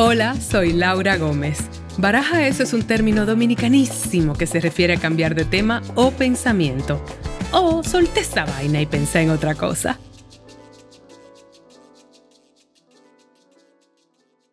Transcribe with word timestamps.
Hola, 0.00 0.36
soy 0.36 0.74
Laura 0.74 1.16
Gómez. 1.16 1.58
Baraja 1.98 2.46
eso 2.46 2.62
es 2.62 2.72
un 2.72 2.86
término 2.86 3.26
dominicanísimo 3.26 4.34
que 4.34 4.46
se 4.46 4.60
refiere 4.60 4.94
a 4.94 5.00
cambiar 5.00 5.34
de 5.34 5.44
tema 5.44 5.82
o 5.96 6.12
pensamiento. 6.12 7.04
O 7.50 7.82
solté 7.82 8.20
esta 8.20 8.44
vaina 8.44 8.80
y 8.80 8.86
pensé 8.86 9.22
en 9.22 9.30
otra 9.30 9.56
cosa. 9.56 9.98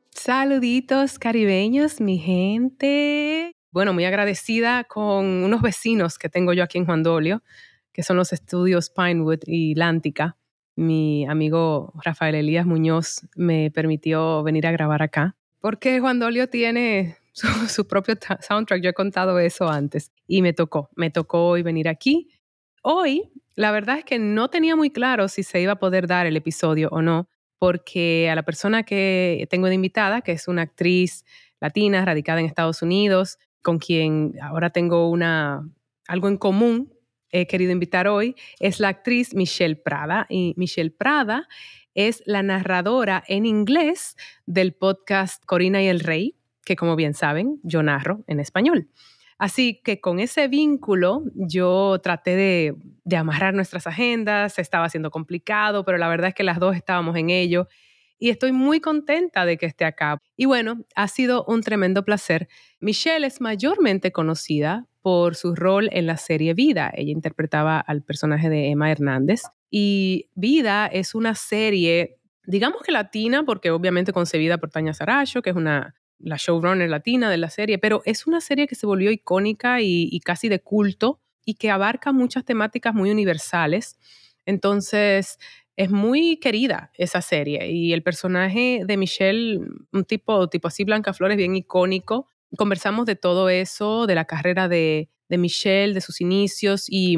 Saluditos 0.09 1.19
caribeños, 1.19 2.01
mi 2.01 2.17
gente. 2.17 3.51
Bueno, 3.69 3.93
muy 3.93 4.05
agradecida 4.05 4.83
con 4.85 5.27
unos 5.43 5.61
vecinos 5.61 6.17
que 6.17 6.27
tengo 6.27 6.53
yo 6.53 6.63
aquí 6.63 6.79
en 6.79 6.85
Juan 6.85 7.03
Dolio, 7.03 7.43
que 7.93 8.01
son 8.01 8.17
los 8.17 8.33
estudios 8.33 8.89
Pinewood 8.89 9.41
y 9.45 9.75
Lántica 9.75 10.37
mi 10.75 11.25
amigo 11.25 11.93
Rafael 12.03 12.35
Elías 12.35 12.65
Muñoz 12.65 13.27
me 13.35 13.71
permitió 13.71 14.43
venir 14.43 14.67
a 14.67 14.71
grabar 14.71 15.01
acá, 15.01 15.35
porque 15.59 15.99
Juan 15.99 16.19
Dolio 16.19 16.49
tiene 16.49 17.17
su, 17.67 17.87
propio 17.87 18.15
soundtrack, 18.41 18.81
yo 18.81 18.89
he 18.89 18.93
contado 18.93 19.39
eso 19.39 19.69
antes, 19.69 20.11
y 20.27 20.41
me 20.41 20.53
tocó, 20.53 20.89
me 20.95 21.09
tocó 21.09 21.47
hoy 21.47 21.63
venir 21.63 21.87
aquí. 21.87 22.29
Hoy, 22.81 23.31
la 23.55 23.71
verdad 23.71 23.97
es 23.97 24.05
que 24.05 24.19
no 24.19 24.49
tenía 24.49 24.75
muy 24.75 24.89
claro 24.89 25.27
si 25.27 25.43
se 25.43 25.61
iba 25.61 25.73
a 25.73 25.79
poder 25.79 26.07
dar 26.07 26.27
el 26.27 26.37
episodio 26.37 26.89
o 26.91 27.01
no, 27.01 27.29
porque 27.57 28.29
a 28.29 28.35
la 28.35 28.43
persona 28.43 28.83
que 28.83 29.47
tengo 29.49 29.67
de 29.67 29.75
invitada, 29.75 30.21
que 30.21 30.33
es 30.33 30.47
una 30.47 30.63
actriz 30.63 31.25
latina 31.59 32.03
radicada 32.05 32.39
en 32.39 32.45
Estados 32.45 32.81
Unidos, 32.81 33.39
con 33.61 33.79
quien 33.79 34.33
ahora 34.41 34.69
tengo 34.69 35.09
una, 35.09 35.67
algo 36.07 36.27
en 36.27 36.37
común, 36.37 36.94
querido 37.43 37.71
invitar 37.71 38.07
hoy 38.07 38.35
es 38.59 38.79
la 38.79 38.87
actriz 38.87 39.35
Michelle 39.35 39.75
Prada. 39.75 40.25
Y 40.29 40.53
Michelle 40.55 40.91
Prada 40.91 41.47
es 41.93 42.23
la 42.25 42.43
narradora 42.43 43.23
en 43.27 43.45
inglés 43.45 44.15
del 44.45 44.73
podcast 44.73 45.43
Corina 45.45 45.81
y 45.83 45.87
el 45.87 45.99
Rey, 45.99 46.35
que 46.63 46.75
como 46.75 46.95
bien 46.95 47.13
saben, 47.13 47.59
yo 47.63 47.83
narro 47.83 48.23
en 48.27 48.39
español. 48.39 48.89
Así 49.37 49.81
que 49.83 49.99
con 49.99 50.19
ese 50.19 50.47
vínculo 50.47 51.23
yo 51.35 51.99
traté 52.01 52.35
de, 53.03 53.17
amarrar 53.17 53.53
nuestras 53.53 53.85
agendas, 53.85 54.57
estaba 54.59 54.87
siendo 54.89 55.11
complicado, 55.11 55.83
pero 55.83 55.97
la 55.97 56.07
verdad 56.07 56.29
es 56.29 56.35
que 56.35 56.43
las 56.43 56.59
dos 56.59 56.75
estábamos 56.75 57.17
en 57.17 57.29
ello 57.29 57.67
y 58.19 58.29
estoy 58.29 58.51
muy 58.51 58.79
contenta 58.79 59.45
de 59.45 59.57
que 59.57 59.65
esté 59.65 59.85
acá. 59.85 60.21
Y 60.37 60.45
bueno, 60.45 60.85
ha 60.95 61.07
sido 61.07 61.45
un 61.45 61.61
tremendo 61.61 62.03
placer. 62.03 62.47
Michelle 62.79 63.27
es 63.27 63.41
mayormente 63.41 64.11
conocida 64.11 64.87
por 65.01 65.35
su 65.35 65.55
rol 65.55 65.89
en 65.91 66.07
la 66.07 66.17
serie 66.17 66.53
Vida. 66.53 66.91
Ella 66.95 67.11
interpretaba 67.11 67.79
al 67.79 68.01
personaje 68.01 68.49
de 68.49 68.69
Emma 68.69 68.91
Hernández. 68.91 69.43
Y 69.69 70.29
Vida 70.33 70.87
es 70.87 71.13
una 71.13 71.35
serie, 71.35 72.17
digamos 72.45 72.81
que 72.81 72.91
latina, 72.91 73.43
porque 73.43 73.71
obviamente 73.71 74.13
concebida 74.13 74.57
por 74.57 74.71
Tania 74.71 74.93
Saracho, 74.93 75.41
que 75.41 75.51
es 75.51 75.55
una 75.55 75.95
la 76.17 76.37
showrunner 76.37 76.89
latina 76.89 77.29
de 77.29 77.37
la 77.37 77.49
serie, 77.49 77.77
pero 77.77 78.01
es 78.05 78.25
una 78.25 78.39
serie 78.39 78.67
que 78.67 78.75
se 78.75 78.87
volvió 78.87 79.11
icónica 79.11 79.81
y, 79.81 80.07
y 80.09 80.21
casi 80.21 80.47
de 80.47 80.61
culto 80.61 81.19
y 81.43 81.55
que 81.55 81.69
abarca 81.69 82.13
muchas 82.13 82.45
temáticas 82.45 82.93
muy 82.95 83.11
universales. 83.11 83.99
Entonces, 84.45 85.37
es 85.77 85.91
muy 85.91 86.37
querida 86.37 86.91
esa 86.97 87.21
serie 87.21 87.69
y 87.71 87.93
el 87.93 88.03
personaje 88.03 88.81
de 88.85 88.97
Michelle, 88.97 89.59
un 89.91 90.05
tipo, 90.05 90.47
tipo 90.47 90.67
así 90.67 90.83
Blanca 90.83 91.13
Flores, 91.13 91.37
bien 91.37 91.55
icónico, 91.55 92.27
conversamos 92.57 93.05
de 93.05 93.15
todo 93.15 93.49
eso, 93.49 94.07
de 94.07 94.15
la 94.15 94.25
carrera 94.25 94.67
de, 94.67 95.09
Michelle, 95.29 95.93
de 95.93 96.01
sus 96.01 96.21
inicios 96.21 96.85
y 96.87 97.17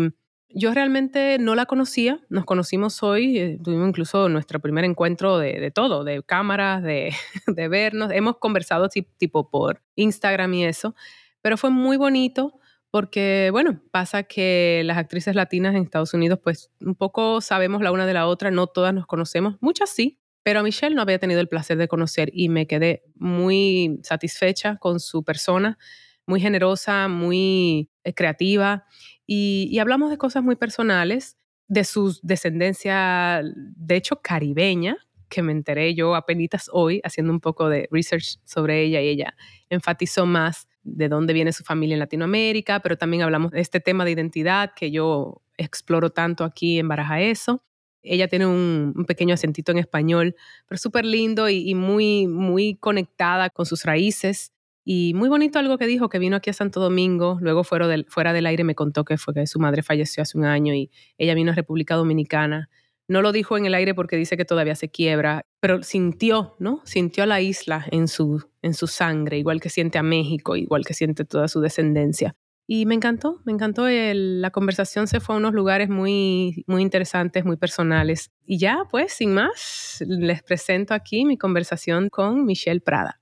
yo 0.49 0.73
realmente 0.73 1.37
no 1.39 1.55
la 1.55 1.65
conocía, 1.65 2.19
nos 2.29 2.45
conocimos 2.45 3.03
hoy, 3.03 3.37
eh, 3.37 3.59
tuvimos 3.63 3.89
incluso 3.89 4.29
nuestro 4.29 4.59
primer 4.59 4.85
encuentro 4.85 5.37
de, 5.37 5.71
todo, 5.71 6.03
de 6.03 6.23
cámaras, 6.23 6.81
de, 6.81 7.13
de, 7.47 7.67
vernos, 7.67 8.11
hemos 8.11 8.37
conversado 8.37 8.89
tipo 8.89 9.49
por 9.49 9.83
Instagram 9.95 10.53
y 10.55 10.65
eso, 10.65 10.95
pero 11.41 11.57
fue 11.57 11.69
muy 11.69 11.97
bonito 11.97 12.59
porque, 12.91 13.49
bueno, 13.51 13.81
pasa 13.91 14.23
que 14.23 14.81
las 14.85 14.97
actrices 14.97 15.35
latinas 15.35 15.75
en 15.75 15.83
Estados 15.83 16.13
Unidos, 16.13 16.39
pues 16.43 16.71
un 16.79 16.95
poco 16.95 17.41
sabemos 17.41 17.81
la 17.81 17.91
una 17.91 18.05
de 18.05 18.13
la 18.13 18.27
otra, 18.27 18.51
no 18.51 18.67
todas 18.67 18.93
nos 18.93 19.05
conocemos, 19.05 19.57
muchas 19.59 19.89
sí, 19.89 20.19
pero 20.43 20.61
a 20.61 20.63
Michelle 20.63 20.95
no 20.95 21.01
había 21.01 21.19
tenido 21.19 21.41
el 21.41 21.49
placer 21.49 21.77
de 21.77 21.87
conocer 21.87 22.29
y 22.33 22.49
me 22.49 22.67
quedé 22.67 23.03
muy 23.15 23.99
satisfecha 24.03 24.77
con 24.77 24.99
su 24.99 25.23
persona, 25.23 25.77
muy 26.25 26.39
generosa, 26.39 27.07
muy 27.07 27.89
eh, 28.03 28.13
creativa 28.13 28.85
y, 29.27 29.77
hablamos 29.79 30.09
de 30.09 30.17
cosas 30.17 30.41
muy 30.41 30.55
personales, 30.55 31.37
de 31.67 31.83
su 31.83 32.17
descendencia, 32.23 33.41
de 33.43 33.95
hecho, 33.97 34.21
caribeña, 34.21 34.95
que 35.27 35.41
me 35.41 35.51
enteré 35.51 35.93
yo 35.93 36.15
apenas 36.15 36.69
hoy 36.71 37.01
haciendo 37.03 37.33
un 37.33 37.41
poco 37.41 37.67
de 37.67 37.89
research 37.91 38.39
sobre 38.45 38.83
ella 38.83 39.01
y 39.01 39.09
ella 39.09 39.35
enfatizó 39.69 40.25
más 40.25 40.69
de 40.87 41.09
dónde 41.09 41.33
viene 41.33 41.51
su 41.51 41.63
familia 41.63 41.93
en 41.93 41.99
Latinoamérica, 41.99 42.79
pero 42.79 42.97
también 42.97 43.23
hablamos 43.23 43.51
de 43.51 43.59
este 43.59 43.79
tema 43.79 44.05
de 44.05 44.11
identidad 44.11 44.71
que 44.75 44.89
yo 44.91 45.41
exploro 45.57 46.09
tanto 46.09 46.43
aquí 46.43 46.79
en 46.79 46.87
Baraja 46.87 47.21
Eso. 47.21 47.63
Ella 48.01 48.27
tiene 48.27 48.45
un, 48.45 49.05
pequeño 49.05 49.33
acentito 49.33 49.71
en 49.71 49.79
español, 49.79 50.35
pero 50.67 50.77
súper 50.77 51.05
lindo 51.05 51.49
y, 51.49 51.75
muy, 51.75 52.27
muy 52.27 52.75
conectada 52.75 53.49
con 53.49 53.65
sus 53.65 53.83
raíces. 53.83 54.53
Y 54.85 55.13
muy 55.13 55.27
bonito 55.27 55.59
algo 55.59 55.77
que 55.77 55.85
dijo, 55.85 56.07
que 56.07 56.17
vino 56.17 56.37
aquí 56.37 56.49
a 56.49 56.53
Santo 56.53 56.79
Domingo, 56.79 57.37
luego 57.41 57.65
fuera 57.65 57.87
del, 57.87 58.05
fuera 58.07 58.31
del 58.31 58.45
aire 58.45 58.63
me 58.63 58.75
contó 58.75 59.03
que 59.03 59.17
fue 59.17 59.33
que 59.33 59.45
su 59.45 59.59
madre 59.59 59.83
falleció 59.83 60.23
hace 60.23 60.37
un 60.37 60.45
año 60.45 60.73
y 60.73 60.89
ella 61.17 61.33
vino 61.33 61.51
a 61.51 61.55
República 61.55 61.95
Dominicana. 61.95 62.69
No 63.09 63.21
lo 63.21 63.31
dijo 63.31 63.57
en 63.57 63.65
el 63.65 63.73
aire 63.73 63.95
porque 63.95 64.17
dice 64.17 64.35
que 64.35 64.43
todavía 64.43 64.75
se 64.75 64.89
quiebra, 64.89 65.45
pero 65.61 65.81
sintió, 65.83 66.55
¿no? 66.59 66.81
Sintió 66.83 67.23
a 67.23 67.27
la 67.27 67.39
isla 67.41 67.85
en 67.91 68.07
su, 68.07 68.43
en 68.61 68.73
su 68.73 68.87
sangre, 68.87 69.37
igual 69.37 69.61
que 69.61 69.69
siente 69.69 69.97
a 69.97 70.03
México, 70.03 70.55
igual 70.57 70.85
que 70.85 70.93
siente 70.93 71.23
toda 71.23 71.47
su 71.47 71.61
descendencia. 71.61 72.35
Y 72.69 72.85
me 72.85 72.95
encantó, 72.95 73.39
me 73.45 73.53
encantó. 73.53 73.85
la 73.87 74.51
conversación 74.51 75.07
se 75.07 75.21
fue 75.21 75.35
a 75.35 75.37
unos 75.37 75.53
lugares 75.53 75.87
muy, 75.87 76.65
muy 76.67 76.81
interesantes, 76.81 77.45
muy 77.45 77.55
personales. 77.55 78.29
Y 78.45 78.59
ya, 78.59 78.83
pues, 78.91 79.13
sin 79.13 79.33
más, 79.33 80.03
les 80.05 80.43
presento 80.43 80.93
aquí 80.93 81.23
mi 81.23 81.37
conversación 81.37 82.09
con 82.09 82.45
Michelle 82.45 82.81
Prada. 82.81 83.21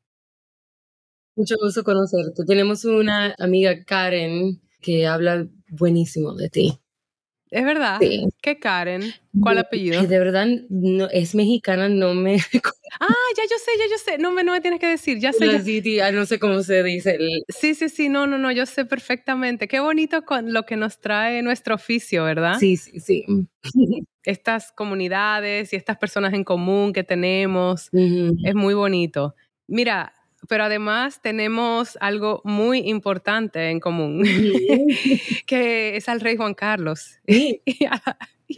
Mucho 1.36 1.56
gusto 1.62 1.84
conocerte. 1.84 2.44
Tenemos 2.48 2.86
una 2.86 3.36
amiga, 3.38 3.84
Karen, 3.86 4.62
que 4.82 5.06
habla 5.06 5.48
buenísimo 5.70 6.34
de 6.34 6.50
ti. 6.50 6.80
Es 7.52 7.64
verdad. 7.64 8.00
Sí. 8.00 8.28
¿Qué 8.42 8.58
Karen? 8.58 9.04
¿Cuál 9.40 9.60
apellido? 9.60 10.02
De 10.02 10.20
verdad, 10.20 10.48
no, 10.70 11.08
es 11.10 11.36
mexicana, 11.36 11.90
no 11.90 12.14
me. 12.14 12.36
ah, 13.00 13.14
ya 13.38 13.44
yo 13.44 13.58
sé, 13.58 13.72
ya 13.78 13.86
yo 13.90 13.98
sé. 13.98 14.18
No 14.18 14.32
me, 14.32 14.44
no 14.44 14.52
me 14.52 14.62
tienes 14.62 14.80
que 14.80 14.88
decir, 14.88 15.20
ya 15.20 15.32
sé. 15.32 15.82
Ya... 15.84 16.12
no 16.12 16.26
sé 16.26 16.40
cómo 16.40 16.64
se 16.64 16.82
dice. 16.84 17.18
Sí, 17.50 17.76
sí, 17.76 17.90
sí, 17.90 18.10
no, 18.10 18.26
no, 18.26 18.38
no, 18.38 18.52
yo 18.52 18.66
sé 18.66 18.86
perfectamente. 18.86 19.68
Qué 19.68 19.80
bonito 19.80 20.26
con 20.26 20.54
lo 20.54 20.64
que 20.64 20.76
nos 20.76 21.00
trae 21.00 21.42
nuestro 21.44 21.76
oficio, 21.76 22.24
¿verdad? 22.24 22.58
Sí, 22.60 22.78
sí, 22.78 23.00
sí. 23.00 23.26
Estas 24.24 24.72
comunidades 24.72 25.72
y 25.72 25.76
estas 25.76 25.98
personas 25.98 26.34
en 26.34 26.44
común 26.44 26.94
que 26.94 27.04
tenemos, 27.04 27.90
es 27.94 28.56
muy 28.56 28.74
bonito. 28.74 29.36
Mira, 29.68 30.15
pero 30.48 30.66
además 30.66 31.22
tenemos 31.22 31.98
algo 32.02 32.42
muy 32.44 32.80
importante 32.90 33.70
en 33.70 33.80
común, 33.80 34.24
que 35.48 35.96
es 35.96 36.10
al 36.10 36.22
rey 36.22 36.36
Juan 36.38 36.54
Carlos 36.54 37.20
y, 37.28 37.62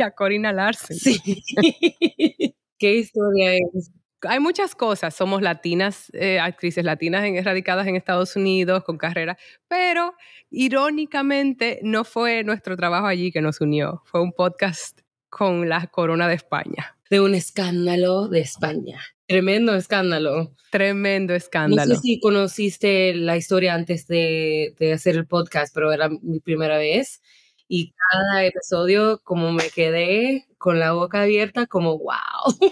a, 0.02 0.12
Corina 0.12 0.52
Larsen. 0.52 0.98
Sí. 0.98 1.44
¿Qué 2.80 2.96
historia 2.96 3.54
es? 3.54 3.92
Hay 4.24 4.40
muchas 4.40 4.74
cosas, 4.74 5.16
somos 5.16 5.42
latinas, 5.42 6.12
eh, 6.14 6.40
actrices 6.40 6.84
latinas 6.84 7.24
en, 7.24 7.44
radicadas 7.44 7.86
en 7.88 7.96
Estados 7.96 8.36
Unidos 8.36 8.84
con 8.84 8.98
carrera, 8.98 9.38
pero 9.68 10.16
irónicamente 10.50 11.80
no 11.84 12.04
fue 12.04 12.44
nuestro 12.44 12.76
trabajo 12.76 13.06
allí 13.06 13.32
que 13.32 13.42
nos 13.42 13.62
unió, 13.62 14.02
fue 14.06 14.22
un 14.22 14.34
podcast 14.34 15.02
con 15.30 15.70
la 15.70 15.86
Corona 15.88 16.28
de 16.28 16.36
España. 16.36 16.97
De 17.10 17.22
un 17.22 17.36
escándalo 17.36 18.28
de 18.28 18.40
España. 18.40 19.02
Tremendo 19.28 19.76
escándalo. 19.76 20.56
Tremendo 20.72 21.34
escándalo. 21.34 21.90
No 21.90 21.96
sé 21.96 22.02
si 22.02 22.20
conociste 22.20 23.14
la 23.14 23.38
historia 23.38 23.74
antes 23.74 24.08
de, 24.08 24.74
de, 24.80 24.94
hacer 24.94 25.16
el 25.16 25.28
podcast, 25.28 25.74
pero 25.74 25.92
era 25.92 26.10
mi 26.22 26.40
primera 26.40 26.78
vez. 26.78 27.22
Y 27.68 27.94
cada 27.94 28.46
episodio, 28.46 29.22
como 29.24 29.52
me 29.52 29.70
quedé 29.70 30.48
con 30.58 30.80
la 30.80 30.94
boca 30.94 31.24
abierta, 31.24 31.68
como 31.68 31.98
wow. 31.98 32.72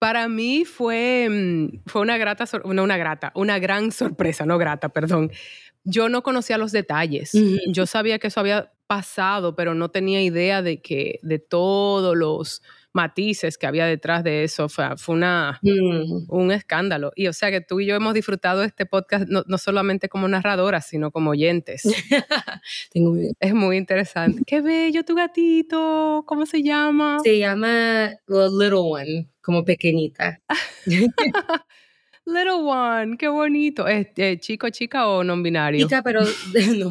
Para 0.00 0.28
mí 0.28 0.64
fue, 0.64 1.28
mm, 1.28 1.82
fue 1.86 2.00
una 2.00 2.16
grata, 2.16 2.46
no 2.64 2.82
una 2.82 2.96
grata, 2.96 3.32
una 3.34 3.58
gran 3.58 3.92
sorpresa, 3.92 4.46
no 4.46 4.56
grata, 4.56 4.88
perdón. 4.88 5.30
Yo 5.84 6.08
no 6.08 6.22
conocía 6.22 6.56
los 6.56 6.72
detalles. 6.72 7.32
Yo 7.68 7.86
sabía 7.86 8.18
que 8.18 8.28
eso 8.28 8.40
había 8.40 8.72
pasado, 8.86 9.54
pero 9.54 9.74
no 9.74 9.90
tenía 9.90 10.22
idea 10.22 10.62
de 10.62 10.80
que 10.80 11.20
de 11.22 11.38
todos 11.38 12.16
los 12.16 12.62
matices 12.92 13.58
que 13.58 13.66
había 13.66 13.86
detrás 13.86 14.24
de 14.24 14.44
eso. 14.44 14.68
Fue, 14.68 14.96
fue 14.96 15.14
una, 15.14 15.58
mm. 15.62 16.26
un 16.28 16.52
escándalo. 16.52 17.12
Y 17.14 17.26
o 17.28 17.32
sea 17.32 17.50
que 17.50 17.60
tú 17.60 17.80
y 17.80 17.86
yo 17.86 17.94
hemos 17.94 18.14
disfrutado 18.14 18.62
este 18.62 18.86
podcast 18.86 19.28
no, 19.28 19.44
no 19.46 19.58
solamente 19.58 20.08
como 20.08 20.28
narradoras, 20.28 20.86
sino 20.86 21.10
como 21.10 21.30
oyentes. 21.30 21.82
Tengo 22.92 23.16
es 23.38 23.54
muy 23.54 23.76
interesante. 23.76 24.42
Qué 24.46 24.60
bello 24.60 25.04
tu 25.04 25.14
gatito. 25.14 26.24
¿Cómo 26.26 26.46
se 26.46 26.62
llama? 26.62 27.18
Se 27.22 27.38
llama 27.38 28.10
Little 28.26 28.78
One, 28.78 29.28
como 29.40 29.64
pequeñita. 29.64 30.40
Little 32.26 32.62
one, 32.62 33.16
qué 33.16 33.28
bonito. 33.28 33.88
Este, 33.88 34.38
¿Chico, 34.38 34.68
chica 34.70 35.08
o 35.08 35.24
non 35.24 35.42
binario? 35.42 35.86
Chica, 35.86 36.02
pero 36.02 36.20
no, 36.78 36.90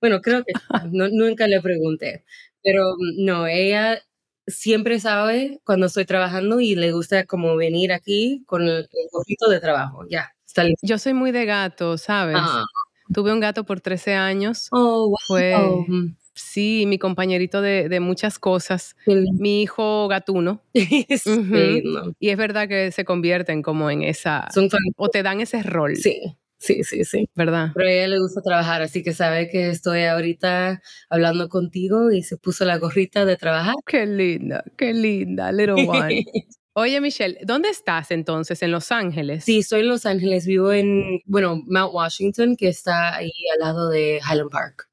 bueno, 0.00 0.20
creo 0.20 0.42
que 0.42 0.52
no, 0.90 1.08
nunca 1.08 1.46
le 1.46 1.60
pregunté. 1.60 2.24
Pero 2.62 2.94
mm, 2.98 3.24
no, 3.24 3.46
ella 3.46 4.02
siempre 4.50 5.00
sabe 5.00 5.60
cuando 5.64 5.86
estoy 5.86 6.04
trabajando 6.04 6.60
y 6.60 6.74
le 6.74 6.92
gusta 6.92 7.24
como 7.26 7.56
venir 7.56 7.92
aquí 7.92 8.42
con 8.46 8.62
el, 8.62 8.78
el 8.78 9.08
gorrito 9.12 9.48
de 9.48 9.60
trabajo. 9.60 10.04
Ya, 10.08 10.32
está 10.46 10.64
listo. 10.64 10.86
Yo 10.86 10.98
soy 10.98 11.14
muy 11.14 11.32
de 11.32 11.44
gato, 11.46 11.98
¿sabes? 11.98 12.36
Ah. 12.38 12.64
Tuve 13.12 13.32
un 13.32 13.40
gato 13.40 13.64
por 13.64 13.80
13 13.80 14.14
años. 14.14 14.68
Oh, 14.70 15.08
wow. 15.08 15.16
Fue, 15.26 15.54
sí, 16.34 16.84
mi 16.86 16.98
compañerito 16.98 17.60
de, 17.60 17.88
de 17.88 18.00
muchas 18.00 18.38
cosas. 18.38 18.96
Mi 19.06 19.62
hijo 19.62 20.08
gatuno. 20.08 20.62
Sí, 20.74 21.30
Ujú. 21.30 21.88
no. 21.88 22.12
Y 22.18 22.30
es 22.30 22.36
verdad 22.36 22.68
que 22.68 22.92
se 22.92 23.04
convierten 23.04 23.62
como 23.62 23.90
en 23.90 24.02
esa, 24.02 24.48
Son 24.52 24.68
o 24.96 25.08
te 25.08 25.22
dan 25.22 25.40
ese 25.40 25.62
rol, 25.62 25.96
Sí, 25.96 26.36
sí, 26.60 26.84
sí, 26.84 27.04
sí. 27.04 27.28
¿verdad? 27.34 27.72
Pero 27.74 27.88
a 27.88 27.92
ella 27.92 28.08
le 28.08 28.20
gusta 28.20 28.40
trabajar, 28.42 28.82
así 28.82 29.02
que 29.02 29.12
sabe 29.12 29.48
que 29.48 29.70
estoy 29.70 30.04
ahorita 30.04 30.80
hablando 31.08 31.48
contigo 31.48 32.12
y 32.12 32.22
se 32.22 32.36
puso 32.36 32.64
la 32.64 32.78
gorrita 32.78 33.24
de 33.24 33.36
trabajar. 33.36 33.74
Qué 33.86 34.06
linda, 34.06 34.62
qué 34.76 34.94
linda, 34.94 35.50
little 35.50 35.86
one. 35.88 36.24
Oye, 36.74 37.00
Michelle, 37.00 37.38
¿dónde 37.44 37.68
estás 37.68 38.12
entonces? 38.12 38.62
¿En 38.62 38.70
Los 38.70 38.92
Ángeles? 38.92 39.44
Sí, 39.44 39.58
estoy 39.58 39.80
en 39.80 39.88
Los 39.88 40.06
Ángeles, 40.06 40.46
vivo 40.46 40.72
en, 40.72 41.20
bueno, 41.26 41.60
Mount 41.66 41.92
Washington, 41.92 42.54
que 42.56 42.68
está 42.68 43.16
ahí 43.16 43.32
al 43.54 43.60
lado 43.60 43.88
de 43.88 44.20
Highland 44.20 44.50
Park. 44.50 44.88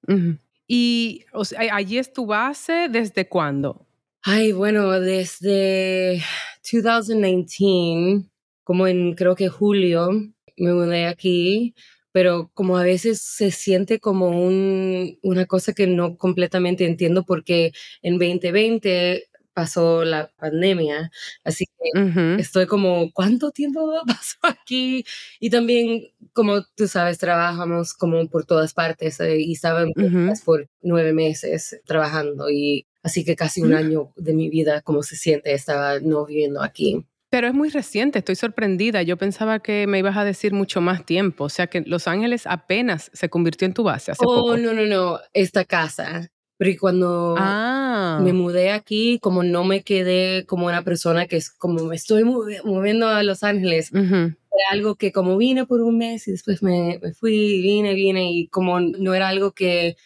Y 0.67 1.25
o 1.33 1.45
sea, 1.45 1.59
allí 1.75 1.99
es 1.99 2.11
tu 2.11 2.25
base 2.25 2.89
desde 2.89 3.29
cuándo? 3.29 3.85
Ay, 4.23 4.51
bueno, 4.51 4.99
desde 4.99 6.21
2019, 6.63 8.25
como 8.63 8.87
en 8.87 9.13
creo 9.13 9.35
que 9.35 9.47
julio, 9.47 10.09
me 10.57 10.73
mudé 10.73 11.05
aquí, 11.07 11.75
pero 12.11 12.51
como 12.53 12.77
a 12.77 12.83
veces 12.83 13.21
se 13.21 13.51
siente 13.51 13.99
como 13.99 14.29
un, 14.29 15.17
una 15.23 15.45
cosa 15.45 15.73
que 15.73 15.87
no 15.87 16.17
completamente 16.17 16.85
entiendo 16.85 17.23
porque 17.25 17.71
en 18.01 18.17
2020 18.19 19.29
pasó 19.53 20.03
la 20.05 20.31
pandemia, 20.37 21.11
así 21.43 21.65
que 21.65 21.91
estoy 22.35 22.67
como, 22.67 23.11
¿cuánto 23.11 23.51
tiempo 23.51 23.91
pasó 24.07 24.37
aquí? 24.43 25.03
Y 25.39 25.49
también, 25.49 26.09
como 26.33 26.63
tú 26.75 26.87
sabes, 26.87 27.17
trabajamos 27.17 27.93
como 27.93 28.27
por 28.29 28.45
todas 28.45 28.73
partes 28.73 29.19
eh, 29.19 29.37
y 29.39 29.53
estaba 29.53 29.81
en 29.83 29.93
por 30.45 30.69
nueve 30.81 31.13
meses 31.13 31.79
trabajando 31.85 32.49
y 32.49 32.85
así 33.03 33.23
que 33.25 33.35
casi 33.35 33.61
un 33.63 33.71
Mm. 33.71 33.75
año 33.75 34.13
de 34.15 34.33
mi 34.33 34.49
vida, 34.49 34.81
como 34.81 35.03
se 35.03 35.15
siente, 35.15 35.53
estaba 35.53 35.99
no 35.99 36.25
viviendo 36.25 36.61
aquí. 36.61 37.05
Pero 37.29 37.47
es 37.47 37.53
muy 37.53 37.69
reciente, 37.69 38.19
estoy 38.19 38.35
sorprendida. 38.35 39.01
Yo 39.03 39.17
pensaba 39.17 39.59
que 39.59 39.85
me 39.85 39.99
ibas 39.99 40.15
a 40.15 40.23
decir 40.23 40.53
mucho 40.53 40.79
más 40.79 41.05
tiempo. 41.05 41.43
O 41.45 41.49
sea 41.49 41.67
que 41.67 41.81
Los 41.81 42.07
Ángeles 42.07 42.47
apenas 42.47 43.11
se 43.13 43.29
convirtió 43.29 43.65
en 43.65 43.73
tu 43.73 43.83
base 43.83 44.11
hace 44.11 44.23
oh, 44.25 44.43
poco. 44.43 44.57
no, 44.57 44.73
no, 44.73 44.85
no, 44.85 45.19
esta 45.33 45.65
casa. 45.65 46.29
Pero 46.57 46.71
cuando 46.79 47.35
Ah, 47.37 48.19
me 48.23 48.33
mudé 48.33 48.71
aquí, 48.71 49.19
como 49.19 49.43
no 49.43 49.63
me 49.65 49.83
quedé 49.83 50.45
como 50.45 50.67
una 50.67 50.83
persona 50.83 51.27
que 51.27 51.35
es 51.37 51.51
como 51.51 51.83
me 51.83 51.95
estoy 51.95 52.23
movi- 52.23 52.63
moviendo 52.63 53.07
a 53.09 53.21
Los 53.23 53.43
Ángeles, 53.43 53.91
ujú. 53.91 54.15
era 54.15 54.35
algo 54.71 54.95
que 54.95 55.11
como 55.11 55.37
vine 55.37 55.65
por 55.67 55.81
un 55.81 55.97
mes 55.99 56.27
y 56.27 56.31
después 56.31 56.63
me, 56.63 56.97
me 57.03 57.13
fui, 57.13 57.61
vine, 57.61 57.93
vine 57.93 58.31
y 58.31 58.47
como 58.47 58.79
no 58.79 59.13
era 59.13 59.27
algo 59.27 59.51
que 59.51 59.97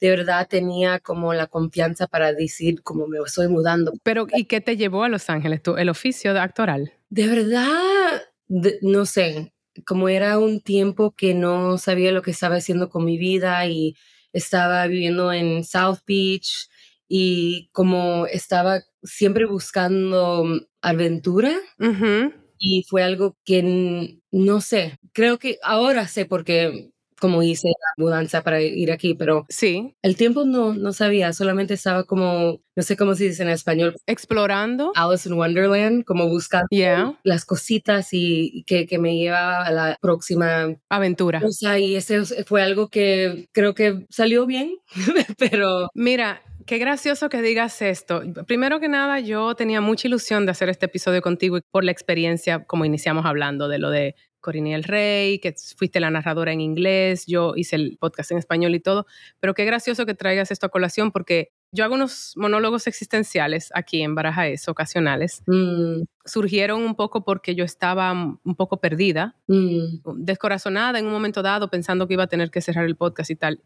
de 0.00 0.10
verdad 0.10 0.48
tenía 0.48 0.98
como 1.00 1.34
la 1.34 1.46
confianza 1.46 2.06
para 2.06 2.32
decir 2.32 2.82
como 2.82 3.06
me 3.06 3.18
estoy 3.24 3.48
mudando. 3.48 3.92
Pero 4.02 4.26
¿y 4.34 4.44
qué 4.44 4.60
te 4.60 4.76
llevó 4.76 5.04
a 5.04 5.08
Los 5.08 5.28
Ángeles? 5.30 5.62
¿Tú, 5.62 5.76
el 5.76 5.88
oficio 5.88 6.32
de 6.34 6.40
actoral? 6.40 6.92
De 7.10 7.26
verdad, 7.26 8.22
de- 8.48 8.78
no 8.82 9.04
sé, 9.06 9.52
como 9.86 10.08
era 10.08 10.38
un 10.38 10.60
tiempo 10.60 11.12
que 11.16 11.34
no 11.34 11.76
sabía 11.78 12.12
lo 12.12 12.22
que 12.22 12.30
estaba 12.30 12.56
haciendo 12.56 12.88
con 12.88 13.04
mi 13.04 13.18
vida 13.18 13.66
y 13.66 13.94
estaba 14.32 14.86
viviendo 14.86 15.32
en 15.32 15.64
South 15.64 15.98
Beach 16.06 16.68
y 17.08 17.68
como 17.72 18.26
estaba 18.26 18.80
siempre 19.02 19.44
buscando 19.46 20.44
aventura 20.82 21.52
Ujú. 21.78 22.32
y 22.58 22.84
fue 22.88 23.02
algo 23.02 23.36
que 23.44 24.18
no 24.30 24.60
sé, 24.60 24.98
creo 25.12 25.38
que 25.38 25.58
ahora 25.62 26.06
sé 26.06 26.26
porque 26.26 26.90
como 27.20 27.42
hice 27.42 27.68
la 27.68 28.04
mudanza 28.04 28.42
para 28.42 28.60
ir 28.62 28.90
aquí, 28.92 29.14
pero 29.14 29.46
Sí, 29.48 29.94
el 30.02 30.16
tiempo 30.16 30.44
no, 30.44 30.74
no 30.74 30.92
sabía, 30.92 31.32
solamente 31.32 31.74
estaba 31.74 32.04
como, 32.04 32.60
no 32.76 32.82
sé 32.82 32.96
cómo 32.96 33.14
se 33.14 33.24
dice 33.24 33.42
en 33.42 33.50
español, 33.50 33.94
explorando. 34.06 34.92
Alice 34.96 35.28
in 35.28 35.34
Wonderland, 35.36 36.04
como 36.04 36.28
buscando 36.28 36.66
Yeah, 36.70 37.14
las 37.24 37.44
cositas 37.44 38.08
y 38.12 38.64
que, 38.66 38.86
que 38.86 38.98
me 38.98 39.16
lleva 39.16 39.64
a 39.64 39.70
la 39.70 39.96
próxima 40.00 40.74
aventura. 40.88 41.40
cosa 41.40 41.78
y 41.78 41.96
ese 41.96 42.24
fue 42.44 42.62
algo 42.62 42.88
que 42.88 43.46
creo 43.52 43.74
que 43.74 44.06
salió 44.10 44.46
bien, 44.46 44.76
pero 45.38 45.88
Mira, 45.94 46.42
qué 46.66 46.78
gracioso 46.78 47.28
que 47.28 47.42
digas 47.42 47.82
esto. 47.82 48.22
Primero 48.46 48.80
que 48.80 48.88
nada, 48.88 49.20
yo 49.20 49.54
tenía 49.54 49.80
mucha 49.80 50.08
ilusión 50.08 50.46
de 50.46 50.52
hacer 50.52 50.68
este 50.68 50.86
episodio 50.86 51.20
contigo 51.22 51.56
y 51.58 51.62
por 51.70 51.84
la 51.84 51.92
experiencia, 51.92 52.64
como 52.64 52.84
iniciamos 52.84 53.26
hablando 53.26 53.68
de 53.68 53.78
lo 53.78 53.90
de 53.90 54.14
Corinne 54.40 54.74
el 54.74 54.84
Rey, 54.84 55.38
que 55.38 55.54
fuiste 55.76 56.00
la 56.00 56.10
narradora 56.10 56.52
en 56.52 56.60
inglés, 56.60 57.24
yo 57.26 57.52
hice 57.56 57.76
el 57.76 57.96
podcast 57.98 58.30
en 58.32 58.38
español 58.38 58.74
y 58.74 58.80
todo, 58.80 59.06
pero 59.38 59.54
qué 59.54 59.64
gracioso 59.64 60.06
que 60.06 60.14
traigas 60.14 60.50
esto 60.50 60.66
a 60.66 60.70
colación 60.70 61.12
porque 61.12 61.52
yo 61.72 61.84
hago 61.84 61.94
unos 61.94 62.32
monólogos 62.36 62.86
existenciales 62.88 63.70
aquí 63.74 64.02
en 64.02 64.14
Barajaes, 64.14 64.68
ocasionales. 64.68 65.42
mm, 65.46 66.02
Surgieron 66.24 66.82
un 66.82 66.96
poco 66.96 67.24
porque 67.24 67.54
yo 67.54 67.64
estaba 67.64 68.12
un 68.12 68.54
poco 68.56 68.80
perdida, 68.80 69.36
mm, 69.46 70.00
descorazonada 70.16 70.98
en 70.98 71.06
un 71.06 71.12
momento 71.12 71.42
dado, 71.42 71.70
pensando 71.70 72.06
que 72.08 72.14
iba 72.14 72.24
a 72.24 72.28
tener 72.28 72.50
que 72.50 72.60
cerrar 72.60 72.86
el 72.86 72.96
podcast 72.96 73.30
y 73.30 73.36
tal. 73.36 73.62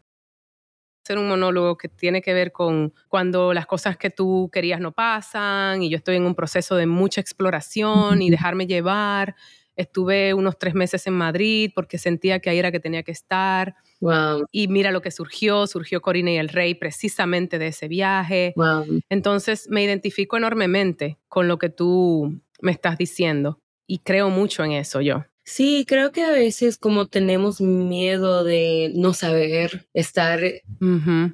Hacer 1.03 1.19
un 1.19 1.27
monólogo 1.27 1.77
que 1.77 1.87
tiene 1.87 2.21
que 2.23 2.33
ver 2.33 2.51
con 2.51 2.91
cuando 3.09 3.53
las 3.53 3.67
cosas 3.67 3.95
que 3.95 4.09
tú 4.09 4.49
querías 4.51 4.79
no 4.79 4.91
pasan 4.91 5.83
y 5.83 5.89
yo 5.89 5.97
estoy 5.97 6.15
en 6.15 6.25
un 6.25 6.33
proceso 6.33 6.75
de 6.75 6.87
mucha 6.87 7.21
exploración 7.21 8.23
y 8.23 8.31
dejarme 8.31 8.65
llevar. 8.65 9.35
Estuve 9.75 10.33
unos 10.33 10.57
tres 10.57 10.73
meses 10.73 11.05
en 11.07 11.13
Madrid 11.13 11.71
porque 11.75 11.97
sentía 11.97 12.39
que 12.39 12.49
ahí 12.49 12.59
era 12.59 12.71
que 12.71 12.79
tenía 12.79 13.03
que 13.03 13.11
estar. 13.11 13.75
wow, 13.99 14.45
Y 14.51 14.67
mira 14.67 14.91
lo 14.91 15.01
que 15.01 15.11
surgió, 15.11 15.67
surgió 15.67 16.01
Corina 16.01 16.31
y 16.31 16.37
el 16.37 16.49
Rey 16.49 16.75
precisamente 16.75 17.59
de 17.59 17.67
ese 17.67 17.87
viaje. 17.87 18.53
wow. 18.55 18.85
Entonces 19.09 19.67
me 19.69 19.83
identifico 19.83 20.37
enormemente 20.37 21.17
con 21.27 21.47
lo 21.47 21.57
que 21.57 21.69
tú 21.69 22.39
me 22.61 22.71
estás 22.71 22.97
diciendo 22.97 23.59
y 23.87 23.99
creo 23.99 24.29
mucho 24.29 24.63
en 24.63 24.71
eso 24.71 25.01
yo. 25.01 25.25
Sí, 25.47 25.85
creo 25.87 26.11
que 26.11 26.23
a 26.23 26.31
veces 26.31 26.75
como 26.79 27.05
tenemos 27.05 27.61
miedo 27.61 28.43
de 28.43 28.91
no 28.95 29.13
saber 29.13 29.87
estar 29.93 30.41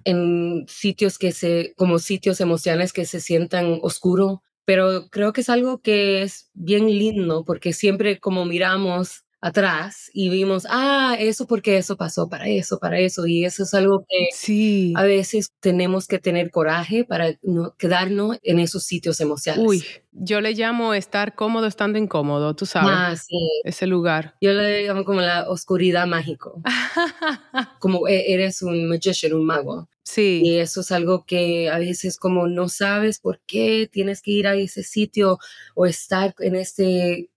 en 0.04 0.66
sitios 0.68 1.18
que 1.18 1.32
se, 1.32 1.74
como 1.78 1.98
sitios 1.98 2.42
emocionales 2.42 2.92
que 2.92 3.06
se 3.06 3.22
sientan 3.22 3.80
oscuros, 3.82 4.40
pero 4.66 5.08
creo 5.10 5.34
que 5.34 5.42
es 5.42 5.50
algo 5.50 5.80
que 5.82 6.22
es 6.24 6.50
bien 6.54 6.88
lindo 6.88 7.44
porque 7.46 7.74
siempre 7.74 8.20
como 8.20 8.46
miramos 8.46 9.24
atrás 9.44 10.12
y 10.14 10.30
vimos, 10.30 10.68
ah, 10.70 11.16
eso 11.18 11.48
porque 11.48 11.78
eso 11.78 11.98
pasó 11.98 12.30
para 12.30 12.48
eso, 12.48 12.78
para 12.78 13.00
eso, 13.00 13.26
y 13.26 13.44
eso 13.44 13.64
es 13.64 13.74
algo 13.74 14.06
que 14.08 14.28
Sí. 14.34 14.94
a 14.96 15.02
veces 15.02 15.52
tenemos 15.60 16.06
que 16.06 16.20
tener 16.20 16.52
coraje 16.52 17.06
para 17.06 17.34
no 17.42 17.74
quedarnos 17.76 18.38
en 18.44 18.60
esos 18.60 18.84
sitios 18.84 19.20
emocionales. 19.20 19.66
Uy, 19.68 19.84
yo 20.12 20.42
le 20.42 20.54
llamo 20.54 20.94
estar 20.94 21.34
cómodo 21.34 21.66
estando 21.66 21.98
incómodo, 21.98 22.56
tú 22.56 22.68
sabes, 22.68 22.92
Ah, 22.96 23.16
sí. 23.16 23.36
ese 23.64 23.88
lugar. 23.88 24.36
Yo 24.42 24.54
le 24.54 24.86
llamo 24.86 25.04
como 25.06 25.22
la 25.22 25.50
oscuridad 25.50 26.06
mágico, 26.06 26.62
como 27.80 28.08
e- 28.08 28.32
eres 28.34 28.62
un 28.62 28.88
magician, 28.90 29.34
un 29.34 29.46
mago. 29.46 29.90
Sí, 30.14 30.42
Y 30.44 30.58
eso 30.58 30.82
es 30.82 30.92
algo 30.92 31.26
que 31.26 31.70
a 31.70 31.78
veces 31.80 32.18
como 32.18 32.48
no 32.48 32.70
sabes 32.70 33.20
por 33.20 33.40
qué 33.48 33.90
tienes 33.92 34.22
que 34.22 34.32
ir 34.32 34.48
a 34.48 34.56
ese 34.56 34.84
sitio 34.84 35.38
o 35.76 35.86
estar 35.86 36.36
en 36.40 36.56
esta 36.56 36.84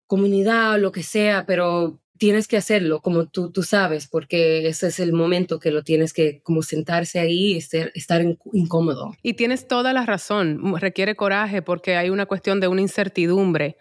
comunidad 0.07 0.75
o 0.75 0.79
lo 0.79 0.93
que 0.93 1.03
sea, 1.03 1.47
pero 1.47 2.01
tienes 2.19 2.47
que 2.49 2.57
hacerlo 2.57 3.01
como 3.01 3.27
tú, 3.27 3.51
tú 3.51 3.63
sabes, 3.63 4.07
porque 4.07 4.67
ese 4.69 4.87
es 4.87 5.01
el 5.01 5.13
momento 5.13 5.59
que 5.59 5.71
lo 5.71 5.83
tienes 5.83 6.13
que 6.13 6.41
como 6.43 6.63
sentarse 6.63 7.19
ahí 7.19 7.53
y 7.53 7.57
estar, 7.57 7.91
estar 7.95 8.23
in- 8.23 8.39
incómodo. 8.53 9.13
y 9.23 9.35
tienes 9.35 9.67
toda 9.67 9.93
la 9.93 10.07
razón, 10.07 10.75
requiere 10.81 11.17
coraje 11.17 11.63
porque 11.63 11.97
hay 11.97 12.11
una 12.11 12.27
cuestión 12.27 12.61
de 12.61 12.69
una 12.69 12.81
incertidumbre, 12.83 13.77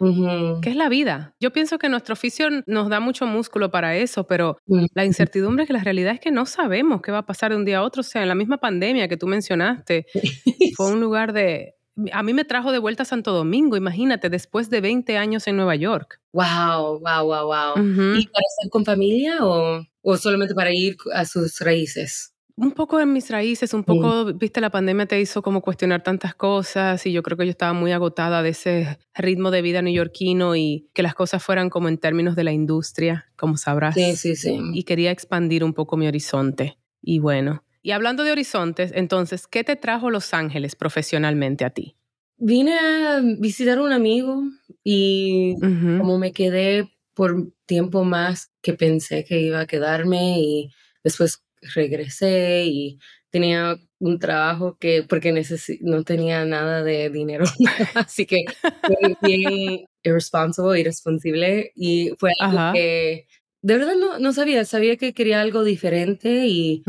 que 0.61 0.69
es 0.69 0.75
la 0.75 0.89
vida. 0.89 1.35
Yo 1.39 1.51
pienso 1.53 1.77
que 1.77 1.89
nuestro 1.89 2.13
oficio 2.13 2.47
nos 2.65 2.89
da 2.89 2.99
mucho 2.99 3.25
músculo 3.25 3.71
para 3.71 3.95
eso, 3.97 4.25
pero 4.25 4.57
la 4.93 5.05
incertidumbre 5.05 5.65
que 5.67 5.73
la 5.73 5.83
realidad 5.83 6.13
es 6.13 6.19
que 6.19 6.31
no 6.31 6.45
sabemos 6.45 7.01
qué 7.01 7.11
va 7.11 7.19
a 7.19 7.25
pasar 7.25 7.51
de 7.51 7.57
un 7.57 7.65
día 7.65 7.79
a 7.79 7.83
otro, 7.83 8.01
o 8.01 8.03
sea, 8.03 8.21
en 8.23 8.27
la 8.29 8.35
misma 8.35 8.57
pandemia 8.57 9.07
que 9.07 9.17
tú 9.17 9.27
mencionaste, 9.27 10.05
fue 10.75 10.91
un 10.91 10.99
lugar 11.01 11.33
de... 11.33 11.75
A 12.11 12.23
mí 12.23 12.33
me 12.33 12.43
trajo 12.43 12.71
de 12.71 12.79
vuelta 12.79 13.03
a 13.03 13.05
Santo 13.05 13.31
Domingo, 13.33 13.77
imagínate, 13.77 14.29
después 14.29 14.69
de 14.69 14.81
20 14.81 15.17
años 15.17 15.47
en 15.47 15.55
Nueva 15.57 15.75
York. 15.75 16.19
Wow, 16.33 16.99
wow, 16.99 17.23
wow, 17.25 17.45
wow. 17.45 17.85
¿Y 18.17 18.27
para 18.27 18.43
estar 18.49 18.69
con 18.71 18.83
familia 18.83 19.45
o, 19.45 19.85
o 20.01 20.17
solamente 20.17 20.55
para 20.55 20.73
ir 20.73 20.97
a 21.13 21.25
sus 21.25 21.59
raíces? 21.59 22.29
un 22.55 22.71
poco 22.71 22.99
en 22.99 23.11
mis 23.11 23.31
raíces, 23.31 23.73
un 23.73 23.79
Mm. 23.79 23.83
poco, 23.83 24.25
viste, 24.35 24.61
la 24.61 24.69
pandemia 24.69 25.07
te 25.07 25.19
hizo 25.19 25.41
como 25.41 25.59
cuestionar 25.61 26.03
tantas 26.03 26.35
cosas 26.35 27.03
y 27.07 27.11
yo 27.11 27.23
creo 27.23 27.35
que 27.35 27.45
yo 27.45 27.49
estaba 27.49 27.73
muy 27.73 27.91
agotada 27.91 28.43
de 28.43 28.49
ese 28.49 28.99
ritmo 29.15 29.49
de 29.49 29.63
vida 29.63 29.81
neoyorquino 29.81 30.55
y 30.55 30.87
que 30.93 31.01
las 31.01 31.15
cosas 31.15 31.43
fueran 31.43 31.71
como 31.71 31.87
en 31.89 31.97
términos 31.97 32.35
de 32.35 32.43
la 32.43 32.51
industria, 32.51 33.25
como 33.37 33.57
sabrás. 33.57 33.95
Sí, 33.95 34.15
sí, 34.15 34.35
sí. 34.35 34.59
Y 34.71 34.83
quería 34.83 35.09
expandir 35.09 35.63
un 35.63 35.73
poco 35.73 35.97
mi 35.97 36.07
horizonte. 36.07 36.77
Y 37.01 37.17
bueno, 37.17 37.63
y 37.83 37.91
hablando 37.91 38.23
de 38.23 38.31
horizontes, 38.31 38.91
entonces, 38.95 39.45
¿qué 39.45 39.63
te 39.63 39.75
trajo 39.75 40.09
Los 40.09 40.33
Ángeles 40.33 40.75
profesionalmente 40.75 41.65
a 41.65 41.69
ti? 41.69 41.95
Vine 42.37 42.73
a 42.79 43.21
visitar 43.39 43.77
a 43.77 43.83
un 43.83 43.91
amigo 43.91 44.41
y 44.83 45.55
Ujú. 45.57 45.99
como 45.99 46.17
me 46.17 46.31
quedé 46.31 46.89
por 47.13 47.51
tiempo 47.65 48.03
más 48.03 48.51
que 48.61 48.73
pensé 48.73 49.23
que 49.23 49.39
iba 49.39 49.59
a 49.59 49.67
quedarme 49.67 50.39
y 50.39 50.71
después 51.03 51.43
regresé 51.75 52.65
y 52.65 52.99
tenía 53.29 53.77
un 53.99 54.19
trabajo 54.19 54.77
que 54.79 55.03
porque 55.07 55.31
no 55.81 56.03
tenía 56.03 56.43
nada 56.45 56.83
de 56.83 57.09
dinero 57.09 57.45
así 57.95 58.25
que 58.25 58.45
fue 58.85 58.95
bien 59.21 59.85
irresponsible 60.03 60.79
irresponsable 60.79 61.71
y 61.75 62.11
fue 62.17 62.31
algo 62.39 62.57
Ajá. 62.57 62.73
que 62.73 63.27
de 63.63 63.77
verdad 63.77 63.95
no, 63.95 64.19
no 64.19 64.33
sabía 64.33 64.65
sabía 64.65 64.97
que 64.97 65.13
quería 65.13 65.41
algo 65.41 65.63
diferente 65.63 66.47
y 66.47 66.83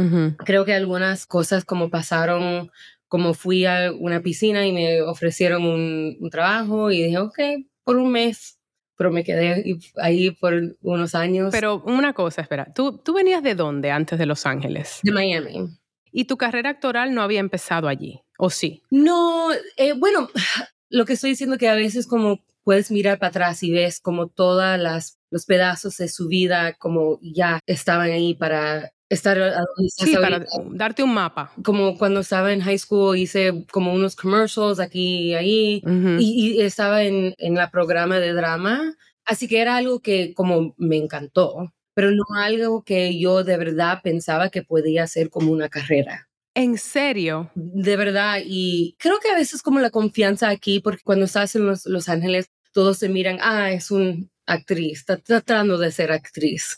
creo 0.44 0.64
que 0.64 0.74
algunas 0.74 1.24
cosas 1.24 1.64
como 1.64 1.88
pasaron, 1.88 2.70
como 3.06 3.32
fui 3.32 3.64
a 3.64 3.92
una 3.92 4.20
piscina 4.20 4.66
y 4.66 4.72
me 4.72 5.00
ofrecieron 5.00 5.64
un, 5.64 6.16
un 6.20 6.30
trabajo 6.30 6.90
y 6.90 7.04
dije, 7.04 7.18
ok, 7.18 7.38
por 7.84 7.96
un 7.96 8.10
mes, 8.10 8.58
pero 8.96 9.12
me 9.12 9.22
quedé 9.22 9.78
ahí 9.96 10.32
por 10.32 10.76
unos 10.82 11.14
años 11.14 11.50
Pero 11.52 11.80
una 11.86 12.12
cosa, 12.12 12.42
espera, 12.42 12.66
¿tú, 12.74 12.98
¿tú 12.98 13.14
venías 13.14 13.44
de 13.44 13.54
dónde 13.54 13.92
antes 13.92 14.18
de 14.18 14.26
Los 14.26 14.44
Ángeles? 14.44 14.98
de 15.04 15.12
Miami. 15.12 15.68
¿Y 16.10 16.24
tu 16.24 16.36
carrera 16.36 16.70
actoral 16.70 17.14
no 17.14 17.22
había 17.22 17.40
empezado 17.40 17.86
allí? 17.86 18.20
¿O 18.36 18.50
sí? 18.50 18.82
No, 18.90 19.48
eh, 19.76 19.92
bueno, 19.92 20.28
lo 20.88 21.04
que 21.04 21.12
estoy 21.12 21.30
diciendo 21.30 21.56
que 21.56 21.68
a 21.68 21.74
veces 21.74 22.08
como 22.08 22.44
puedes 22.64 22.90
mirar 22.90 23.18
para 23.18 23.28
atrás 23.28 23.62
y 23.62 23.70
ves 23.70 24.00
como 24.00 24.26
todas 24.26 24.80
las 24.80 25.20
los 25.34 25.44
pedazos 25.46 25.96
de 25.98 26.08
su 26.08 26.28
vida 26.28 26.74
como 26.78 27.18
ya 27.20 27.58
estaban 27.66 28.10
ahí 28.10 28.34
para 28.34 28.92
estar 29.10 29.36
a 29.38 29.50
donde 29.50 29.86
estás 29.88 30.08
Sí, 30.08 30.14
para 30.14 30.36
ahorita. 30.36 30.50
darte 30.72 31.02
un 31.02 31.12
mapa. 31.12 31.52
como 31.64 31.98
cuando 31.98 32.20
estaba 32.20 32.52
en 32.52 32.60
high 32.62 32.78
school 32.78 33.16
hice 33.18 33.66
como 33.70 33.92
unos 33.92 34.16
commercials 34.16 34.80
aquí 34.80 35.30
y 35.30 35.34
ahí 35.34 35.82
y 36.18 36.60
estaba 36.62 37.02
en, 37.04 37.34
en 37.38 37.54
la 37.54 37.70
programa 37.70 38.18
de 38.20 38.32
drama, 38.32 38.94
así 39.26 39.46
que 39.48 39.60
era 39.60 39.76
algo 39.76 40.00
que 40.00 40.32
como 40.34 40.74
me 40.78 40.96
encantó, 40.96 41.72
pero 41.94 42.10
no 42.12 42.24
algo 42.36 42.82
que 42.82 43.18
yo 43.18 43.44
de 43.44 43.56
verdad 43.56 44.00
pensaba 44.02 44.48
que 44.50 44.62
podía 44.62 45.06
ser 45.06 45.28
como 45.30 45.52
una 45.52 45.68
carrera. 45.68 46.28
¿En 46.56 46.78
serio? 46.78 47.50
De 47.56 47.96
verdad, 47.96 48.38
y 48.44 48.94
creo 49.00 49.18
que 49.20 49.28
a 49.28 49.34
veces 49.36 49.60
como 49.62 49.80
la 49.80 49.90
confianza 49.90 50.48
aquí, 50.48 50.78
porque 50.80 51.02
cuando 51.04 51.24
estás 51.24 51.56
en 51.56 51.66
Los, 51.66 51.84
Los 51.86 52.08
Ángeles, 52.08 52.46
todos 52.72 52.98
se 52.98 53.08
miran, 53.08 53.38
ah, 53.40 53.72
es 53.72 53.90
un 53.90 54.30
actriz, 54.46 54.98
está 55.00 55.16
tratando 55.16 55.78
de 55.78 55.90
ser 55.90 56.12
actriz. 56.12 56.76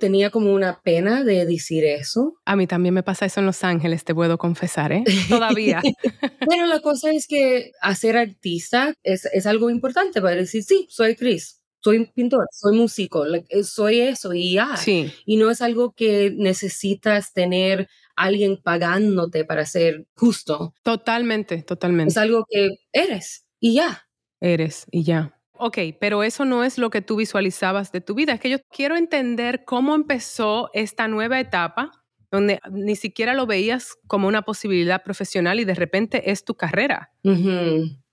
Tenía 0.00 0.30
como 0.30 0.52
una 0.52 0.80
pena 0.82 1.22
de 1.24 1.46
decir 1.46 1.84
eso, 1.84 2.34
A 2.44 2.56
mí 2.56 2.66
también 2.66 2.94
me 2.94 3.02
pasa 3.02 3.26
eso 3.26 3.40
en 3.40 3.46
Los 3.46 3.62
Ángeles, 3.64 4.04
te 4.04 4.14
puedo 4.14 4.38
confesar, 4.38 4.92
¿eh? 4.92 5.04
Todavía. 5.28 5.80
Pero 6.50 6.66
la 6.66 6.80
cosa 6.80 7.10
es 7.12 7.26
que 7.26 7.72
hacer 7.80 8.16
artista 8.16 8.94
es, 9.02 9.24
es 9.26 9.46
algo 9.46 9.70
importante 9.70 10.20
para 10.20 10.34
decir, 10.36 10.62
sí, 10.64 10.86
soy 10.90 11.12
actriz, 11.12 11.60
soy 11.82 12.06
pintor, 12.06 12.46
soy 12.52 12.76
músico, 12.76 13.24
eh, 13.26 13.62
soy 13.62 14.00
eso 14.00 14.34
y 14.34 14.54
ya. 14.54 14.76
Sí, 14.76 15.12
Y 15.24 15.36
no 15.36 15.50
es 15.50 15.62
algo 15.62 15.92
que 15.92 16.32
necesitas 16.36 17.32
tener 17.32 17.88
alguien 18.16 18.56
pagándote 18.62 19.44
para 19.44 19.66
ser 19.66 20.06
justo. 20.16 20.74
totalmente, 20.82 21.56
Es 21.56 21.66
totalmente. 21.66 22.18
algo 22.18 22.44
que 22.50 22.70
eres 22.92 23.46
y 23.60 23.74
ya. 23.74 24.08
Eres 24.40 24.86
y 24.90 25.04
ya. 25.04 25.35
Ok, 25.58 25.78
pero 26.00 26.22
eso 26.22 26.44
no 26.44 26.64
es 26.64 26.78
lo 26.78 26.90
que 26.90 27.02
tú 27.02 27.16
visualizabas 27.16 27.92
de 27.92 28.00
tu 28.00 28.14
vida. 28.14 28.32
Es 28.34 28.40
que 28.40 28.50
yo 28.50 28.58
quiero 28.70 28.96
entender 28.96 29.64
cómo 29.64 29.94
empezó 29.94 30.70
esta 30.74 31.08
nueva 31.08 31.40
etapa 31.40 31.90
donde 32.30 32.60
ni 32.70 32.96
siquiera 32.96 33.34
lo 33.34 33.46
veías 33.46 33.96
como 34.08 34.26
una 34.28 34.42
posibilidad 34.42 35.02
profesional 35.02 35.60
y 35.60 35.64
de 35.64 35.74
repente 35.74 36.30
es 36.30 36.44
tu 36.44 36.54
carrera. 36.54 37.12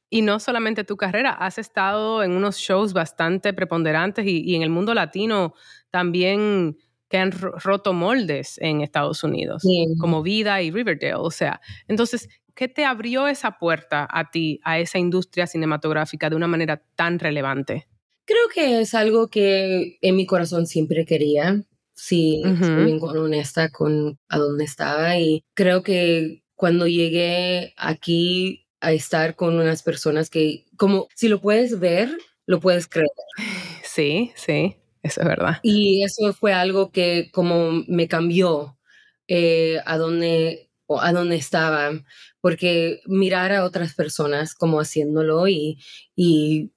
Y 0.10 0.22
no 0.22 0.40
solamente 0.40 0.84
tu 0.84 0.96
carrera, 0.98 1.32
has 1.32 1.58
estado 1.58 2.22
en 2.24 2.34
unos 2.34 2.58
shows 2.58 2.94
bastante 2.94 3.52
preponderantes 3.54 4.26
y, 4.28 4.44
y 4.44 4.56
en 4.56 4.62
el 4.62 4.70
mundo 4.70 4.94
latino 4.94 5.56
también 5.90 6.78
que 7.10 7.18
han 7.18 7.32
ro- 7.32 7.54
roto 7.58 7.94
moldes 7.94 8.58
en 8.60 8.82
Estados 8.82 9.24
Unidos, 9.24 9.64
como 10.00 10.22
Vida 10.22 10.62
y 10.62 10.70
Riverdale. 10.72 11.16
O 11.16 11.32
sea, 11.32 11.60
entonces, 11.88 12.30
¿qué 12.56 12.68
te 12.68 12.86
abrió 12.86 13.28
esa 13.28 13.58
puerta 13.58 14.08
a 14.10 14.32
ti, 14.32 14.60
a 14.64 14.80
esa 14.80 15.00
industria 15.00 15.48
cinematográfica 15.48 16.30
de 16.30 16.36
una 16.36 16.48
manera 16.48 16.84
tan 16.96 17.20
relevante? 17.20 17.88
Creo 18.26 18.48
que 18.54 18.80
es 18.82 18.94
algo 18.94 19.30
que 19.30 19.98
en 20.02 20.16
mi 20.16 20.26
corazón 20.26 20.66
siempre 20.66 21.06
quería, 21.06 21.62
si 21.94 22.42
Ujú. 22.46 22.64
soy 22.66 22.86
bien 22.86 23.00
honesta 23.02 23.70
con 23.70 24.18
a 24.30 24.38
dónde 24.38 24.64
estaba. 24.64 25.18
Y 25.18 25.44
creo 25.54 25.84
que 25.84 26.44
cuando 26.56 26.88
llegué 26.88 27.74
aquí 27.78 28.66
a 28.80 28.92
estar 28.94 29.36
con 29.36 29.56
unas 29.60 29.84
personas 29.84 30.30
que, 30.30 30.66
como 30.78 31.08
si 31.16 31.28
lo 31.28 31.42
puedes 31.42 31.80
ver, 31.80 32.10
lo 32.46 32.60
puedes 32.60 32.88
creer. 32.88 33.08
Sí, 33.84 34.32
sí, 34.36 34.76
eso 35.04 35.22
es 35.22 35.28
verdad. 35.28 35.60
Y 35.62 36.04
eso 36.04 36.34
fue 36.34 36.52
algo 36.52 36.92
que 36.92 37.30
como 37.32 37.84
me 37.88 38.08
cambió 38.08 38.80
eh, 39.28 39.80
a 39.86 39.98
donde 39.98 40.72
o 40.86 41.02
a 41.02 41.12
donde 41.12 41.36
estaba, 41.36 41.92
porque 42.42 43.02
mirar 43.06 43.52
a 43.52 43.63
otras 43.63 43.94
personas 43.94 44.56
como 44.56 44.80
haciéndolo 44.80 45.48
y, 45.48 45.80
y 46.16 46.72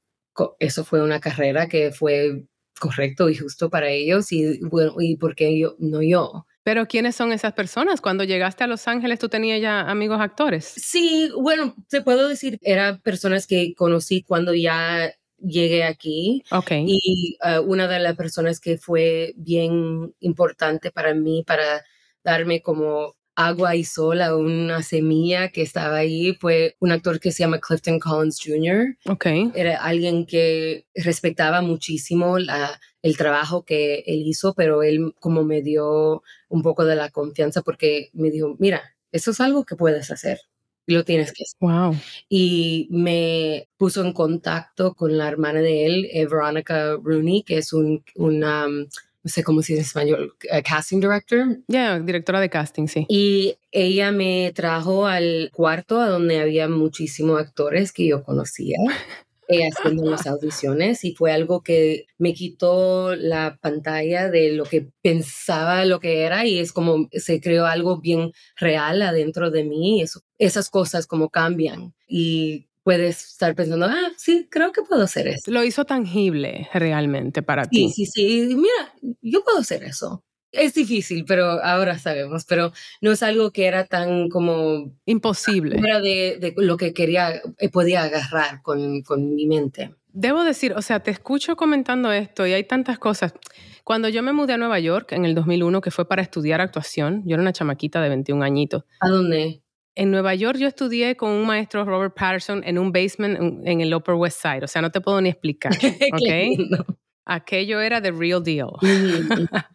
eso 0.58 0.84
fue 0.84 1.02
una 1.02 1.20
carrera 1.20 1.68
que 1.68 1.92
fue 1.92 2.44
correcto 2.78 3.28
y 3.28 3.36
justo 3.36 3.70
para 3.70 3.88
ellos 3.88 4.30
y 4.32 4.60
bueno, 4.60 4.94
y 4.98 5.16
porque 5.16 5.58
yo, 5.58 5.76
no 5.78 6.02
yo. 6.02 6.46
Pero 6.62 6.86
¿quiénes 6.86 7.14
son 7.14 7.32
esas 7.32 7.52
personas? 7.52 8.00
Cuando 8.00 8.24
llegaste 8.24 8.64
a 8.64 8.66
Los 8.66 8.88
Ángeles, 8.88 9.18
¿tú 9.18 9.28
tenías 9.28 9.60
ya 9.60 9.82
amigos 9.82 10.20
actores? 10.20 10.64
Sí, 10.64 11.30
bueno, 11.40 11.74
te 11.88 12.02
puedo 12.02 12.28
decir, 12.28 12.58
eran 12.62 13.00
personas 13.00 13.46
que 13.46 13.72
conocí 13.74 14.22
cuando 14.22 14.52
ya 14.52 15.12
llegué 15.38 15.84
aquí 15.84 16.42
Ok. 16.50 16.72
Y 16.86 17.36
uh, 17.42 17.60
una 17.60 17.88
de 17.88 18.00
las 18.00 18.16
personas 18.16 18.58
que 18.60 18.78
fue 18.78 19.34
bien 19.36 20.14
importante 20.20 20.90
para 20.90 21.14
mí, 21.14 21.44
para 21.46 21.84
darme 22.24 22.62
como 22.62 23.14
agua 23.36 23.76
y 23.76 23.84
sol 23.84 24.22
a 24.22 24.34
una 24.34 24.82
semilla 24.82 25.50
que 25.50 25.62
estaba 25.62 25.96
ahí, 25.98 26.34
fue 26.40 26.74
un 26.80 26.90
actor 26.90 27.20
que 27.20 27.30
se 27.32 27.40
llama 27.40 27.60
Clifton 27.60 28.00
Collins 28.00 28.40
Jr. 28.42 28.96
ok. 29.06 29.26
Era 29.54 29.76
alguien 29.84 30.26
que 30.26 30.86
respetaba 30.94 31.60
muchísimo 31.60 32.38
la, 32.38 32.80
el 33.02 33.16
trabajo 33.16 33.64
que 33.64 34.02
él 34.06 34.22
hizo, 34.26 34.54
pero 34.54 34.82
él 34.82 35.14
como 35.20 35.44
me 35.44 35.62
dio 35.62 36.22
un 36.48 36.62
poco 36.62 36.84
de 36.84 36.96
la 36.96 37.10
confianza 37.10 37.62
porque 37.62 38.10
me 38.14 38.30
dijo, 38.30 38.56
mira, 38.58 38.82
eso 39.12 39.30
es 39.30 39.40
algo 39.40 39.64
que 39.64 39.76
puedes 39.76 40.10
hacer. 40.10 40.40
Lo 40.88 41.04
tienes 41.04 41.32
que 41.32 41.42
hacer 41.42 41.56
Wow. 41.60 41.96
y 42.28 42.86
me 42.90 43.68
puso 43.76 44.04
en 44.04 44.12
contacto 44.12 44.94
con 44.94 45.18
la 45.18 45.26
hermana 45.28 45.60
de 45.60 45.84
él, 45.84 46.08
eh, 46.12 46.26
Veronica 46.26 46.96
Rooney, 47.02 47.42
que 47.42 47.58
es 47.58 47.72
un, 47.72 48.04
una, 48.14 48.66
um, 48.66 48.86
no 49.26 49.30
sé 49.30 49.42
cómo 49.42 49.60
se 49.60 49.72
dice 49.72 49.80
en 49.80 49.86
español, 49.86 50.36
eh, 50.52 50.62
casting 50.62 51.00
director. 51.00 51.58
Ya, 51.66 51.98
directora 51.98 52.38
de 52.38 52.48
casting, 52.48 52.86
sí. 52.86 53.06
Y 53.08 53.56
ella 53.72 54.12
me 54.12 54.52
trajo 54.54 55.08
al 55.08 55.50
cuarto 55.52 56.00
a 56.00 56.06
donde 56.06 56.38
había 56.38 56.68
muchísimos 56.68 57.40
actores 57.40 57.90
que 57.90 58.06
yo 58.06 58.22
conocía. 58.22 58.76
eh, 59.48 59.68
haciendo 59.68 60.08
las 60.08 60.28
audiciones 60.28 61.02
y 61.04 61.12
fue 61.14 61.32
algo 61.32 61.64
que 61.64 62.06
me 62.18 62.34
quitó 62.34 63.16
la 63.16 63.58
pantalla 63.60 64.30
de 64.30 64.52
lo 64.52 64.62
que 64.64 64.90
pensaba 65.02 65.84
lo 65.84 65.98
que 65.98 66.20
era 66.22 66.46
y 66.46 66.60
es 66.60 66.72
como 66.72 67.08
se 67.10 67.40
creó 67.40 67.66
algo 67.66 68.00
bien 68.00 68.30
real 68.56 69.02
adentro 69.02 69.50
de 69.50 69.64
mí. 69.64 70.02
Eso, 70.02 70.20
esas 70.38 70.70
cosas 70.70 71.08
como 71.08 71.30
cambian 71.30 71.94
y 72.06 72.68
puedes 72.86 73.32
estar 73.32 73.52
pensando, 73.56 73.86
ah, 73.86 74.12
sí, 74.16 74.46
creo 74.48 74.70
que 74.70 74.80
puedo 74.82 75.02
hacer 75.02 75.26
eso. 75.26 75.50
Lo 75.50 75.64
hizo 75.64 75.84
tangible 75.84 76.68
realmente 76.72 77.42
para 77.42 77.64
Sí, 77.64 77.70
ti. 77.70 77.90
sí, 77.90 78.06
sí, 78.06 78.54
mira, 78.54 78.94
yo 79.20 79.42
puedo 79.42 79.58
hacer 79.58 79.82
eso. 79.82 80.22
Es 80.52 80.72
difícil, 80.74 81.24
pero 81.26 81.60
ahora 81.64 81.98
sabemos, 81.98 82.44
pero 82.44 82.72
no 83.00 83.10
es 83.10 83.24
algo 83.24 83.50
que 83.50 83.66
era 83.66 83.86
tan 83.86 84.28
como 84.28 84.92
Imposible. 85.04 85.80
fuera 85.80 86.00
de, 86.00 86.38
de 86.40 86.54
lo 86.58 86.76
que 86.76 86.94
quería, 86.94 87.42
eh, 87.58 87.68
podía 87.70 88.04
agarrar 88.04 88.62
con, 88.62 89.02
con 89.02 89.34
mi 89.34 89.46
mente. 89.48 89.92
Debo 90.12 90.44
decir, 90.44 90.72
o 90.74 90.80
sea, 90.80 91.00
te 91.00 91.10
escucho 91.10 91.56
comentando 91.56 92.12
esto 92.12 92.46
y 92.46 92.52
hay 92.52 92.62
tantas 92.62 93.00
cosas. 93.00 93.34
Cuando 93.82 94.08
yo 94.08 94.22
me 94.22 94.32
mudé 94.32 94.52
a 94.52 94.58
Nueva 94.58 94.78
York 94.78 95.10
en 95.10 95.24
el 95.24 95.34
2001, 95.34 95.80
que 95.80 95.90
fue 95.90 96.06
para 96.08 96.22
estudiar 96.22 96.60
actuación, 96.60 97.24
yo 97.26 97.34
era 97.34 97.42
una 97.42 97.52
chamaquita 97.52 98.00
de 98.00 98.08
21 98.10 98.44
añitos. 98.44 98.84
¿A 99.00 99.08
dónde? 99.08 99.60
En 99.96 100.10
Nueva 100.10 100.34
York 100.34 100.58
yo 100.58 100.68
estudié 100.68 101.16
con 101.16 101.30
un 101.30 101.46
maestro 101.46 101.84
Robert 101.84 102.14
Patterson 102.14 102.62
en 102.64 102.78
un 102.78 102.92
basement 102.92 103.36
en, 103.40 103.66
en 103.66 103.80
el 103.80 103.92
Upper 103.92 104.14
West 104.14 104.40
Side. 104.40 104.62
O 104.62 104.68
sea, 104.68 104.82
no 104.82 104.90
te 104.90 105.00
puedo 105.00 105.20
ni 105.20 105.30
explicar. 105.30 105.72
¿ok? 106.12 106.86
Aquello 107.24 107.80
era 107.80 108.00
the 108.00 108.12
real 108.12 108.42
deal. 108.42 108.70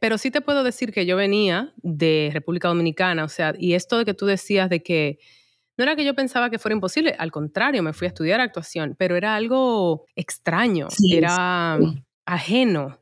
Pero 0.00 0.18
sí 0.18 0.30
te 0.30 0.42
puedo 0.42 0.62
decir 0.64 0.92
que 0.92 1.06
yo 1.06 1.16
venía 1.16 1.72
de 1.76 2.30
República 2.34 2.68
Dominicana, 2.68 3.24
o 3.24 3.28
sea, 3.28 3.54
y 3.58 3.72
esto 3.72 3.96
de 3.96 4.04
que 4.04 4.12
tú 4.12 4.26
decías 4.26 4.68
de 4.68 4.82
que 4.82 5.18
no 5.76 5.84
era 5.84 5.96
que 5.96 6.04
yo 6.04 6.14
pensaba 6.14 6.50
que 6.50 6.58
fuera 6.58 6.74
imposible, 6.74 7.16
al 7.18 7.32
contrario, 7.32 7.82
me 7.82 7.92
fui 7.92 8.06
a 8.06 8.08
estudiar 8.08 8.40
actuación, 8.40 8.94
pero 8.98 9.16
era 9.16 9.34
algo 9.34 10.04
extraño, 10.14 10.88
era 11.10 11.78
ajeno, 12.26 13.00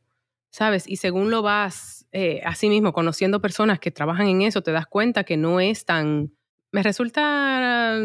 ¿sabes? 0.51 0.89
Y 0.89 0.97
según 0.97 1.31
lo 1.31 1.43
vas, 1.43 2.07
eh, 2.13 2.41
así 2.45 2.69
mismo, 2.69 2.93
conociendo 2.93 3.41
personas 3.41 3.79
que 3.79 3.91
trabajan 3.91 4.29
en 4.29 4.43
eso, 4.43 4.63
te 4.63 4.73
das 4.73 4.87
cuenta 4.87 5.25
que 5.25 5.37
no 5.37 5.61
es 5.61 5.85
tan... 5.85 6.33
Me 6.73 6.83
resulta 6.83 7.99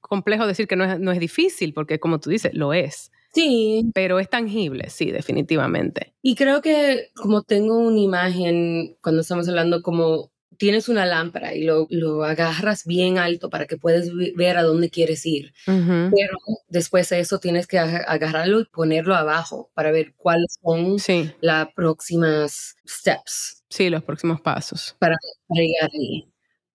complejo 0.00 0.46
decir 0.46 0.66
que 0.66 0.76
no 0.76 0.84
es, 0.84 0.98
no 0.98 1.12
es 1.12 1.18
difícil, 1.18 1.74
porque 1.74 2.00
como 2.00 2.20
tú 2.20 2.30
dices, 2.30 2.52
lo 2.54 2.72
es. 2.72 3.10
Sí. 3.34 3.90
Pero 3.94 4.20
es 4.20 4.28
tangible, 4.28 4.90
sí, 4.90 5.10
definitivamente. 5.10 6.14
Y 6.22 6.34
creo 6.34 6.60
que 6.62 7.10
como 7.14 7.42
tengo 7.42 7.78
una 7.78 7.98
imagen, 7.98 8.96
cuando 9.02 9.22
estamos 9.22 9.48
hablando 9.48 9.82
como 9.82 10.32
tienes 10.62 10.88
una 10.88 11.06
lámpara 11.06 11.54
y 11.54 11.64
lo, 11.64 11.88
lo, 11.90 12.22
agarras 12.22 12.84
bien 12.84 13.18
alto 13.18 13.50
para 13.50 13.66
que 13.66 13.76
puedas 13.76 14.08
ver 14.36 14.56
a 14.56 14.62
dónde 14.62 14.90
quieres 14.90 15.26
ir. 15.26 15.52
Pero 15.66 16.38
después 16.68 17.08
de 17.08 17.18
eso 17.18 17.40
tienes 17.40 17.66
que 17.66 17.80
agarrarlo 17.80 18.60
y 18.60 18.66
ponerlo 18.66 19.16
abajo 19.16 19.72
para 19.74 19.90
ver 19.90 20.14
cuáles 20.16 20.58
son 20.62 20.98
las 21.40 21.68
próximas 21.74 22.76
steps. 22.86 23.64
Sí, 23.70 23.90
los 23.90 24.04
próximos 24.04 24.40
pasos. 24.40 24.94
Para, 25.00 25.16
llegar 25.48 25.90
ahí. 25.92 26.31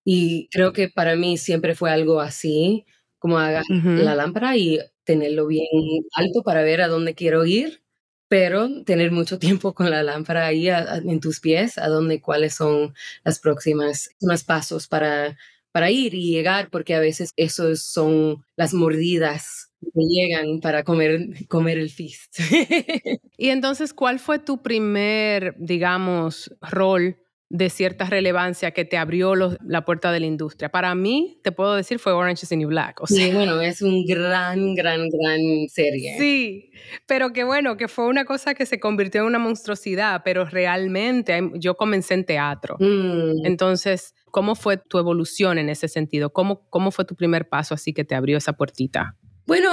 Y 0.10 0.48
creo 0.52 0.72
que 0.72 0.88
para 0.88 1.18
mí 1.18 1.38
siempre 1.38 1.76
fue 1.76 1.92
algo 1.92 2.22
así, 2.22 2.86
como 3.20 3.40
agarrar 3.40 3.66
la 3.84 4.16
lámpara 4.16 4.56
y 4.56 4.80
tenerlo 5.04 5.48
bien 5.48 5.66
alto 6.14 6.44
para 6.44 6.64
ver 6.64 6.80
a 6.82 6.88
dónde 6.88 7.14
quiero 7.14 7.46
ir 7.46 7.82
pero 8.30 8.84
tener 8.84 9.12
mucho 9.12 9.40
tiempo 9.40 9.74
con 9.74 9.90
la 9.90 10.04
lámpara 10.04 10.48
ahí 10.48 10.70
en 10.70 11.20
tus 11.20 11.40
pies, 11.40 11.78
a 11.78 11.88
dónde, 11.88 12.22
cuáles 12.22 12.56
son 12.56 12.94
las 13.24 13.40
próximas 13.40 14.10
más 14.22 14.44
pasos 14.44 14.88
para, 14.88 15.38
para 15.72 15.92
ir 15.92 16.14
y 16.14 16.32
llegar, 16.32 16.70
porque 16.70 16.96
a 16.96 17.00
veces 17.00 17.32
esos 17.36 17.82
son 17.82 18.46
las 18.56 18.74
mordidas 18.74 19.72
que 19.82 20.02
llegan 20.10 20.60
para 20.60 20.84
comer, 20.84 21.48
comer 21.48 21.78
el 21.78 21.90
feast. 21.90 22.40
y 23.38 23.50
entonces, 23.50 23.94
¿cuál 23.94 24.20
fue 24.20 24.40
tu 24.40 24.62
primer, 24.62 25.56
digamos, 25.58 26.54
rol 26.62 27.18
de 27.50 27.70
cierta 27.70 28.06
relevancia 28.06 28.72
que 28.72 28.84
te 28.84 28.98
abrió 28.98 29.34
la 29.36 29.86
puerta 29.86 30.12
de 30.12 30.20
la 30.20 30.26
industria. 30.26 30.70
Para 30.70 30.94
mí, 30.96 31.40
te 31.44 31.52
puedo 31.52 31.76
decir, 31.76 31.98
fue 32.00 32.12
Orange 32.12 32.42
is 32.44 32.50
the 32.50 32.58
New 32.58 32.68
Black. 32.68 33.02
O 33.02 33.08
sí, 33.08 33.32
bueno, 33.32 33.62
es 33.62 33.82
un 33.82 34.06
gran, 34.06 34.76
gran, 34.76 35.10
gran 35.10 35.40
serie. 35.70 36.18
Sí, 36.18 36.72
pero 37.06 37.32
que 37.32 37.46
bueno, 37.46 37.78
que 37.78 37.88
fue 37.88 38.08
una 38.08 38.26
cosa 38.26 38.54
que 38.54 38.66
se 38.66 38.80
convirtió 38.80 39.22
en 39.22 39.28
una 39.28 39.40
monstruosidad, 39.40 40.22
pero 40.26 40.46
realmente 40.46 41.40
yo 41.56 41.76
comencé 41.76 42.16
en 42.16 42.26
teatro. 42.26 42.76
Mm. 42.80 43.46
Entonces, 43.46 44.14
¿cómo 44.32 44.56
fue 44.56 44.78
tu 44.78 44.98
evolución 44.98 45.58
en 45.58 45.70
ese 45.70 45.88
sentido? 45.88 46.32
¿Cómo, 46.32 46.68
¿Cómo 46.70 46.92
fue 46.92 47.06
tu 47.06 47.16
primer 47.16 47.48
paso 47.48 47.74
así 47.74 47.94
que 47.94 48.04
te 48.04 48.16
abrió 48.16 48.38
esa 48.38 48.54
puertita? 48.54 49.16
Bueno, 49.46 49.70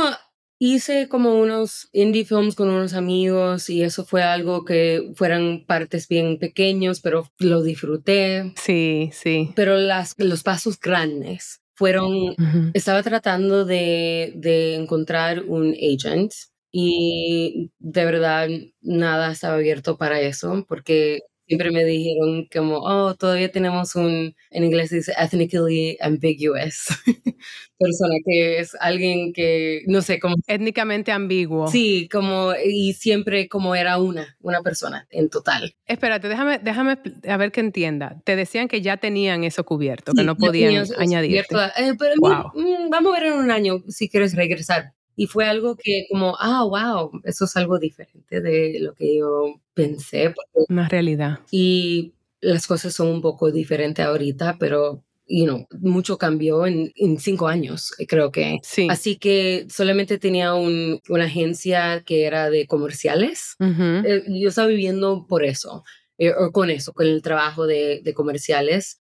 Hice 0.67 1.09
como 1.11 1.39
unos 1.39 1.91
indie 1.93 2.25
films 2.25 2.55
con 2.55 2.71
unos 2.71 2.95
amigos 2.95 3.69
y 3.69 3.83
eso 3.83 4.07
fue 4.07 4.23
algo 4.23 4.65
que 4.65 5.13
fueran 5.15 5.63
partes 5.67 6.09
bien 6.09 6.39
pequeños, 6.39 7.03
pero 7.03 7.29
lo 7.39 7.63
disfruté. 7.63 8.55
Sí, 8.57 9.11
sí. 9.13 9.53
Pero 9.57 9.77
las, 9.77 10.15
los 10.17 10.43
pasos 10.43 10.81
grandes 10.81 11.61
fueron, 11.75 12.35
estaba 12.73 13.03
tratando 13.03 13.67
de, 13.67 14.33
de 14.37 14.77
encontrar 14.77 15.45
un 15.47 15.75
agent 15.75 16.33
y 16.73 17.71
de 17.79 18.05
verdad 18.07 18.49
nada 18.81 19.33
estaba 19.33 19.57
abierto 19.57 19.99
para 19.99 20.23
eso 20.23 20.65
porque 20.67 21.21
siempre 21.47 21.71
me 21.71 21.85
dijeron 21.85 22.47
como, 22.53 22.79
oh, 22.79 23.15
todavía 23.15 23.51
tenemos 23.51 23.95
un, 23.95 24.35
en 24.51 24.65
inglés 24.65 24.91
dice 24.91 25.13
ethnically 25.19 25.97
ambiguous, 26.01 26.89
persona 27.79 28.15
que 28.25 28.59
es 28.59 28.77
alguien 28.81 29.33
que, 29.33 29.83
no 29.87 30.03
sé, 30.03 30.19
como... 30.19 30.37
Étnicamente 30.47 31.13
ambiguo. 31.13 31.69
Sí, 31.69 32.09
como, 32.11 32.53
y 32.55 32.95
siempre 32.95 33.49
como 33.49 33.75
era 33.75 33.99
una, 33.99 34.37
una 34.41 34.63
persona 34.63 35.07
en 35.11 35.29
total. 35.29 35.75
Espérate, 35.87 36.29
déjame, 36.29 36.59
déjame, 36.59 36.99
a 37.29 37.37
ver 37.37 37.53
que 37.53 37.61
entienda. 37.61 38.21
Te 38.25 38.37
decían 38.37 38.69
que 38.69 38.81
ya 38.81 38.97
tenían 38.97 39.45
eso 39.45 39.65
cubierto, 39.65 40.13
que 40.13 40.25
no 40.25 40.37
podían 40.37 40.87
añadir. 40.99 41.37
Eh, 41.37 41.93
mm, 41.93 42.91
vamos 42.91 43.15
a 43.15 43.21
ver 43.21 43.33
en 43.33 43.39
un 43.39 43.51
año 43.51 43.83
si 43.89 44.09
quieres 44.09 44.35
regresar. 44.35 44.95
Y 45.17 45.27
fue 45.27 45.47
algo 45.47 45.77
que 45.77 46.07
como, 46.11 46.37
ah, 46.39 46.65
wow, 46.65 47.21
eso 47.25 47.45
es 47.45 47.57
algo 47.57 47.79
diferente 47.79 48.41
de 48.41 48.79
lo 48.81 48.95
que 48.95 49.19
yo 49.19 49.61
pensé. 49.75 50.35
Una 50.69 50.89
realidad. 50.89 51.41
Y 51.51 52.15
las 52.41 52.67
cosas 52.67 52.95
son 52.95 53.09
un 53.09 53.21
poco 53.23 53.51
diferentes 53.51 54.05
ahorita, 54.05 54.57
pero 54.59 55.03
you 55.27 55.45
know, 55.47 55.67
mucho 55.81 56.19
cambió 56.19 56.67
en, 56.67 56.93
en, 56.97 57.19
cinco 57.19 57.49
años, 57.49 57.93
creo 58.09 58.31
que. 58.31 58.59
Sí. 58.63 58.89
Así 58.91 59.17
que 59.17 59.67
solamente 59.71 60.19
tenía 60.19 60.55
un, 60.55 61.01
una 61.09 61.25
agencia 61.25 62.03
que 62.05 62.25
era 62.25 62.51
de 62.51 62.67
comerciales. 62.67 63.57
Eh, 63.61 64.23
yo 64.29 64.49
estaba 64.49 64.69
viviendo 64.69 65.27
por 65.27 65.45
eso. 65.45 65.85
Eh, 66.17 66.33
o 66.33 66.53
con 66.53 66.71
eso, 66.71 66.93
con 66.93 67.07
el 67.07 67.23
trabajo 67.23 67.67
de, 67.67 68.01
de 68.05 68.15
comerciales. 68.15 68.99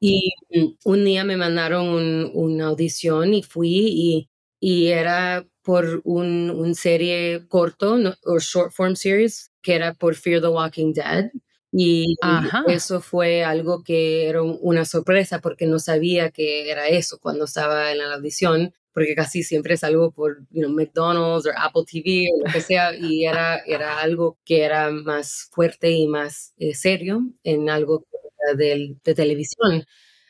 Y 0.00 0.32
un 0.84 1.04
día 1.04 1.22
me 1.24 1.36
mandaron 1.36 1.88
un, 1.88 2.30
una 2.32 2.66
audición 2.66 3.34
y 3.34 3.42
fui 3.42 3.86
y, 3.86 4.30
y 4.60 4.86
era 4.86 5.46
por 5.64 6.02
un, 6.04 6.50
un 6.50 6.74
serie 6.74 7.46
corto 7.48 7.96
o 8.24 8.38
short 8.38 8.72
form 8.72 8.94
series 8.96 9.50
que 9.62 9.74
era 9.74 9.94
por 9.94 10.14
Fear 10.14 10.40
the 10.42 10.48
Walking 10.48 10.92
Dead. 10.92 11.30
Y 11.72 12.14
eso 12.68 13.00
fue 13.00 13.42
algo 13.42 13.82
que 13.82 14.28
era 14.28 14.42
una 14.42 14.84
sorpresa 14.84 15.40
porque 15.40 15.66
no 15.66 15.80
sabía 15.80 16.30
que 16.30 16.70
era 16.70 16.86
eso 16.88 17.18
cuando 17.20 17.46
estaba 17.46 17.90
en 17.90 17.98
la 17.98 18.14
audición, 18.14 18.72
porque 18.92 19.16
casi 19.16 19.42
siempre 19.42 19.74
es 19.74 19.82
algo 19.82 20.12
por 20.12 20.46
you 20.50 20.62
know, 20.62 20.70
McDonald's 20.70 21.46
o 21.48 21.50
Apple 21.56 21.82
TV 21.90 22.28
o 22.32 22.46
lo 22.46 22.52
que 22.52 22.60
sea, 22.60 22.94
y 22.94 23.24
era, 23.24 23.58
era 23.66 23.98
algo 24.00 24.38
que 24.44 24.62
era 24.62 24.90
más 24.90 25.48
fuerte 25.50 25.90
y 25.90 26.06
más 26.06 26.54
eh, 26.58 26.74
serio 26.74 27.22
en 27.42 27.68
algo 27.68 28.06
de, 28.56 28.96
de 29.02 29.14
televisión. 29.14 29.84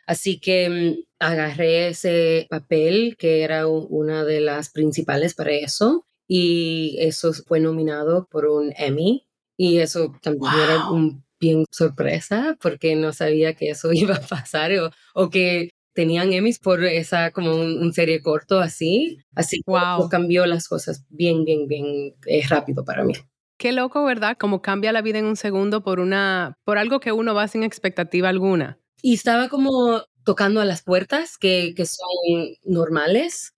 Así 0.06 0.38
que 0.38 0.68
mm, 0.68 1.04
agarré 1.18 1.88
ese 1.88 2.46
papel 2.50 3.16
que 3.18 3.42
era 3.42 3.66
una 3.66 4.24
de 4.24 4.40
las 4.40 4.70
principales 4.70 5.34
para 5.34 5.52
eso 5.52 6.06
y 6.26 6.96
eso 6.98 7.32
fue 7.46 7.60
nominado 7.60 8.26
por 8.30 8.46
un 8.46 8.72
Emmy 8.76 9.26
y 9.56 9.78
eso 9.78 10.14
también 10.22 10.52
era 10.54 10.90
un 10.90 11.24
bien 11.40 11.64
sorpresa 11.70 12.56
porque 12.60 12.96
no 12.96 13.12
sabía 13.12 13.54
que 13.54 13.70
eso 13.70 13.92
iba 13.92 14.16
a 14.16 14.20
pasar 14.20 14.72
o, 15.14 15.30
que 15.30 15.70
tenían 15.94 16.32
Emmys 16.32 16.58
por 16.58 16.84
esa 16.84 17.30
como 17.30 17.54
un, 17.54 17.92
serie 17.92 18.20
corto 18.20 18.58
así, 18.60 19.18
así 19.34 19.60
que 19.64 19.72
cambió 20.10 20.44
las 20.46 20.66
cosas 20.66 21.04
bien, 21.08 21.44
bien, 21.44 21.68
bien 21.68 22.14
eh, 22.26 22.42
rápido 22.48 22.84
para 22.84 23.04
mí. 23.04 23.14
Qué 23.56 23.70
loco, 23.70 24.04
¿verdad? 24.04 24.36
Como 24.36 24.60
cambia 24.60 24.92
la 24.92 25.02
vida 25.02 25.20
en 25.20 25.26
un 25.26 25.36
segundo 25.36 25.84
por 25.84 26.00
una, 26.00 26.58
por 26.64 26.78
algo 26.78 26.98
que 26.98 27.12
uno 27.12 27.34
va 27.34 27.46
sin 27.46 27.62
expectativa 27.62 28.28
alguna. 28.28 28.80
Y 29.04 29.12
estaba 29.12 29.50
como 29.50 30.02
tocando 30.24 30.62
a 30.62 30.64
las 30.64 30.82
puertas 30.82 31.36
que, 31.36 31.74
que 31.76 31.84
son 31.84 32.56
normales 32.64 33.52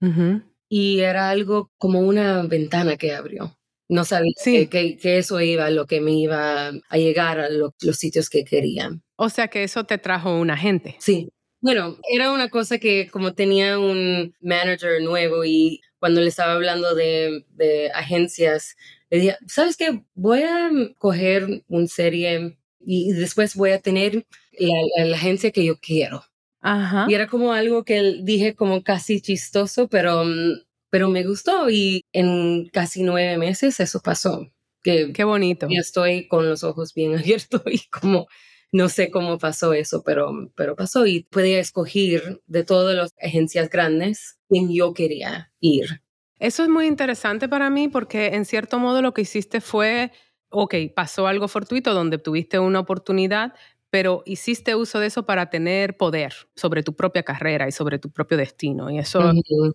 y 0.68 0.98
era 0.98 1.30
algo 1.30 1.70
como 1.78 2.00
una 2.00 2.42
ventana 2.42 2.96
que 2.96 3.14
abrió. 3.14 3.56
No 3.88 4.04
sabía 4.04 4.32
que, 4.42 4.68
que, 4.68 5.18
eso 5.18 5.40
iba, 5.40 5.70
lo 5.70 5.86
que 5.86 6.00
me 6.00 6.14
iba 6.14 6.70
a 6.70 6.98
llegar 6.98 7.38
a 7.38 7.48
los 7.48 7.96
sitios 7.96 8.28
que 8.28 8.44
querían. 8.44 9.04
O 9.14 9.28
sea 9.28 9.46
que 9.46 9.62
eso 9.62 9.84
te 9.84 9.98
trajo 9.98 10.36
un 10.36 10.50
agente. 10.50 10.96
Sí. 10.98 11.28
Bueno, 11.60 11.96
era 12.12 12.32
una 12.32 12.48
cosa 12.48 12.78
que 12.78 13.08
como 13.08 13.34
tenía 13.34 13.78
un 13.78 14.34
manager 14.40 15.00
nuevo 15.00 15.44
y 15.44 15.80
cuando 16.00 16.22
le 16.22 16.26
estaba 16.26 16.54
hablando 16.54 16.96
de, 16.96 17.46
de 17.50 17.92
agencias, 17.92 18.74
le 19.10 19.18
dije, 19.20 19.36
¿sabes 19.46 19.76
qué? 19.76 20.02
Voy 20.16 20.42
a 20.42 20.70
coger 20.98 21.62
una 21.68 21.86
serie 21.86 22.58
y 22.80 23.12
después 23.12 23.54
voy 23.56 23.70
a 23.70 23.80
tener 23.80 24.26
la, 24.58 25.16
agencia 25.16 25.50
que 25.50 25.64
yo 25.64 25.78
quiero. 25.78 26.22
Ajá. 26.60 27.06
Y 27.08 27.14
era 27.14 27.26
como 27.26 27.52
algo 27.52 27.84
que 27.84 28.20
dije 28.22 28.54
como 28.54 28.82
casi 28.82 29.20
chistoso, 29.20 29.88
pero, 29.88 30.24
mm, 30.24 30.62
pero 30.90 31.08
me 31.08 31.24
gustó 31.24 31.70
y 31.70 32.04
en 32.12 32.68
casi 32.72 33.02
nueve 33.02 33.36
meses 33.38 33.78
eso 33.80 34.00
pasó. 34.00 34.50
Que 34.82 35.12
Qué 35.12 35.24
bonito. 35.24 35.66
Yo 35.68 35.80
estoy 35.80 36.28
con 36.28 36.48
los 36.48 36.64
ojos 36.64 36.94
bien 36.94 37.14
abiertos 37.18 37.62
y 37.66 37.86
como 37.88 38.26
no 38.72 38.88
sé 38.88 39.10
cómo 39.10 39.38
pasó 39.38 39.72
eso, 39.72 40.02
pero, 40.04 40.50
pero 40.56 40.74
pasó 40.74 41.06
y 41.06 41.20
pude 41.24 41.58
escoger 41.58 42.42
de 42.46 42.64
todas 42.64 42.96
las 42.96 43.14
agencias 43.22 43.70
grandes 43.70 44.38
quien 44.48 44.72
yo 44.72 44.92
quería 44.92 45.52
ir. 45.60 46.02
Eso 46.38 46.62
es 46.62 46.68
muy 46.68 46.86
interesante 46.86 47.48
para 47.48 47.70
mí 47.70 47.88
porque 47.88 48.26
en 48.34 48.44
cierto 48.44 48.78
modo 48.78 49.00
lo 49.00 49.14
que 49.14 49.22
hiciste 49.22 49.60
fue 49.60 50.10
ok, 50.50 50.74
pasó 50.94 51.26
algo 51.26 51.48
fortuito 51.48 51.94
donde 51.94 52.18
tuviste 52.18 52.58
una 52.58 52.80
oportunidad, 52.80 53.54
pero 53.90 54.22
hiciste 54.26 54.74
uso 54.74 54.98
de 54.98 55.06
eso 55.06 55.24
para 55.24 55.48
tener 55.50 55.96
poder 55.96 56.34
sobre 56.54 56.82
tu 56.82 56.94
propia 56.94 57.22
carrera 57.22 57.68
y 57.68 57.72
sobre 57.72 57.98
tu 57.98 58.10
propio 58.10 58.36
destino. 58.36 58.90
Y 58.90 58.98
eso 58.98 59.32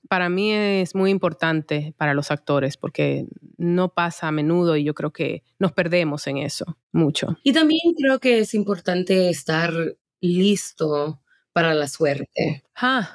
para 0.10 0.30
mí 0.30 0.52
es 0.52 0.96
muy 0.96 1.12
importante 1.12 1.94
para 1.98 2.14
los 2.14 2.32
actores 2.32 2.78
porque 2.78 3.26
no 3.58 3.94
pasa 3.94 4.28
a 4.28 4.32
menudo 4.32 4.76
y 4.76 4.84
yo 4.84 4.94
creo 4.94 5.12
que 5.12 5.44
nos 5.60 5.72
perdemos 5.72 6.28
en 6.28 6.38
eso 6.38 6.78
mucho. 6.92 7.38
Y 7.44 7.54
también 7.54 7.94
creo 7.98 8.20
que 8.20 8.40
es 8.40 8.54
importante 8.54 9.30
estar 9.30 9.74
listo 10.20 11.22
para 11.54 11.74
la 11.74 11.88
suerte. 11.88 12.64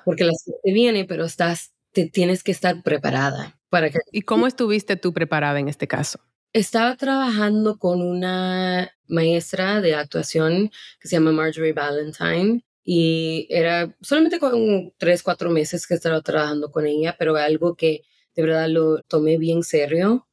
Porque 0.04 0.24
la 0.24 0.32
suerte 0.32 0.72
viene, 0.72 1.04
pero 1.04 1.24
estás, 1.24 1.72
te 1.92 2.06
tienes 2.06 2.42
que 2.42 2.52
estar 2.52 2.82
preparada 2.82 3.58
para 3.68 3.90
que... 3.90 3.98
¿Y 4.12 4.22
cómo 4.22 4.46
estuviste 4.46 4.96
tú 4.96 5.12
preparada 5.12 5.58
en 5.58 5.68
este 5.68 5.86
caso? 5.86 6.20
Estaba 6.56 6.96
trabajando 6.96 7.78
con 7.78 8.00
una 8.00 8.90
maestra 9.08 9.82
de 9.82 9.94
actuación 9.94 10.70
que 10.98 11.06
se 11.06 11.16
llama 11.16 11.30
Marjorie 11.30 11.74
Valentine 11.74 12.64
y 12.82 13.46
era 13.50 13.94
solamente 14.00 14.38
con 14.38 14.90
tres, 14.96 15.22
cuatro 15.22 15.50
meses 15.50 15.86
que 15.86 15.92
estaba 15.92 16.22
trabajando 16.22 16.70
con 16.70 16.86
ella, 16.86 17.14
pero 17.18 17.36
algo 17.36 17.76
que 17.76 18.04
de 18.34 18.42
verdad 18.42 18.70
lo 18.70 19.02
tomé 19.02 19.36
bien 19.36 19.62
serio. 19.64 20.28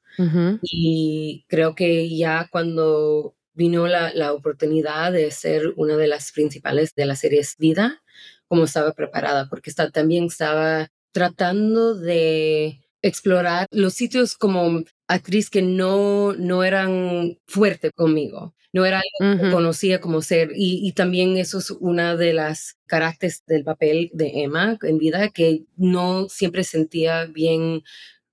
Y 0.62 1.44
creo 1.50 1.76
que 1.76 2.16
ya 2.16 2.48
cuando 2.50 3.36
vino 3.54 3.88
la, 3.88 4.14
la, 4.14 4.32
oportunidad 4.32 5.12
de 5.12 5.30
ser 5.30 5.74
una 5.76 5.98
de 5.98 6.08
las 6.08 6.32
principales 6.32 6.96
de 6.96 7.06
la 7.06 7.18
serie 7.18 7.46
Vida, 7.58 8.02
como 8.48 8.64
estaba 8.64 8.94
preparada, 8.94 9.50
porque 9.50 9.70
está, 9.70 9.92
también 9.92 10.26
estaba 10.26 10.90
tratando 11.12 11.96
de 11.96 12.83
explorar 13.04 13.68
los 13.70 13.94
sitios 13.94 14.36
como 14.36 14.84
actriz 15.08 15.50
que 15.50 15.62
no, 15.62 16.34
no 16.34 16.64
eran 16.64 17.38
fuerte 17.46 17.92
conmigo, 17.92 18.56
no 18.72 18.86
era 18.86 19.02
algo 19.20 19.44
que 19.44 19.52
conocía 19.52 20.02
como 20.02 20.22
ser. 20.22 20.52
Y, 20.56 20.88
y, 20.88 20.94
también 20.94 21.38
eso 21.38 21.60
es 21.60 21.70
una 21.72 22.16
de 22.16 22.34
las 22.34 22.78
caracteres 22.88 23.44
del 23.46 23.64
papel 23.64 24.10
de 24.14 24.44
Emma 24.44 24.80
en 24.82 24.98
vida, 24.98 25.30
que 25.30 25.66
no 25.76 26.28
siempre 26.30 26.64
sentía 26.64 27.26
bien, 27.26 27.84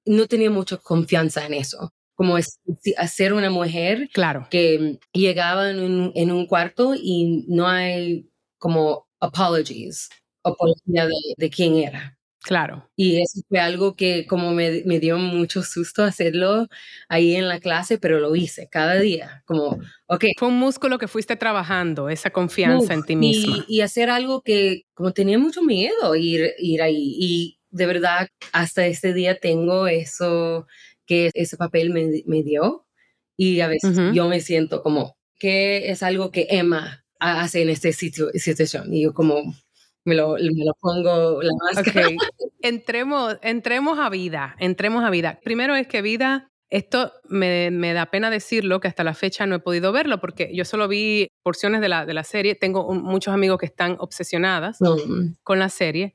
no 0.07 0.27
tenía 0.27 0.51
mucha 0.51 0.79
confianza 0.79 1.45
en 1.45 1.55
eso. 1.55 1.93
Como 2.15 2.39
es, 2.39 2.61
hacer 2.97 3.33
una 3.33 3.51
mujer 3.51 4.09
claro. 4.13 4.47
que 4.51 4.99
llegaba 5.13 5.71
en 5.71 5.81
un, 5.81 6.13
en 6.15 6.31
un 6.31 6.47
cuarto 6.47 6.95
y 6.95 7.45
no 7.49 7.67
hay 7.67 8.31
como 8.59 9.09
apologies, 9.21 10.11
apología 10.45 11.07
de, 11.07 11.15
de 11.37 11.51
quién 11.51 11.77
era. 11.77 12.20
Claro. 12.43 12.91
Y 12.97 13.21
eso 13.21 13.41
fue 13.49 13.59
algo 13.59 13.95
que 13.95 14.27
como 14.27 14.53
me, 14.53 14.83
me, 14.87 14.99
dio 14.99 15.19
mucho 15.19 15.63
susto 15.63 16.03
hacerlo 16.03 16.69
ahí 17.09 17.37
en 17.37 17.49
la 17.49 17.61
clase, 17.61 17.99
pero 17.99 18.19
lo 18.19 18.35
hice 18.35 18.69
cada 18.71 18.95
día, 18.99 19.43
como, 19.45 19.79
ok. 20.07 20.25
Fue 20.39 20.49
un 20.49 20.59
músculo 20.59 20.99
que 20.99 21.09
fuiste 21.09 21.37
trabajando, 21.37 22.09
esa 22.09 22.31
confianza 22.31 22.95
en 22.95 23.03
ti 23.05 23.17
misma. 23.17 23.65
Y, 23.69 23.77
y, 23.77 23.81
hacer 23.83 24.09
algo 24.09 24.43
que 24.43 24.85
como 24.95 25.13
tenía 25.13 25.39
mucho 25.39 25.63
miedo 25.63 26.17
ir, 26.17 26.53
ir 26.59 26.83
ahí. 26.83 27.15
Y 27.19 27.59
de 27.71 27.87
verdad, 27.87 28.29
hasta 28.53 28.87
este 28.87 29.13
día 29.13 29.39
tengo 29.39 29.87
eso 29.87 30.67
que 31.07 31.31
ese 31.35 31.57
papel 31.57 31.91
me, 31.91 32.23
me 32.27 32.43
dio. 32.43 32.87
Y 33.37 33.61
a 33.61 33.69
veces 33.69 33.99
yo 34.15 34.29
me 34.29 34.41
siento 34.41 34.83
como, 34.83 35.17
que 35.39 35.91
es 35.91 36.03
algo 36.03 36.31
que 36.31 36.47
Emma 36.51 37.05
hace 37.19 37.63
en 37.63 37.71
este 37.71 37.93
sitio, 37.93 38.31
situación? 38.35 38.93
Y 38.93 39.03
yo 39.03 39.15
como, 39.15 39.55
me 40.05 40.15
lo, 40.15 40.35
me 40.35 40.65
lo 40.65 40.75
pongo 40.81 41.43
la 41.43 41.53
máscara. 41.75 42.09
Entremos, 42.63 43.37
entremos 43.43 43.99
a 43.99 44.09
vida, 44.11 44.57
entremos 44.59 45.05
a 45.05 45.11
vida. 45.11 45.41
Primero 45.43 45.75
es 45.75 45.87
que 45.87 46.03
vida, 46.03 46.51
esto 46.69 47.13
me, 47.29 47.71
me, 47.71 47.93
da 47.93 48.07
pena 48.07 48.31
decirlo, 48.31 48.81
que 48.81 48.89
hasta 48.89 49.05
la 49.05 49.15
fecha 49.15 49.47
no 49.47 49.57
he 49.57 49.61
podido 49.61 49.93
verlo, 49.93 50.21
porque 50.21 50.55
yo 50.55 50.65
solo 50.65 50.89
vi 50.89 51.29
porciones 51.43 51.81
de 51.81 51.89
la, 51.89 52.07
de 52.07 52.15
la 52.15 52.25
serie. 52.25 52.55
Tengo 52.55 52.93
muchos 52.95 53.35
amigos 53.35 53.59
que 53.59 53.67
están 53.67 53.97
obsesionadas 53.99 54.79
con 55.43 55.59
la 55.59 55.69
serie. 55.69 56.15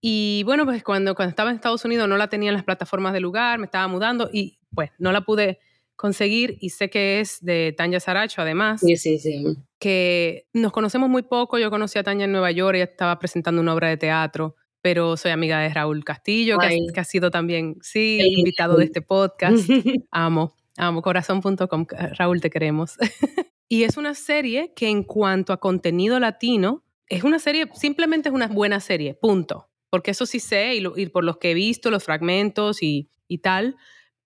Y 0.00 0.42
bueno, 0.44 0.64
pues 0.64 0.82
cuando, 0.82 1.14
cuando 1.14 1.30
estaba 1.30 1.50
en 1.50 1.56
Estados 1.56 1.84
Unidos 1.84 2.08
no 2.08 2.16
la 2.16 2.28
tenía 2.28 2.48
en 2.48 2.54
las 2.54 2.64
plataformas 2.64 3.12
del 3.12 3.22
lugar, 3.22 3.58
me 3.58 3.66
estaba 3.66 3.86
mudando 3.86 4.28
y 4.32 4.58
pues 4.74 4.90
no 4.98 5.12
la 5.12 5.20
pude 5.20 5.60
conseguir 5.96 6.56
y 6.60 6.70
sé 6.70 6.90
que 6.90 7.20
es 7.20 7.38
de 7.40 7.74
Tanya 7.76 8.00
Saracho 8.00 8.42
además. 8.42 8.80
Sí, 8.80 8.96
sí, 8.96 9.18
sí. 9.18 9.44
Que 9.78 10.46
nos 10.52 10.72
conocemos 10.72 11.08
muy 11.08 11.22
poco, 11.22 11.58
yo 11.58 11.70
conocí 11.70 11.98
a 11.98 12.02
Tanya 12.02 12.24
en 12.24 12.32
Nueva 12.32 12.50
York, 12.50 12.76
ella 12.76 12.84
estaba 12.84 13.18
presentando 13.18 13.60
una 13.60 13.74
obra 13.74 13.88
de 13.88 13.96
teatro, 13.96 14.56
pero 14.80 15.16
soy 15.16 15.30
amiga 15.30 15.60
de 15.60 15.68
Raúl 15.68 16.04
Castillo, 16.04 16.58
que 16.58 17.00
ha, 17.00 17.04
sido 17.04 17.30
también, 17.30 17.76
sí, 17.80 18.18
invitado 18.20 18.76
de 18.76 18.84
este 18.84 19.00
podcast. 19.00 19.68
amo, 20.10 20.56
amo, 20.76 21.02
corazón.com, 21.02 21.86
Raúl, 22.18 22.40
te 22.40 22.50
queremos. 22.50 22.96
y 23.68 23.84
es 23.84 23.96
una 23.96 24.14
serie 24.14 24.72
que 24.74 24.88
en 24.88 25.04
cuanto 25.04 25.52
a 25.52 25.60
contenido 25.60 26.18
latino, 26.18 26.84
es 27.08 27.24
una 27.24 27.38
serie, 27.38 27.68
simplemente 27.74 28.28
es 28.28 28.34
una 28.34 28.48
buena 28.48 28.80
serie, 28.80 29.14
punto. 29.14 29.68
Porque 29.88 30.12
eso 30.12 30.24
sí 30.24 30.40
sé, 30.40 30.74
y, 30.74 31.06
por 31.06 31.22
los 31.22 31.36
que 31.36 31.50
he 31.50 31.54
visto, 31.54 31.90
los 31.90 32.02
fragmentos 32.02 32.82
y, 32.82 33.10
y 33.28 33.38
tal, 33.38 33.76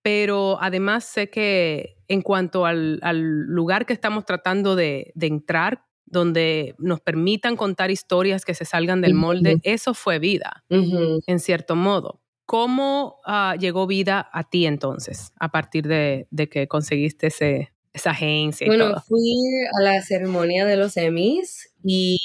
pero 0.07 0.57
además 0.61 1.03
sé 1.03 1.31
que 1.31 1.97
en 2.07 2.23
cuanto 2.23 2.65
al, 2.65 3.01
lugar 3.49 3.87
que 3.87 3.93
estamos 3.93 4.25
tratando 4.25 4.77
de, 4.77 5.13
entrar, 5.21 5.83
donde 6.05 6.77
nos 6.79 7.01
permitan 7.01 7.57
contar 7.57 7.91
historias 7.91 8.45
que 8.45 8.55
se 8.55 8.65
salgan 8.65 9.01
del 9.01 9.15
molde, 9.15 9.59
eso 9.65 9.95
fue 9.95 10.21
vida, 10.21 10.63
en 10.69 11.41
cierto 11.41 11.75
modo. 11.75 12.21
¿Cómo 12.45 13.17
ah, 13.27 13.57
llegó 13.59 13.89
vida 13.89 14.31
a 14.33 14.49
ti 14.49 14.67
entonces, 14.67 15.33
a 15.41 15.51
partir 15.51 15.89
de, 15.89 16.29
que 16.53 16.69
conseguiste 16.69 17.27
ese, 17.27 17.73
esa 17.93 18.11
agencia? 18.11 18.69
bueno, 18.69 19.03
fui 19.09 19.35
a 19.77 19.83
la 19.83 20.03
ceremonia 20.03 20.67
de 20.67 20.77
los 20.77 20.97
Emmys 20.97 21.73
y 21.83 22.21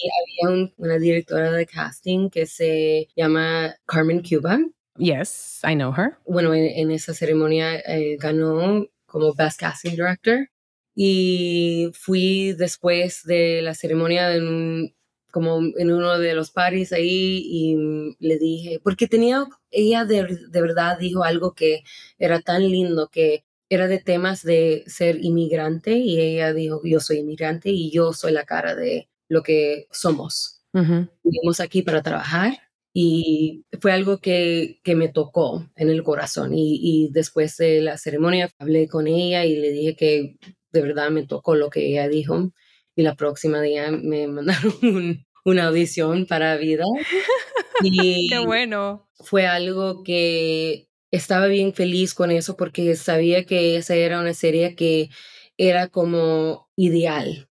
había 0.46 0.70
una 0.78 1.00
directora 1.00 1.52
de 1.52 1.66
casting 1.66 2.30
que 2.30 2.46
se 2.46 3.08
llama 3.16 3.74
Carmen 3.88 4.22
Cuban 4.22 4.72
Yes, 5.02 5.62
I 5.64 5.74
know 5.74 5.92
her. 5.92 6.20
Bueno, 6.28 6.54
en, 6.54 6.92
esa 6.92 7.16
ceremonia 7.16 7.80
eh, 7.80 8.18
ganó 8.20 8.86
como 9.08 9.34
Best 9.34 9.60
Casting 9.60 9.92
Director 9.92 10.48
y 10.94 11.90
fui 11.96 12.54
después 12.54 13.24
de 13.24 13.64
la 13.64 13.74
ceremonia 13.74 14.36
en, 14.36 14.94
como 15.32 15.58
en 15.76 15.92
uno 15.92 16.20
de 16.20 16.36
los 16.36 16.52
paris 16.52 16.94
ahí 16.94 17.42
y 17.44 18.16
le 18.20 18.38
dije, 18.38 18.80
porque 18.84 19.08
tenía, 19.08 19.46
ella 19.72 20.06
de, 20.06 20.38
de 20.50 20.62
verdad 20.62 21.00
dijo 21.00 21.24
algo 21.24 21.56
que 21.56 21.82
era 22.20 22.40
tan 22.40 22.62
lindo 22.70 23.10
que 23.10 23.44
era 23.70 23.88
de 23.88 23.98
temas 23.98 24.44
de 24.44 24.84
ser 24.86 25.18
inmigrante 25.26 25.94
y 25.94 26.20
ella 26.20 26.54
dijo, 26.54 26.80
yo 26.84 27.00
soy 27.00 27.18
inmigrante 27.18 27.72
y 27.72 27.90
yo 27.90 28.14
soy 28.14 28.34
la 28.34 28.44
cara 28.44 28.76
de 28.76 29.10
lo 29.28 29.42
que 29.42 29.88
somos. 29.90 30.62
Vivimos 30.74 31.60
aquí 31.60 31.82
para 31.82 32.04
trabajar 32.04 32.71
y 32.94 33.66
fue 33.80 33.94
algo 33.94 34.20
que, 34.20 34.80
que, 34.84 34.96
me 34.96 35.08
tocó 35.08 35.70
en 35.76 35.90
el 35.90 36.04
corazón. 36.04 36.54
Y, 36.54 36.80
y, 36.82 37.10
después 37.12 37.56
de 37.58 37.82
la 37.82 37.98
ceremonia 37.98 38.50
hablé 38.60 38.88
con 38.88 39.08
ella 39.08 39.46
y 39.46 39.56
le 39.56 39.72
dije 39.72 39.96
que 39.96 40.36
de 40.72 40.82
verdad 40.82 41.10
me 41.10 41.26
tocó 41.26 41.56
lo 41.56 41.70
que 41.70 41.88
ella 41.88 42.08
dijo. 42.10 42.52
Y 42.96 43.04
la 43.04 43.16
próxima 43.16 43.62
día 43.62 43.92
me 43.92 44.28
mandaron 44.28 45.26
una 45.46 45.68
audición 45.68 46.26
para 46.26 46.58
vida. 46.58 46.86
Y 47.84 48.30
Qué 48.30 48.38
bueno. 48.38 49.10
Fue 49.16 49.48
algo 49.48 50.04
que 50.04 50.88
estaba 51.10 51.48
bien 51.48 51.74
feliz 51.74 52.14
con 52.14 52.30
eso 52.30 52.56
porque 52.56 52.96
sabía 52.96 53.44
que 53.46 53.76
esa 53.76 53.96
era 53.96 54.20
una 54.20 54.36
serie 54.36 54.76
que 54.76 55.10
era 55.58 55.88
como 55.88 56.70
ideal. 56.76 57.50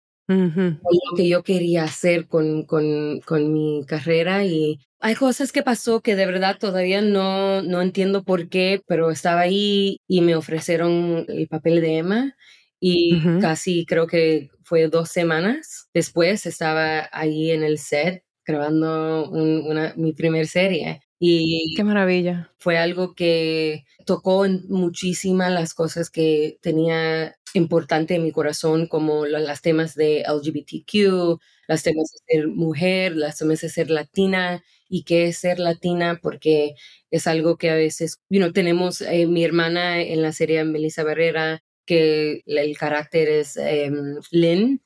Lo 0.82 1.16
que 1.16 1.28
yo 1.28 1.44
quería 1.44 1.84
hacer 1.84 2.28
con, 2.28 2.64
con, 2.64 3.20
con 3.22 3.54
mi 3.54 3.84
carrera 3.86 4.46
y 4.46 4.80
hay 5.00 5.16
cosas 5.16 5.52
que 5.52 5.64
pasó 5.64 6.02
que 6.02 6.16
de 6.16 6.26
verdad 6.26 6.58
todavía 6.60 7.02
no, 7.02 7.62
no 7.62 7.82
entiendo 7.82 8.24
por 8.24 8.50
qué, 8.50 8.82
pero 8.88 9.12
estaba 9.12 9.42
ahí 9.42 10.00
y 10.08 10.22
me 10.22 10.36
ofrecieron 10.36 11.26
el 11.28 11.48
papel 11.48 11.82
de 11.82 11.98
Emma 11.98 12.36
y 12.80 13.20
casi 13.42 13.86
creo 13.86 14.08
que 14.08 14.50
fue 14.64 14.88
dos 14.88 15.10
semanas 15.10 15.90
después 15.94 16.46
estaba 16.46 17.10
ahí 17.12 17.52
en 17.52 17.64
el 17.64 17.78
set 17.80 18.24
grabando 18.46 19.30
una, 19.30 19.94
mi 19.98 20.14
primer 20.14 20.48
serie. 20.48 21.02
Y 21.20 21.74
Qué 21.76 21.84
maravilla. 21.84 22.52
Fue 22.58 22.78
algo 22.78 23.16
que 23.16 23.86
tocó 24.06 24.46
en 24.46 24.64
muchísimas 24.70 25.52
las 25.52 25.74
cosas 25.74 26.10
que 26.10 26.60
tenía 26.62 27.36
importante 27.54 28.16
en 28.16 28.24
mi 28.24 28.32
corazón, 28.32 28.88
como 28.88 29.26
las 29.26 29.62
temas 29.62 29.96
de 29.96 30.24
LGBTQ, 30.28 31.40
las 31.68 31.84
temas 31.84 32.12
de 32.12 32.36
ser 32.36 32.48
mujer, 32.48 33.16
las 33.16 33.38
temas 33.38 33.62
de 33.62 33.70
ser 33.70 33.90
latina 33.90 34.64
y 34.90 35.04
qué 35.04 35.28
es 35.28 35.38
ser 35.38 35.60
latina, 35.60 36.20
porque 36.22 36.76
es 37.12 37.28
algo 37.28 37.58
que 37.58 37.70
a 37.70 37.76
veces, 37.76 38.20
you 38.30 38.52
tenemos 38.54 39.02
eh, 39.02 39.28
mi 39.28 39.44
hermana 39.44 40.02
en 40.02 40.22
la 40.22 40.32
serie 40.32 40.64
Melissa 40.64 41.04
Barrera, 41.04 41.64
que 41.86 42.44
el 42.46 42.78
carácter 42.78 43.30
es 43.30 43.58
em, 43.58 44.20
Lynn, 44.32 44.82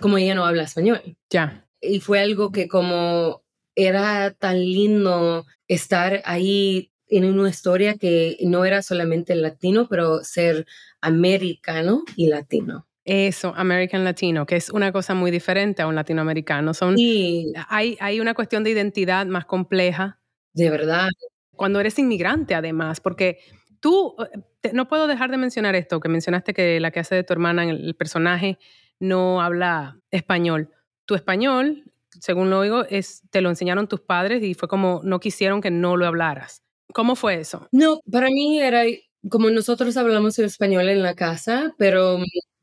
como 0.00 0.18
ella 0.18 0.34
no 0.34 0.44
habla 0.44 0.64
español. 0.64 1.00
Ya. 1.30 1.66
Y 1.80 2.00
fue 2.00 2.20
algo 2.20 2.52
que 2.52 2.68
como 2.68 3.41
era 3.74 4.30
tan 4.32 4.58
lindo 4.58 5.44
estar 5.68 6.22
ahí 6.24 6.90
en 7.08 7.24
una 7.26 7.48
historia 7.50 7.94
que 7.98 8.36
no 8.42 8.64
era 8.64 8.82
solamente 8.82 9.34
latino, 9.34 9.86
pero 9.88 10.24
ser 10.24 10.66
americano 11.00 12.02
y 12.16 12.28
latino. 12.28 12.86
Eso, 13.04 13.52
American 13.56 14.04
Latino, 14.04 14.46
que 14.46 14.54
es 14.56 14.70
una 14.70 14.92
cosa 14.92 15.12
muy 15.14 15.30
diferente 15.32 15.82
a 15.82 15.88
un 15.88 15.94
latinoamericano. 15.96 16.72
Son, 16.72 16.96
Sí, 16.96 17.52
hay, 17.68 17.96
hay 18.00 18.20
una 18.20 18.32
cuestión 18.34 18.62
de 18.62 18.70
identidad 18.70 19.26
más 19.26 19.44
compleja 19.44 20.20
de 20.54 20.70
verdad. 20.70 21.08
cuando 21.56 21.80
eres 21.80 21.98
inmigrante, 21.98 22.54
además, 22.54 23.00
porque 23.00 23.38
tú, 23.80 24.14
eh, 24.20 24.38
te- 24.60 24.72
no 24.72 24.86
puedo 24.88 25.08
dejar 25.08 25.30
de 25.32 25.36
mencionar 25.36 25.74
esto, 25.74 25.98
que 25.98 26.08
mencionaste 26.08 26.54
que 26.54 26.78
la 26.78 26.92
que 26.92 27.00
hace 27.00 27.16
de 27.16 27.24
tu 27.24 27.32
hermana, 27.32 27.64
el, 27.64 27.84
el 27.84 27.94
personaje, 27.96 28.58
no 29.00 29.42
habla 29.42 29.98
español. 30.12 30.70
Tu 31.04 31.16
español, 31.16 31.91
según 32.20 32.50
lo 32.50 32.58
oigo, 32.58 32.84
es, 32.88 33.22
te 33.30 33.40
lo 33.40 33.48
enseñaron 33.50 33.88
tus 33.88 34.00
padres 34.00 34.42
y 34.42 34.54
fue 34.54 34.68
como 34.68 35.00
no 35.04 35.20
quisieron 35.20 35.60
que 35.60 35.70
no 35.70 35.96
lo 35.96 36.06
hablaras. 36.06 36.62
¿Cómo 36.92 37.16
fue 37.16 37.40
eso? 37.40 37.68
No, 37.72 38.00
para 38.10 38.26
mí 38.28 38.60
era 38.60 38.82
como 39.28 39.50
nosotros 39.50 39.96
hablamos 39.96 40.38
en 40.38 40.44
español 40.46 40.88
en 40.88 41.02
la 41.02 41.14
casa, 41.14 41.74
pero 41.78 42.18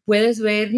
puedes 0.05 0.39
ver 0.41 0.71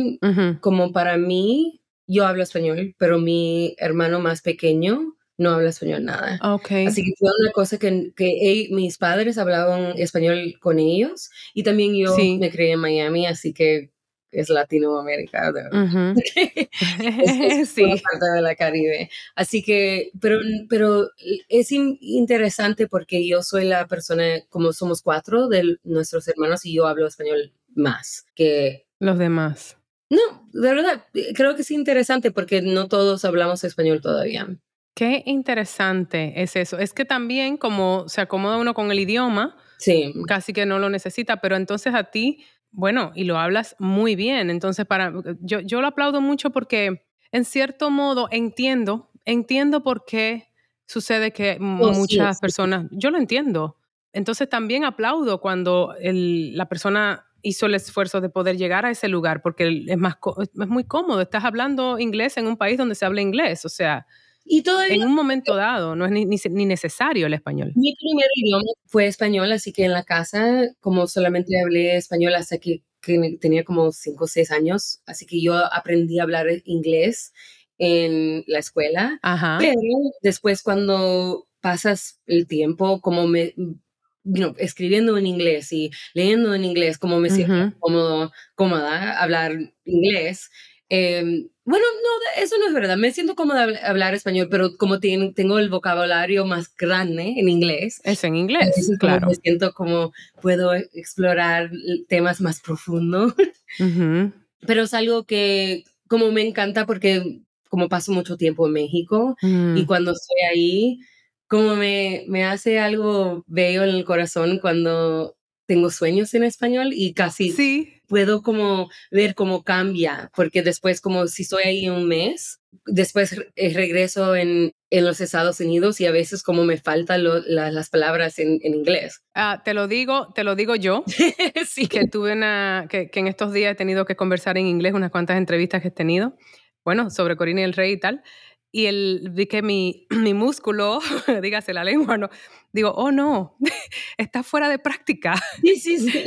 como 0.61 0.91
para 0.93 1.17
mí, 1.17 1.81
yo 2.07 2.25
hablo 2.27 2.43
español, 2.43 2.95
pero 2.97 3.17
mi 3.19 3.75
hermano 3.77 4.19
más 4.19 4.41
pequeño 4.41 5.15
no 5.37 5.49
habla 5.51 5.69
español 5.69 6.05
nada. 6.05 6.39
Ok. 6.43 6.71
Así 6.87 7.03
que 7.03 7.13
fue 7.17 7.29
una 7.41 7.51
cosa 7.51 7.79
que, 7.79 8.11
que 8.15 8.67
mis 8.71 8.97
padres 8.99 9.37
hablaban 9.39 9.97
español 9.97 10.53
con 10.59 10.77
ellos 10.77 11.29
y 11.53 11.63
también 11.63 11.95
yo 11.95 12.15
Sí. 12.15 12.37
me 12.39 12.51
crié 12.51 12.73
en 12.73 12.79
Miami, 12.79 13.25
así 13.25 13.51
que 13.53 13.91
es 14.31 14.49
Latinoamérica, 14.49 15.51
de 15.51 15.63
verdad. 15.63 15.83
Ujú. 15.83 16.21
es, 16.35 17.59
es 17.59 17.69
sí. 17.75 17.83
parte 17.83 18.25
de 18.35 18.41
la 18.41 18.55
Caribe. 18.55 19.09
Así 19.35 19.61
que, 19.63 20.11
pero, 20.19 20.39
pero 20.69 21.09
es 21.49 21.71
in- 21.71 21.97
interesante 22.01 22.87
porque 22.87 23.27
yo 23.27 23.41
soy 23.43 23.65
la 23.65 23.87
persona, 23.87 24.41
como 24.49 24.73
somos 24.73 25.01
cuatro 25.01 25.47
de 25.47 25.77
nuestros 25.83 26.27
hermanos 26.27 26.65
y 26.65 26.73
yo 26.73 26.87
hablo 26.87 27.07
español 27.07 27.53
más 27.75 28.25
que... 28.35 28.85
Los 28.99 29.17
demás. 29.17 29.77
No, 30.09 30.19
de 30.51 30.73
verdad, 30.73 31.05
creo 31.35 31.55
que 31.55 31.61
es 31.61 31.71
interesante 31.71 32.31
porque 32.31 32.61
no 32.61 32.87
todos 32.87 33.23
hablamos 33.25 33.63
español 33.63 34.01
todavía. 34.01 34.47
Qué 34.93 35.23
interesante 35.25 36.33
es 36.41 36.55
eso. 36.57 36.77
Es 36.77 36.91
que 36.93 37.05
también 37.05 37.55
como 37.57 38.09
se 38.09 38.19
acomoda 38.21 38.57
uno 38.57 38.73
con 38.73 38.91
el 38.91 38.99
idioma, 38.99 39.57
Sí, 39.77 40.13
casi 40.27 40.53
que 40.53 40.67
no 40.67 40.77
lo 40.77 40.89
necesita, 40.91 41.41
pero 41.41 41.55
entonces 41.55 41.95
a 41.95 42.03
ti, 42.03 42.43
bueno, 42.71 43.11
y 43.15 43.23
lo 43.25 43.37
hablas 43.37 43.75
muy 43.79 44.15
bien. 44.15 44.49
Entonces, 44.49 44.85
para 44.85 45.13
yo, 45.41 45.59
yo 45.61 45.81
lo 45.81 45.87
aplaudo 45.87 46.21
mucho 46.21 46.51
porque 46.51 47.05
en 47.31 47.45
cierto 47.45 47.89
modo 47.89 48.27
entiendo, 48.31 49.09
entiendo 49.25 49.83
por 49.83 50.05
qué 50.05 50.49
sucede 50.87 51.31
que 51.31 51.57
Oh, 51.59 51.91
muchas 51.93 52.37
sí. 52.37 52.41
personas, 52.41 52.87
yo 52.91 53.11
lo 53.11 53.17
entiendo. 53.17 53.77
Entonces 54.13 54.49
también 54.49 54.83
aplaudo 54.83 55.39
cuando 55.41 55.95
el- 55.99 56.55
la 56.57 56.67
persona 56.67 57.25
hizo 57.43 57.65
el 57.65 57.75
esfuerzo 57.75 58.21
de 58.21 58.29
poder 58.29 58.57
llegar 58.57 58.85
a 58.85 58.91
ese 58.91 59.07
lugar, 59.07 59.41
porque 59.41 59.85
es, 59.87 59.97
más, 59.97 60.15
es 60.39 60.67
muy 60.67 60.83
cómodo. 60.83 61.21
Estás 61.21 61.43
hablando 61.45 61.97
inglés 61.99 62.37
en 62.37 62.47
un 62.47 62.57
país 62.57 62.77
donde 62.77 62.95
se 62.95 63.05
habla 63.05 63.21
inglés, 63.21 63.65
o 63.65 63.69
sea, 63.69 64.05
Y 64.45 64.63
todavía 64.63 64.95
en 64.95 65.03
un 65.03 65.15
momento 65.15 65.55
dado, 65.55 65.95
no 65.95 66.05
es 66.05 66.11
ni, 66.11 66.25
ni, 66.25 66.37
ni 66.49 66.65
necesario 66.65 67.27
el 67.27 67.33
español. 67.33 67.71
mi 67.75 67.93
primer 67.95 68.27
idioma 68.35 68.63
fue 68.87 69.07
español, 69.07 69.51
así 69.51 69.71
que 69.71 69.85
en 69.85 69.93
la 69.93 70.03
casa, 70.03 70.67
como 70.79 71.07
solamente 71.07 71.59
hablé 71.59 71.95
español 71.95 72.35
hasta 72.35 72.57
que, 72.57 72.83
que 73.01 73.37
tenía 73.39 73.63
como 73.63 73.91
5 73.91 74.25
o 74.25 74.27
6 74.27 74.51
años, 74.51 75.01
así 75.05 75.25
que 75.25 75.41
yo 75.41 75.55
aprendí 75.55 76.19
a 76.19 76.23
hablar 76.23 76.47
inglés 76.65 77.33
en 77.77 78.43
la 78.47 78.59
escuela. 78.59 79.19
Ajá. 79.21 79.57
Pero 79.59 79.79
después 80.21 80.61
cuando 80.63 81.47
pasas 81.61 82.19
el 82.25 82.47
tiempo, 82.47 83.01
como 83.01 83.27
me, 83.27 83.53
you 83.55 83.83
know, 84.23 84.53
escribiendo 84.57 85.17
en 85.17 85.25
inglés 85.27 85.71
y 85.71 85.91
leyendo 86.13 86.53
en 86.53 86.65
inglés, 86.65 86.97
como 86.97 87.19
me 87.19 87.29
siento 87.29 87.53
Ujú. 87.53 87.79
cómodo, 87.79 88.31
cómoda 88.55 89.19
hablar 89.21 89.53
inglés. 89.85 90.49
eh, 90.89 91.47
bueno, 91.71 91.85
no, 92.03 92.41
eso 92.43 92.55
no 92.59 92.67
es 92.67 92.73
verdad. 92.73 92.97
Me 92.97 93.11
siento 93.11 93.33
cómoda 93.35 93.65
habl- 93.65 93.79
hablar 93.83 94.13
español, 94.13 94.47
pero 94.51 94.77
como 94.77 94.99
ten- 94.99 95.33
tengo 95.33 95.57
el 95.57 95.69
vocabulario 95.69 96.45
más 96.45 96.75
grande 96.77 97.33
en 97.37 97.49
inglés, 97.49 97.99
Es 98.03 98.23
en 98.23 98.35
inglés, 98.35 98.91
claro. 98.99 99.27
me 99.27 99.35
siento 99.35 99.73
como 99.73 100.11
puedo 100.41 100.73
explorar 100.75 101.71
temas 102.07 102.41
más 102.41 102.59
profundos. 102.61 103.33
Ujú. 103.79 104.31
pero 104.67 104.83
es 104.83 104.93
algo 104.93 105.23
que 105.25 105.85
como 106.07 106.31
me 106.31 106.41
encanta 106.45 106.85
porque 106.85 107.39
como 107.69 107.87
paso 107.89 108.11
mucho 108.11 108.35
tiempo 108.37 108.67
en 108.67 108.73
México, 108.73 109.35
y 109.41 109.47
Mm. 109.47 109.85
cuando 109.87 110.11
estoy 110.11 110.41
ahí, 110.51 110.99
como 111.47 111.75
me, 111.75 112.25
me 112.27 112.43
hace 112.45 112.79
algo 112.79 113.43
bello 113.47 113.83
en 113.83 113.89
el 113.95 114.03
corazón 114.03 114.59
cuando 114.59 115.35
tengo 115.71 115.89
sueños 115.89 116.33
en 116.33 116.43
español 116.43 116.89
y 116.91 117.13
casi 117.13 117.51
Sí, 117.51 118.01
puedo 118.07 118.41
como 118.41 118.89
ver 119.09 119.35
cómo 119.35 119.63
cambia, 119.63 120.29
porque 120.35 120.61
después 120.63 120.99
como 120.99 121.27
si 121.27 121.43
estoy 121.43 121.63
ahí 121.63 121.87
un 121.89 122.07
mes, 122.09 122.59
después 122.85 123.37
eh, 123.55 123.73
regreso 123.73 124.35
en, 124.35 124.73
en 124.89 125.05
los 125.05 125.21
Estados 125.21 125.61
Unidos 125.61 126.01
y 126.01 126.05
a 126.07 126.11
veces 126.11 126.43
como 126.43 126.65
me 126.65 126.75
faltan 126.77 127.23
lo- 127.23 127.39
la- 127.39 127.71
las 127.71 127.89
palabras 127.89 128.37
en, 128.39 128.59
en 128.63 128.73
inglés. 128.73 129.21
Ah, 129.33 129.61
te 129.63 129.73
lo 129.73 129.87
digo, 129.87 130.27
te 130.35 130.43
lo 130.43 130.55
digo 130.55 130.75
yo, 130.75 131.03
sí. 131.67 131.87
que 131.87 132.05
tuve 132.07 132.33
una, 132.33 132.87
que, 132.89 133.09
que 133.09 133.21
en 133.21 133.27
estos 133.27 133.53
días 133.53 133.71
he 133.71 133.75
tenido 133.75 134.03
que 134.03 134.17
conversar 134.17 134.57
en 134.57 134.67
inglés 134.67 134.93
unas 134.93 135.11
cuantas 135.11 135.37
entrevistas 135.37 135.81
que 135.81 135.87
he 135.87 135.91
tenido, 135.91 136.35
bueno, 136.83 137.09
sobre 137.11 137.37
Corina 137.37 137.61
y 137.61 137.63
el 137.63 137.73
Rey 137.73 137.93
y 137.93 137.99
tal, 137.99 138.23
y 138.71 138.85
el, 138.85 139.29
vi 139.31 139.47
que 139.47 139.61
mi, 139.61 140.07
mi 140.09 140.33
músculo, 140.33 140.99
dígase 141.41 141.73
la 141.73 141.83
lengua, 141.83 142.17
no, 142.17 142.29
digo, 142.71 142.91
oh 142.91 143.11
no, 143.11 143.57
está 144.17 144.43
fuera 144.43 144.69
de 144.69 144.79
práctica. 144.79 145.35
sí, 145.61 145.75
sí, 145.75 145.99
sí. 145.99 146.23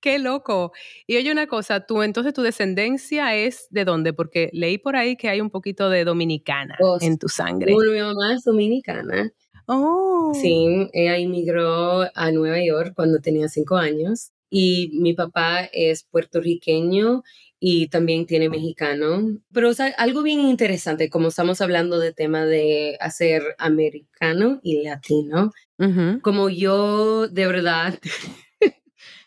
Qué 0.00 0.18
loco. 0.18 0.72
Y 1.06 1.16
oye 1.16 1.30
una 1.30 1.46
cosa, 1.46 1.86
tú 1.86 2.02
entonces 2.02 2.34
tu 2.34 2.42
descendencia 2.42 3.36
es 3.36 3.68
de 3.70 3.84
dónde? 3.84 4.12
Porque 4.12 4.50
leí 4.52 4.76
por 4.76 4.96
ahí 4.96 5.16
que 5.16 5.28
hay 5.28 5.40
un 5.40 5.48
poquito 5.48 5.90
de 5.90 6.04
dominicana 6.04 6.76
Oh, 6.80 6.98
en 7.00 7.18
tu 7.18 7.28
sangre. 7.28 7.72
Bueno, 7.72 7.92
mi 7.92 8.00
mamá 8.00 8.34
es 8.34 8.42
dominicana. 8.42 9.32
Oh. 9.66 10.32
Sí, 10.34 10.88
ella 10.92 11.18
inmigró 11.18 12.02
a 12.16 12.32
Nueva 12.32 12.60
York 12.64 12.94
cuando 12.96 13.20
tenía 13.20 13.48
cinco 13.48 13.76
años 13.76 14.32
y 14.50 14.90
mi 15.00 15.14
papá 15.14 15.66
es 15.72 16.02
puertorriqueño 16.02 17.22
y 17.64 17.86
también 17.86 18.26
tiene 18.26 18.48
mexicano. 18.48 19.38
Pero 19.52 19.68
o 19.68 19.72
sea, 19.72 19.86
algo 19.96 20.24
bien 20.24 20.40
interesante, 20.40 21.08
como 21.08 21.28
estamos 21.28 21.60
hablando 21.60 22.00
de 22.00 22.12
tema 22.12 22.44
de 22.44 22.96
hacer 22.98 23.54
americano 23.56 24.58
y 24.64 24.82
latino, 24.82 25.52
como 26.22 26.48
yo 26.48 27.28
de 27.28 27.46
verdad 27.46 27.96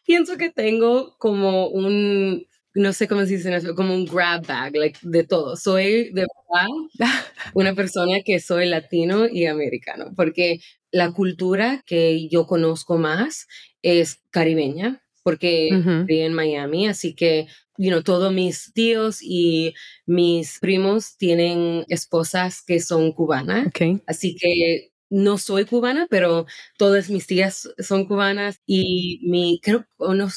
pienso 0.05 0.35
que 0.35 0.49
tengo 0.49 1.15
como 1.17 1.69
un, 1.69 2.45
no 2.73 2.91
sé 2.91 3.07
cómo 3.07 3.21
se 3.21 3.37
dice, 3.37 3.73
como 3.73 3.95
un 3.95 4.05
grab 4.05 4.45
bag, 4.45 4.75
like, 4.75 4.99
de 5.01 5.23
todo. 5.23 5.55
Soy 5.55 6.11
de 6.11 6.27
verdad 6.27 6.67
una 7.53 7.73
persona 7.73 8.19
que 8.25 8.41
soy 8.41 8.65
latino 8.65 9.29
y 9.29 9.45
americano, 9.45 10.11
porque 10.13 10.59
la 10.91 11.13
cultura 11.13 11.83
que 11.85 12.27
yo 12.27 12.47
conozco 12.47 12.97
más 12.97 13.47
es 13.81 14.19
caribeña, 14.29 15.01
porque 15.23 15.69
viví 15.71 16.19
en 16.19 16.33
Miami, 16.33 16.87
así 16.87 17.15
que, 17.15 17.47
you 17.77 17.89
know, 17.89 18.01
todos 18.03 18.31
mis 18.33 18.71
tíos 18.73 19.19
y 19.21 19.73
mis 20.05 20.59
primos 20.59 21.17
tienen 21.17 21.85
esposas 21.89 22.61
que 22.61 22.79
son 22.79 23.11
cubanas, 23.11 23.67
Ok. 23.67 24.01
así 24.07 24.35
que 24.35 24.91
no 25.09 25.37
soy 25.37 25.65
cubana, 25.65 26.07
pero 26.09 26.45
todas 26.77 27.09
mis 27.09 27.27
tías 27.27 27.69
son 27.77 28.05
cubanas 28.05 28.59
y 28.65 29.19
mi, 29.23 29.59
creo, 29.61 29.85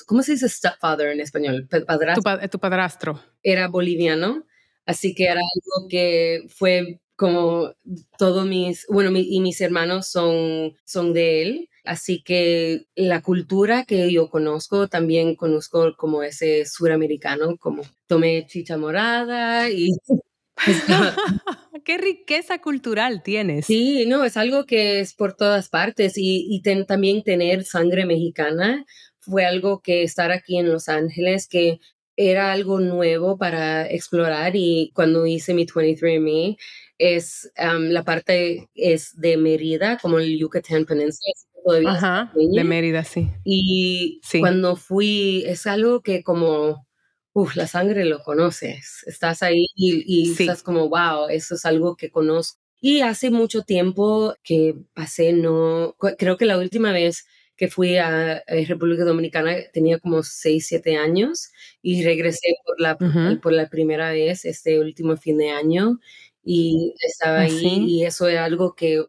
¿cómo 0.06 0.22
se 0.22 0.32
dice 0.32 0.48
stepfather 0.48 1.08
en 1.08 1.20
español? 1.20 1.66
Pa- 1.70 1.80
Tu, 1.80 1.86
Padrastro 1.86 2.22
pa- 2.22 2.48
tu 2.48 2.58
padrastro. 2.58 3.22
era 3.42 3.68
boliviano, 3.68 4.44
así 4.84 5.14
que 5.14 5.24
era 5.24 5.40
algo 5.40 5.88
que 5.88 6.42
fue 6.48 7.00
como 7.16 7.72
todos 8.18 8.46
mis, 8.46 8.86
bueno, 8.88 9.10
mi- 9.10 9.26
y 9.28 9.40
mis 9.40 9.60
hermanos 9.60 10.06
son, 10.08 10.74
son 10.84 11.12
de 11.14 11.42
él, 11.42 11.67
así 11.88 12.22
que 12.22 12.86
la 12.94 13.22
cultura 13.22 13.84
que 13.84 14.12
yo 14.12 14.30
conozco, 14.30 14.88
también 14.88 15.34
conozco 15.36 15.94
como 15.96 16.22
ese 16.22 16.64
suramericano, 16.66 17.56
como 17.58 17.82
tomé 18.06 18.46
chicha 18.46 18.76
morada 18.76 19.70
y... 19.70 19.90
Qué 21.84 21.98
riqueza 21.98 22.60
cultural 22.60 23.22
tienes. 23.22 23.66
Sí, 23.66 24.04
no, 24.06 24.24
es 24.24 24.36
algo 24.36 24.66
que 24.66 25.00
es 25.00 25.14
por 25.14 25.34
todas 25.34 25.68
partes 25.68 26.18
y, 26.18 26.46
y 26.48 26.62
ten- 26.62 26.86
también 26.86 27.22
tener 27.22 27.64
sangre 27.64 28.04
mexicana 28.06 28.84
fue 29.20 29.44
algo 29.44 29.80
que 29.82 30.02
estar 30.02 30.30
aquí 30.32 30.58
en 30.58 30.68
Los 30.70 30.88
Ángeles, 30.88 31.48
que 31.48 31.80
era 32.16 32.52
algo 32.52 32.80
nuevo 32.80 33.38
para 33.38 33.88
explorar 33.88 34.56
y 34.56 34.90
cuando 34.94 35.26
hice 35.26 35.54
mi 35.54 35.66
23andMe, 35.66 36.56
es, 36.98 37.52
am, 37.56 37.90
la 37.90 38.04
parte 38.04 38.68
es 38.74 39.18
de 39.20 39.36
Mérida, 39.36 39.98
como 39.98 40.18
el 40.18 40.36
Yucatán 40.38 40.84
Peninsula, 40.84 41.32
todavía 41.68 41.90
Ajá. 41.90 42.32
De 42.34 42.64
Mérida, 42.64 43.04
sí. 43.04 43.28
Y 43.44 44.20
Sí. 44.22 44.40
cuando 44.40 44.76
fui, 44.76 45.44
es 45.46 45.66
algo 45.66 46.00
que 46.02 46.22
como, 46.22 46.86
uff, 47.32 47.56
la 47.56 47.66
sangre 47.66 48.04
lo 48.04 48.22
conoces. 48.22 49.04
Estás 49.06 49.42
ahí 49.42 49.66
y, 49.74 50.02
y 50.06 50.26
Sí. 50.34 50.44
estás 50.44 50.62
como, 50.62 50.88
wow, 50.88 51.28
eso 51.28 51.54
es 51.54 51.64
algo 51.64 51.96
que 51.96 52.10
conozco. 52.10 52.58
Y 52.80 53.00
hace 53.00 53.30
mucho 53.30 53.62
tiempo 53.62 54.34
que 54.42 54.76
pasé, 54.94 55.32
no, 55.32 55.96
creo 56.18 56.36
que 56.36 56.46
la 56.46 56.58
última 56.58 56.92
vez 56.92 57.26
que 57.56 57.68
fui 57.68 57.96
a, 57.98 58.42
República 58.68 59.04
Dominicana, 59.04 59.56
tenía 59.72 59.98
como 59.98 60.22
6, 60.22 60.64
7 60.68 60.96
años 60.96 61.50
y 61.82 62.04
regresé 62.04 62.54
por 62.64 62.80
la, 62.80 62.96
por 63.42 63.52
la 63.52 63.68
primera 63.68 64.12
vez 64.12 64.44
este 64.44 64.78
último 64.78 65.16
fin 65.16 65.38
de 65.38 65.50
año 65.50 65.98
y 66.44 66.94
estaba 67.00 67.40
ahí 67.40 67.84
y 67.88 68.04
eso 68.04 68.28
es 68.28 68.38
algo 68.38 68.76
que 68.76 69.04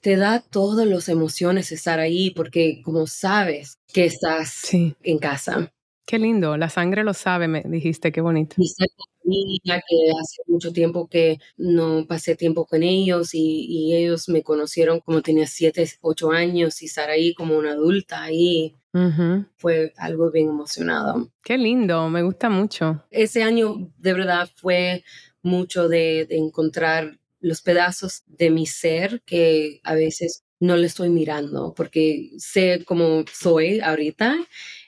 te 0.00 0.16
da 0.16 0.40
todas 0.40 0.86
las 0.86 1.08
emociones 1.08 1.72
estar 1.72 2.00
ahí 2.00 2.30
porque 2.30 2.82
como 2.84 3.06
sabes 3.06 3.78
que 3.92 4.04
estás 4.04 4.72
en 4.72 5.18
casa. 5.18 5.72
Qué 6.06 6.18
lindo, 6.18 6.56
la 6.58 6.68
sangre 6.68 7.02
lo 7.02 7.14
sabe, 7.14 7.48
me 7.48 7.62
dijiste, 7.62 8.12
qué 8.12 8.20
bonito. 8.20 8.56
Mi 8.58 8.68
familia, 8.68 9.82
que 9.88 9.96
hace 10.20 10.42
mucho 10.46 10.70
tiempo 10.72 11.08
que 11.08 11.38
no 11.56 12.04
pasé 12.06 12.36
tiempo 12.36 12.66
con 12.66 12.82
ellos 12.82 13.30
y, 13.32 13.94
ellos 13.94 14.28
me 14.28 14.42
conocieron 14.42 15.00
como 15.00 15.22
tenía 15.22 15.46
siete, 15.46 15.88
ocho 16.02 16.30
años 16.30 16.82
y 16.82 16.86
estar 16.86 17.08
ahí 17.08 17.32
como 17.32 17.56
una 17.56 17.72
adulta 17.72 18.22
ahí 18.22 18.76
fue 19.56 19.92
algo 19.96 20.30
bien 20.30 20.50
emocionado. 20.50 21.28
Qué 21.42 21.58
lindo, 21.58 22.08
me 22.10 22.22
gusta 22.22 22.48
mucho. 22.48 23.02
Ese 23.10 23.42
año 23.42 23.90
de 23.98 24.12
verdad 24.12 24.48
fue 24.54 25.02
mucho 25.42 25.88
de, 25.88 26.26
de 26.28 26.36
encontrar 26.36 27.18
los 27.44 27.62
pedazos 27.62 28.22
de 28.26 28.50
mi 28.50 28.66
ser 28.66 29.22
que 29.26 29.80
a 29.84 29.94
veces 29.94 30.44
no 30.60 30.76
le 30.76 30.86
estoy 30.86 31.10
mirando 31.10 31.74
porque 31.76 32.30
sé 32.38 32.84
cómo 32.86 33.24
soy 33.32 33.80
ahorita 33.80 34.36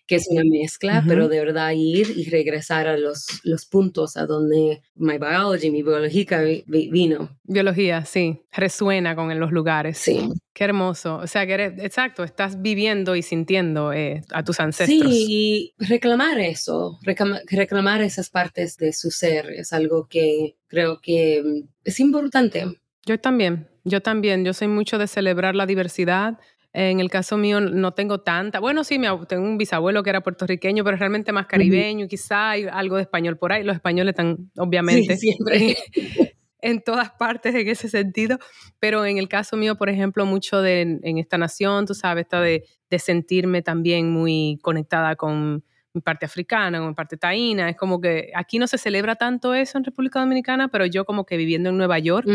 que 0.07 0.17
es 0.17 0.29
una 0.29 0.43
mezcla, 0.45 1.03
pero 1.07 1.29
de 1.29 1.41
verdad 1.41 1.73
ir 1.75 2.13
y 2.17 2.31
regresar 2.31 2.87
a 2.87 2.97
los, 2.97 3.27
los 3.43 3.67
puntos 3.67 4.17
a 4.17 4.27
donde 4.27 4.83
my 4.95 5.19
biology, 5.19 5.71
mi 5.71 5.83
biológica 5.83 6.43
vino. 6.67 7.37
Biología, 7.43 8.05
sí, 8.05 8.41
resuena 8.53 9.17
con 9.17 9.39
los 9.39 9.51
lugares. 9.51 9.99
Sí. 9.99 10.29
Qué 10.53 10.65
hermoso. 10.65 11.17
O 11.17 11.27
sea, 11.27 11.47
que 11.47 11.53
eres, 11.53 11.73
exacto, 11.85 12.25
estás 12.25 12.63
viviendo 12.63 13.15
y 13.15 13.23
sintiendo 13.23 13.93
eh, 13.93 14.23
a 14.33 14.43
tus 14.43 14.59
ancestros. 14.61 15.13
Sí, 15.13 15.27
y 15.29 15.75
reclamar 15.85 16.39
eso, 16.41 16.99
reclamar 17.03 18.01
esas 18.01 18.31
partes 18.31 18.79
de 18.79 18.93
su 18.93 19.11
ser 19.11 19.51
es 19.51 19.73
algo 19.73 20.07
que 20.09 20.57
creo 20.69 21.01
que 21.03 21.43
mm, 21.45 21.69
es 21.85 22.01
importante. 22.01 22.65
Yo 23.05 23.21
también, 23.21 23.69
yo 23.85 24.01
también. 24.01 24.45
Yo 24.45 24.55
soy 24.55 24.69
mucho 24.69 24.99
de 24.99 25.07
celebrar 25.07 25.55
la 25.55 25.67
diversidad 25.67 26.39
en 26.79 27.01
el 27.01 27.09
caso 27.09 27.39
mío 27.39 27.59
no 27.59 27.95
tengo 27.95 28.21
tanta. 28.21 28.61
Bueno, 28.61 28.85
sí, 28.85 29.01
tengo 29.29 29.45
un 29.45 29.57
bisabuelo 29.57 30.03
que 30.03 30.11
era 30.11 30.21
puertorriqueño, 30.21 30.85
pero 30.85 30.99
realmente 30.99 31.33
más 31.33 31.47
caribeño, 31.47 32.07
quizá 32.07 32.51
hay 32.51 32.67
algo 32.71 32.97
de 32.97 33.03
español 33.03 33.39
por 33.39 33.51
ahí. 33.51 33.65
Los 33.65 33.77
españoles 33.77 34.13
están, 34.13 34.51
obviamente, 34.59 35.17
siempre. 35.17 35.75
en 36.61 36.83
todas 36.83 37.13
partes 37.13 37.55
en 37.55 37.67
ese 37.67 37.89
sentido. 37.89 38.39
Pero 38.79 39.07
en 39.07 39.17
el 39.17 39.27
caso 39.27 39.57
mío, 39.57 39.77
por 39.77 39.89
ejemplo, 39.89 40.27
mucho 40.27 40.61
de 40.61 40.99
en 41.03 41.17
esta 41.17 41.39
nación, 41.39 41.87
tú 41.87 41.95
sabes, 41.95 42.25
está 42.25 42.43
de, 42.43 42.65
de 42.91 42.99
sentirme 42.99 43.63
también 43.63 44.11
muy 44.11 44.59
conectada 44.61 45.17
con 45.17 45.65
mi 45.97 46.03
parte 46.03 46.27
africana, 46.27 46.79
con 46.79 46.89
mi 46.89 46.95
parte 46.95 47.17
taína. 47.17 47.71
Es 47.71 47.77
como 47.77 48.01
que 48.01 48.31
aquí 48.35 48.59
no 48.59 48.67
se 48.67 48.79
celebra 48.79 49.17
tanto 49.17 49.55
eso 49.55 49.79
en 49.79 49.85
República 49.85 50.21
Dominicana, 50.21 50.69
pero 50.69 50.87
yo 50.87 51.05
como 51.05 51.25
que 51.25 51.37
viviendo 51.37 51.71
en 51.71 51.79
Nueva 51.79 51.99
York, 51.99 52.29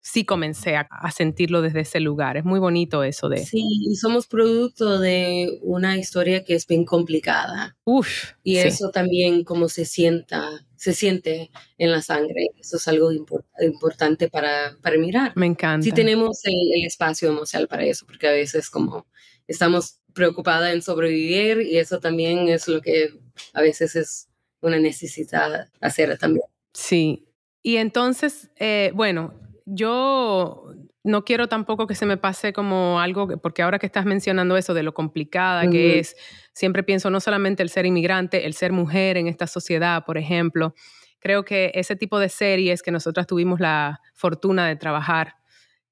sí 0.00 0.24
comencé 0.24 0.76
a, 0.76 0.88
sentirlo 1.14 1.62
desde 1.62 1.80
ese 1.80 2.00
lugar. 2.00 2.36
Es 2.36 2.44
muy 2.44 2.58
bonito 2.58 3.04
eso 3.04 3.28
de... 3.28 3.38
Sí, 3.38 3.62
y 3.62 3.94
somos 3.96 4.26
producto 4.26 4.98
de 4.98 5.60
una 5.62 5.96
historia 5.96 6.44
que 6.44 6.54
es 6.54 6.66
bien 6.66 6.84
complicada. 6.84 7.76
Uf. 7.84 8.32
Y 8.42 8.56
eso 8.56 8.90
también 8.90 9.44
como 9.44 9.68
se 9.68 9.84
sienta, 9.84 10.48
se 10.74 10.94
siente 10.94 11.50
en 11.78 11.92
la 11.92 12.00
sangre. 12.00 12.48
Eso 12.58 12.78
es 12.78 12.88
algo 12.88 13.10
importante 13.12 14.28
para, 14.28 14.76
para 14.82 14.96
mirar. 14.96 15.32
Me 15.36 15.46
encanta. 15.46 15.84
Sí 15.84 15.92
tenemos 15.92 16.44
el, 16.44 16.54
el 16.74 16.86
espacio 16.86 17.28
emocional 17.28 17.68
para 17.68 17.84
eso, 17.84 18.06
porque 18.06 18.26
a 18.26 18.32
veces 18.32 18.70
como 18.70 19.06
estamos 19.46 20.00
preocupada 20.14 20.72
en 20.72 20.80
sobrevivir 20.80 21.60
y 21.60 21.78
eso 21.78 22.00
también 22.00 22.48
es 22.48 22.68
lo 22.68 22.80
que 22.80 23.10
a 23.52 23.60
veces 23.60 23.96
es 23.96 24.28
una 24.60 24.78
necesidad 24.78 25.68
hacer 25.80 26.16
también. 26.18 26.46
Sí. 26.72 27.28
Y 27.62 27.76
entonces, 27.76 28.50
eh, 28.56 28.92
bueno, 28.94 29.34
yo 29.66 30.74
no 31.02 31.24
quiero 31.24 31.48
tampoco 31.48 31.86
que 31.86 31.94
se 31.94 32.06
me 32.06 32.16
pase 32.16 32.52
como 32.52 32.98
algo, 32.98 33.28
porque 33.40 33.62
ahora 33.62 33.78
que 33.78 33.86
estás 33.86 34.06
mencionando 34.06 34.56
eso 34.56 34.72
de 34.72 34.82
lo 34.82 34.94
complicada 34.94 35.68
que 35.68 35.98
es, 35.98 36.16
siempre 36.54 36.82
pienso 36.82 37.10
no 37.10 37.20
solamente 37.20 37.62
el 37.62 37.68
ser 37.68 37.84
inmigrante, 37.84 38.46
el 38.46 38.54
ser 38.54 38.72
mujer 38.72 39.18
en 39.18 39.26
esta 39.26 39.46
sociedad, 39.46 40.04
por 40.04 40.16
ejemplo. 40.16 40.74
Creo 41.18 41.44
que 41.44 41.72
ese 41.74 41.96
tipo 41.96 42.18
de 42.18 42.28
series 42.28 42.82
que 42.82 42.90
nosotras 42.90 43.26
tuvimos 43.26 43.60
la 43.60 44.00
fortuna 44.14 44.66
de 44.66 44.76
trabajar, 44.76 45.36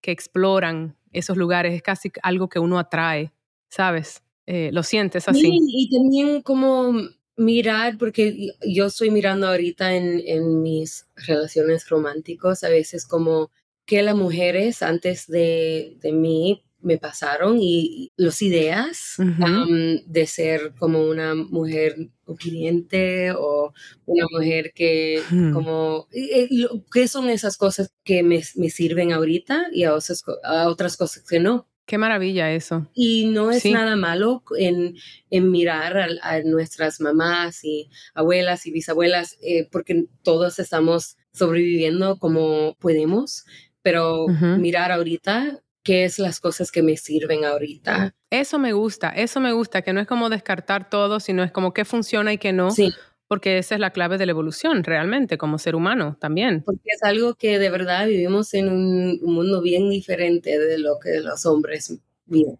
que 0.01 0.13
exploran 0.13 0.97
esos 1.13 1.37
lugares, 1.37 1.75
es 1.75 1.83
casi 1.83 2.11
algo 2.23 2.49
que 2.49 2.59
uno 2.59 2.79
atrae 2.79 3.33
¿sabes? 3.73 4.23
Eh, 4.47 4.71
lo 4.73 4.83
sientes 4.83 5.29
así. 5.29 5.41
Sí, 5.41 5.59
y 5.61 5.91
también 5.91 6.43
como 6.43 6.93
mirar, 7.37 7.97
porque 7.97 8.51
yo 8.67 8.87
estoy 8.87 9.11
mirando 9.11 9.49
ahorita 9.49 9.95
en, 9.95 10.21
en 10.27 10.63
mis 10.63 11.07
relaciones 11.17 11.89
románticas, 11.89 12.65
a 12.65 12.69
veces 12.69 13.07
como 13.07 13.51
que 13.87 14.03
las 14.03 14.15
mujeres 14.15 14.83
antes 14.83 15.27
de, 15.27 15.97
de 16.01 16.13
mí 16.13 16.63
me 16.81 16.99
pasaron 16.99 17.59
y 17.61 18.13
las 18.17 18.43
ideas 18.43 19.17
de 20.07 20.27
ser 20.27 20.75
como 20.79 21.09
una 21.09 21.35
mujer 21.35 22.11
obediente 22.27 23.31
o 23.31 23.73
una 24.05 24.27
mujer 24.33 24.73
que 24.75 25.23
como 25.53 26.09
qué 26.93 27.07
son 27.07 27.29
esas 27.29 27.57
cosas 27.57 27.93
que 28.03 28.25
me, 28.25 28.43
me 28.57 28.69
sirven 28.69 29.13
ahorita 29.13 29.67
y 29.73 29.85
a 29.85 29.93
a 30.43 30.69
otras 30.69 30.97
cosas 30.97 31.23
que 31.23 31.39
no 31.39 31.69
Qué 31.93 31.99
maravilla 31.99 32.51
eso. 32.51 32.89
Y 32.95 33.27
no 33.27 33.51
es 33.51 33.67
nada 33.67 33.97
malo 33.97 34.43
en, 34.57 34.97
en 35.29 35.51
mirar 35.51 35.99
a, 35.99 36.41
nuestras 36.43 37.03
mamás 37.03 37.63
y 37.65 37.91
abuelas 38.15 38.65
y 38.65 38.71
bisabuelas, 38.71 39.37
eh, 39.43 39.69
porque 39.71 40.07
todos 40.23 40.59
estamos 40.59 41.19
sobreviviendo 41.35 42.17
como 42.17 42.77
podemos, 42.81 43.45
pero 43.83 44.27
mirar 44.27 44.91
ahorita 44.91 45.61
qué 45.83 46.05
es 46.05 46.19
las 46.19 46.41
cosas 46.41 46.73
que 46.73 46.83
me 46.83 46.97
sirven 46.97 47.45
ahorita. 47.45 48.15
Eso 48.31 48.59
me 48.59 48.73
gusta, 48.73 49.11
eso 49.11 49.41
me 49.41 49.53
gusta, 49.53 49.83
que 49.83 49.93
no 49.93 50.01
es 50.01 50.07
como 50.07 50.31
descartar 50.31 50.89
todo, 50.89 51.21
sino 51.21 51.43
es 51.43 51.53
como 51.53 51.75
qué 51.75 51.85
funciona 51.85 52.33
y 52.33 52.39
qué 52.39 52.55
no. 52.55 52.71
Sí 52.71 52.91
porque 53.33 53.57
esa 53.57 53.77
es 53.77 53.81
la 53.81 53.93
clave 53.93 54.19
de 54.19 54.27
la 54.27 54.33
evolución 54.33 54.85
realmente, 54.85 55.39
como 55.39 55.57
ser 55.57 55.75
humano 55.75 56.19
también. 56.21 56.63
Porque 56.67 56.83
es 56.85 57.03
algo 57.03 57.35
que 57.35 57.59
de 57.59 57.71
verdad 57.71 58.07
vivimos 58.07 58.53
en 58.53 58.69
un, 58.69 59.21
mundo 59.23 59.63
bien 59.63 59.89
diferente 59.89 60.59
de 60.59 60.79
lo 60.79 60.99
que 61.03 61.19
los 61.21 61.47
hombres 61.47 61.99
viven. 62.27 62.59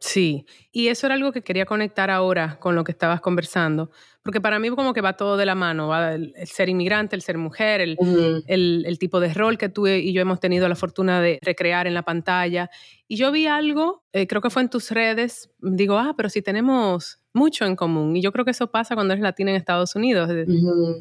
Sí, 0.00 0.46
y 0.72 0.88
eso 0.88 1.06
era 1.06 1.16
algo 1.16 1.30
que 1.30 1.42
quería 1.42 1.66
conectar 1.66 2.08
ahora 2.08 2.58
con 2.58 2.74
lo 2.74 2.84
que 2.84 2.92
estabas 2.92 3.20
conversando, 3.20 3.90
porque 4.22 4.40
para 4.40 4.58
mí 4.58 4.70
como 4.70 4.94
que 4.94 5.02
va 5.02 5.12
todo 5.12 5.36
de 5.36 5.44
la 5.44 5.54
mano, 5.54 5.88
va 5.88 6.14
el, 6.14 6.32
ser 6.46 6.70
inmigrante, 6.70 7.16
el 7.16 7.20
ser 7.20 7.36
mujer, 7.36 7.82
el, 7.82 7.98
el, 8.46 8.98
tipo 8.98 9.20
de 9.20 9.34
rol 9.34 9.58
que 9.58 9.68
tú 9.68 9.86
y 9.86 10.10
yo 10.14 10.22
hemos 10.22 10.40
tenido 10.40 10.66
la 10.70 10.74
fortuna 10.74 11.20
de 11.20 11.38
recrear 11.42 11.86
en 11.86 11.92
la 11.92 12.02
pantalla. 12.02 12.70
Y 13.08 13.16
yo 13.16 13.30
vi 13.30 13.46
algo, 13.46 14.04
eh, 14.14 14.26
creo 14.26 14.40
que 14.40 14.48
fue 14.48 14.62
en 14.62 14.70
tus 14.70 14.90
redes, 14.90 15.50
digo, 15.60 15.98
ah, 15.98 16.14
pero 16.16 16.30
si 16.30 16.40
tenemos 16.40 17.20
mucho 17.34 17.66
en 17.66 17.76
común. 17.76 18.16
Y 18.16 18.22
yo 18.22 18.32
creo 18.32 18.44
que 18.44 18.52
eso 18.52 18.70
pasa 18.70 18.94
cuando 18.94 19.12
eres 19.12 19.22
latina 19.22 19.50
en 19.50 19.56
Estados 19.56 19.94
Unidos. 19.94 20.30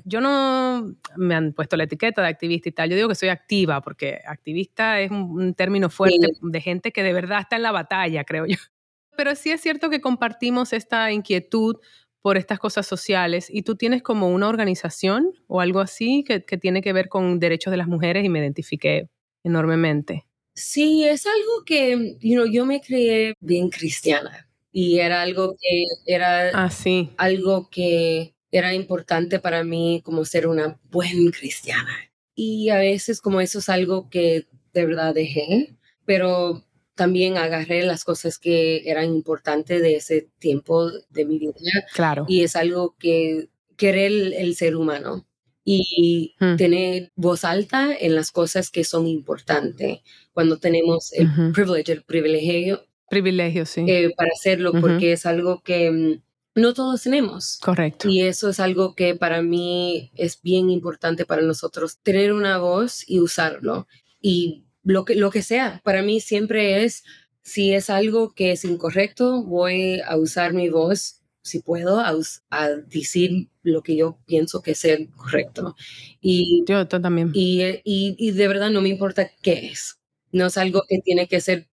Yo 0.03 0.19
no 0.19 0.95
me 1.15 1.35
han 1.35 1.53
puesto 1.53 1.77
la 1.77 1.85
etiqueta 1.85 2.21
de 2.21 2.27
activista 2.27 2.69
y 2.69 2.71
tal. 2.73 2.89
Yo 2.89 2.95
digo 2.95 3.07
que 3.07 3.15
soy 3.15 3.29
activa, 3.29 3.81
porque 3.81 4.19
activista 4.25 4.99
es 4.99 5.11
un, 5.11 5.53
término 5.53 5.89
fuerte 5.89 6.27
de 6.41 6.61
gente 6.61 6.91
que 6.91 7.03
de 7.03 7.13
verdad 7.13 7.41
está 7.41 7.55
en 7.55 7.61
la 7.61 7.71
batalla, 7.71 8.23
creo 8.25 8.45
yo. 8.45 8.57
Pero 9.15 9.35
sí 9.35 9.51
es 9.51 9.61
cierto 9.61 9.89
que 9.89 10.01
compartimos 10.01 10.73
esta 10.73 11.11
inquietud 11.11 11.77
por 12.21 12.37
estas 12.37 12.57
cosas 12.57 12.87
sociales 12.87 13.47
y 13.49 13.61
tú 13.61 13.75
tienes 13.75 14.01
como 14.01 14.29
una 14.29 14.47
organización 14.47 15.33
o 15.47 15.61
algo 15.61 15.81
así 15.81 16.23
que, 16.23 16.43
que 16.43 16.57
tiene 16.57 16.81
que 16.81 16.93
ver 16.93 17.09
con 17.09 17.39
derechos 17.39 17.69
de 17.69 17.77
las 17.77 17.87
mujeres 17.87 18.25
y 18.25 18.29
me 18.29 18.39
identifiqué 18.39 19.09
enormemente. 19.43 20.25
Sí, 20.55 21.03
es 21.03 21.27
algo 21.27 21.63
que 21.65 22.17
you 22.21 22.45
yo 22.51 22.65
me 22.65 22.81
creé 22.81 23.33
bien 23.39 23.69
cristiana 23.69 24.47
y 24.73 24.99
era 24.99 25.21
algo 25.21 25.55
que 25.61 25.85
era 26.07 26.49
ah, 26.53 26.69
algo 27.17 27.69
que 27.69 28.35
era 28.51 28.73
importante 28.73 29.39
para 29.39 29.63
mí 29.63 30.01
como 30.03 30.25
ser 30.25 30.47
una 30.47 30.79
buena 30.91 31.31
cristiana. 31.31 31.95
Y 32.35 32.69
a 32.69 32.77
veces 32.77 33.21
como 33.21 33.39
eso 33.39 33.59
es 33.59 33.69
algo 33.69 34.09
que 34.09 34.47
de 34.73 34.85
verdad 34.85 35.13
dejé, 35.13 35.75
pero 36.05 36.65
también 36.95 37.37
agarré 37.37 37.83
las 37.83 38.03
cosas 38.03 38.39
que 38.39 38.81
eran 38.89 39.05
importantes 39.05 39.81
de 39.81 39.95
ese 39.95 40.29
tiempo 40.39 40.89
de 41.09 41.25
mi 41.25 41.37
vida. 41.37 41.53
Claro. 41.93 42.25
Y 42.27 42.41
es 42.41 42.55
algo 42.55 42.95
que 42.97 43.49
querer 43.77 44.11
el, 44.11 44.55
ser 44.55 44.75
humano 44.75 45.27
y 45.63 46.35
hmm. 46.39 46.55
tener 46.57 47.11
voz 47.15 47.43
alta 47.43 47.95
en 47.95 48.15
las 48.15 48.31
cosas 48.31 48.69
que 48.69 48.83
son 48.83 49.07
importantes. 49.07 49.99
Cuando 50.31 50.57
tenemos 50.57 51.13
el 51.13 51.29
privilege, 51.53 51.91
el 51.91 52.03
privilegio 52.03 52.85
Privilegio, 53.13 53.67
sí. 53.67 53.85
Eh, 53.87 54.11
para 54.17 54.31
hacerlo, 54.33 54.71
porque 54.71 55.13
es 55.13 55.27
algo 55.27 55.61
que 55.61 55.91
mm, 55.91 56.59
no 56.59 56.73
todos 56.73 57.03
tenemos. 57.03 57.59
Correcto. 57.61 58.09
Y 58.09 58.21
eso 58.21 58.49
es 58.49 58.59
algo 58.59 58.95
que 58.95 59.13
para 59.13 59.43
mí 59.43 60.11
es 60.15 60.41
bien 60.41 60.71
importante 60.71 61.23
para 61.23 61.43
nosotros, 61.43 61.99
tener 62.01 62.33
una 62.33 62.57
voz 62.57 63.07
y 63.07 63.19
usarlo. 63.19 63.87
Y 64.19 64.63
lo 64.83 65.05
que, 65.05 65.13
lo 65.13 65.29
que 65.29 65.43
sea, 65.43 65.79
para 65.83 66.01
mí 66.01 66.21
siempre 66.21 66.83
es 66.83 67.03
si 67.43 67.73
es 67.73 67.91
algo 67.91 68.33
que 68.33 68.51
es 68.51 68.65
incorrecto, 68.65 69.43
voy 69.43 69.99
a 69.99 70.17
usar 70.17 70.53
mi 70.53 70.69
voz, 70.69 71.21
si 71.43 71.59
puedo, 71.59 71.99
a, 71.99 72.15
a 72.49 72.69
decir 72.69 73.49
lo 73.61 73.83
que 73.83 73.95
yo 73.95 74.17
pienso 74.25 74.63
que 74.63 74.71
es 74.71 74.87
correcto. 75.15 75.75
Y, 76.19 76.63
yo 76.65 76.87
también. 76.87 77.29
Y, 77.35 77.61
y, 77.83 78.15
y, 78.17 78.31
de 78.31 78.47
verdad 78.47 78.71
no 78.71 78.81
me 78.81 78.89
importa 78.89 79.29
qué 79.43 79.67
es. 79.67 79.99
No 80.31 80.47
es 80.47 80.57
algo 80.57 80.81
que 80.89 80.97
tiene 81.03 81.27
que 81.27 81.41
ser 81.41 81.67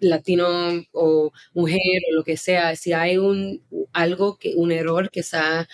latino 0.00 0.46
o 0.92 1.32
mujer 1.54 2.02
o 2.10 2.16
lo 2.16 2.24
que 2.24 2.36
sea. 2.36 2.74
Si 2.76 2.92
hay 2.92 3.18
un 3.18 3.62
algo 3.92 4.38
que 4.38 4.54
un 4.56 4.72
error 4.72 5.10
que 5.10 5.20
está 5.20 5.68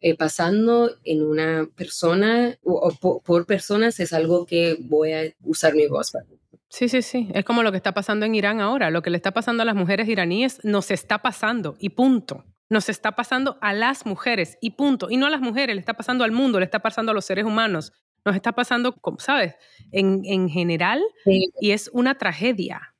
eh, 0.00 0.16
pasando 0.16 0.90
en 1.04 1.22
una 1.22 1.68
persona 1.76 2.58
o, 2.64 2.92
por, 3.24 3.46
personas 3.46 4.00
es 4.00 4.12
algo 4.12 4.46
que 4.46 4.76
voy 4.80 5.12
a 5.12 5.22
usar 5.44 5.74
mi 5.74 5.86
voz 5.86 6.10
para. 6.10 6.26
Sí, 6.68 6.88
sí, 6.88 7.02
sí. 7.02 7.28
Es 7.34 7.44
como 7.44 7.62
lo 7.62 7.70
que 7.70 7.76
está 7.76 7.92
pasando 7.92 8.24
en 8.24 8.34
Irán 8.34 8.60
ahora. 8.60 8.90
Lo 8.90 9.02
que 9.02 9.10
le 9.10 9.16
está 9.16 9.32
pasando 9.32 9.62
a 9.62 9.66
las 9.66 9.74
mujeres 9.74 10.08
iraníes 10.08 10.64
nos 10.64 10.90
está 10.90 11.18
pasando 11.18 11.76
y 11.78 11.90
punto. 11.90 12.44
Nos 12.70 12.88
está 12.88 13.12
pasando 13.12 13.58
a 13.60 13.74
las 13.74 14.06
mujeres 14.06 14.56
y 14.60 14.70
punto. 14.70 15.10
Y 15.10 15.18
no 15.18 15.26
a 15.26 15.30
las 15.30 15.42
mujeres, 15.42 15.76
le 15.76 15.80
está 15.80 15.92
pasando 15.94 16.24
al 16.24 16.32
mundo, 16.32 16.58
le 16.58 16.64
está 16.64 16.80
pasando 16.80 17.12
a 17.12 17.14
los 17.14 17.26
seres 17.26 17.44
humanos. 17.44 17.92
Nos 18.24 18.34
está 18.34 18.52
pasando, 18.52 18.96
¿sabes? 19.18 19.54
En, 19.90 20.22
en 20.24 20.48
general 20.48 21.02
y 21.26 21.72
es 21.72 21.90
una 21.92 22.16
tragedia. 22.16 22.91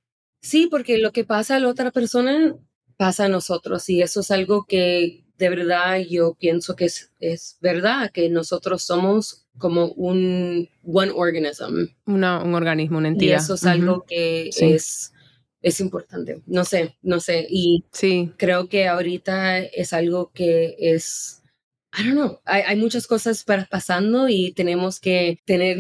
Sí, 0.43 0.67
porque 0.71 0.99
lo 0.99 1.13
que 1.13 1.25
pasa 1.25 1.57
a 1.57 1.61
la 1.61 1.69
otra 1.69 1.91
persona 1.93 2.57
pasa 2.97 3.25
a 3.25 3.29
nosotros 3.29 3.89
y 3.89 4.03
eso 4.03 4.21
es 4.21 4.31
algo 4.31 4.65
que 4.67 5.25
de 5.39 5.49
verdad 5.49 5.99
yo 6.09 6.35
pienso 6.35 6.77
que 6.77 6.85
es, 6.85 7.13
es 7.19 7.59
verdad, 7.61 8.11
que 8.13 8.29
nosotros 8.29 8.83
somos 8.83 9.47
como 9.59 9.87
un 9.93 10.69
one 10.85 11.13
organism. 11.15 11.87
Una, 12.07 12.43
un 12.43 12.55
organismo, 12.55 12.99
una 12.99 13.09
entidad. 13.09 13.39
Y 13.39 13.43
eso 13.43 13.55
es 13.55 13.67
algo 13.67 14.05
que 14.07 14.51
es, 14.57 15.13
es 15.61 15.81
importante. 15.81 16.43
No 16.47 16.65
sé, 16.65 16.97
no 17.03 17.21
sé. 17.21 17.47
Y 17.49 17.85
sí. 17.93 18.33
creo 18.37 18.69
que 18.69 18.87
ahorita 18.87 19.61
es 19.61 19.93
algo 19.93 20.31
que 20.33 20.77
es, 20.79 21.43
I 21.99 22.05
don't 22.05 22.15
know, 22.15 22.41
hay, 22.45 22.63
hay 22.63 22.77
muchas 22.77 23.07
cosas 23.07 23.45
para 23.45 23.67
pasando 23.67 24.29
y 24.29 24.53
tenemos 24.53 25.01
que 25.01 25.41
tener 25.45 25.79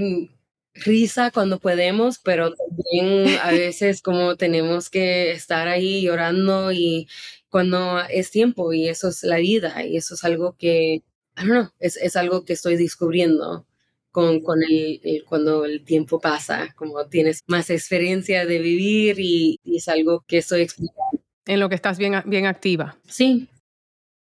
risa 0.74 1.30
cuando 1.30 1.58
podemos, 1.58 2.18
pero 2.18 2.54
también 2.54 3.38
a 3.42 3.50
veces 3.50 4.02
como 4.02 4.36
tenemos 4.36 4.90
que 4.90 5.32
estar 5.32 5.68
ahí 5.68 6.02
llorando 6.02 6.72
y 6.72 7.08
cuando 7.48 8.00
es 8.08 8.30
tiempo 8.30 8.72
y 8.72 8.88
eso 8.88 9.08
es 9.08 9.22
la 9.22 9.36
vida 9.36 9.84
y 9.84 9.96
eso 9.96 10.14
es 10.14 10.24
algo 10.24 10.56
que, 10.58 10.94
I 10.94 11.02
don't 11.36 11.50
know, 11.50 11.68
es, 11.78 11.96
es 11.96 12.16
algo 12.16 12.44
que 12.44 12.54
estoy 12.54 12.76
descubriendo 12.76 13.66
con, 14.10 14.40
con 14.40 14.60
el, 14.62 15.24
cuando 15.26 15.64
el 15.64 15.84
tiempo 15.84 16.20
pasa, 16.20 16.74
como 16.76 17.06
tienes 17.06 17.40
más 17.46 17.70
experiencia 17.70 18.46
de 18.46 18.58
vivir 18.58 19.18
y, 19.18 19.58
y 19.64 19.76
es 19.76 19.88
algo 19.88 20.24
que 20.26 20.38
estoy 20.38 20.62
explicando. 20.62 21.22
En 21.46 21.60
lo 21.60 21.68
que 21.68 21.74
estás 21.74 21.98
bien, 21.98 22.14
bien 22.26 22.46
activa. 22.46 22.98
Sí. 23.08 23.48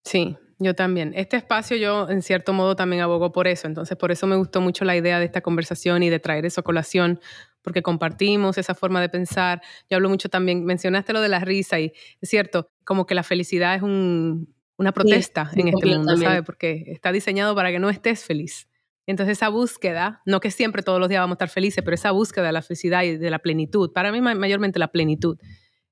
Sí, 0.04 0.36
yo 0.64 0.76
también. 0.76 1.14
Este 1.16 1.38
espacio 1.38 1.76
yo 1.78 2.10
en 2.10 2.22
cierto 2.22 2.54
modo 2.54 2.76
también 2.76 3.02
abogo 3.02 3.32
por 3.32 3.48
eso, 3.48 3.68
entonces 3.68 3.98
por 3.98 4.12
eso 4.12 4.28
me 4.28 4.36
gustó 4.36 4.62
mucho 4.62 4.86
la 4.86 4.96
idea 4.96 5.20
de 5.20 5.26
esta 5.26 5.42
conversación 5.42 6.04
y 6.04 6.10
de 6.10 6.20
traer 6.20 6.46
eso 6.46 6.62
a 6.62 6.64
colación, 6.64 7.20
porque 7.62 7.82
compartimos 7.82 8.58
esa 8.58 8.76
forma 8.76 9.02
de 9.02 9.10
pensar. 9.10 9.62
Yo 9.90 9.98
hablo 9.98 10.10
mucho 10.10 10.30
también, 10.30 10.64
mencionaste 10.64 11.14
lo 11.14 11.22
de 11.22 11.30
la 11.30 11.40
risa 11.40 11.80
y 11.80 11.94
es 12.22 12.30
cierto, 12.30 12.70
como 12.84 13.06
que 13.06 13.16
la 13.16 13.24
felicidad 13.24 13.76
es 13.76 13.82
un, 13.82 14.54
una 14.78 14.92
protesta 14.92 15.50
en 15.56 15.68
este 15.70 15.86
mundo, 15.88 16.16
¿sabes? 16.18 16.44
Porque 16.44 16.86
está 16.88 17.12
diseñado 17.12 17.56
para 17.56 17.72
que 17.72 17.80
no 17.80 17.90
estés 17.90 18.24
feliz. 18.24 18.68
Entonces 19.08 19.38
esa 19.38 19.50
búsqueda, 19.50 20.22
no 20.26 20.40
que 20.40 20.52
siempre 20.52 20.84
todos 20.84 21.00
los 21.00 21.10
días 21.10 21.22
vamos 21.22 21.34
a 21.34 21.38
estar 21.38 21.50
felices, 21.50 21.84
pero 21.84 21.96
esa 21.96 22.12
búsqueda 22.12 22.46
de 22.46 22.52
la 22.52 22.62
felicidad 22.62 23.04
y 23.04 23.18
de 23.18 23.30
la 23.30 23.40
plenitud, 23.40 23.92
para 23.92 24.12
mí 24.12 24.22
mayormente 24.22 24.80
la 24.80 24.90
plenitud, 24.90 25.38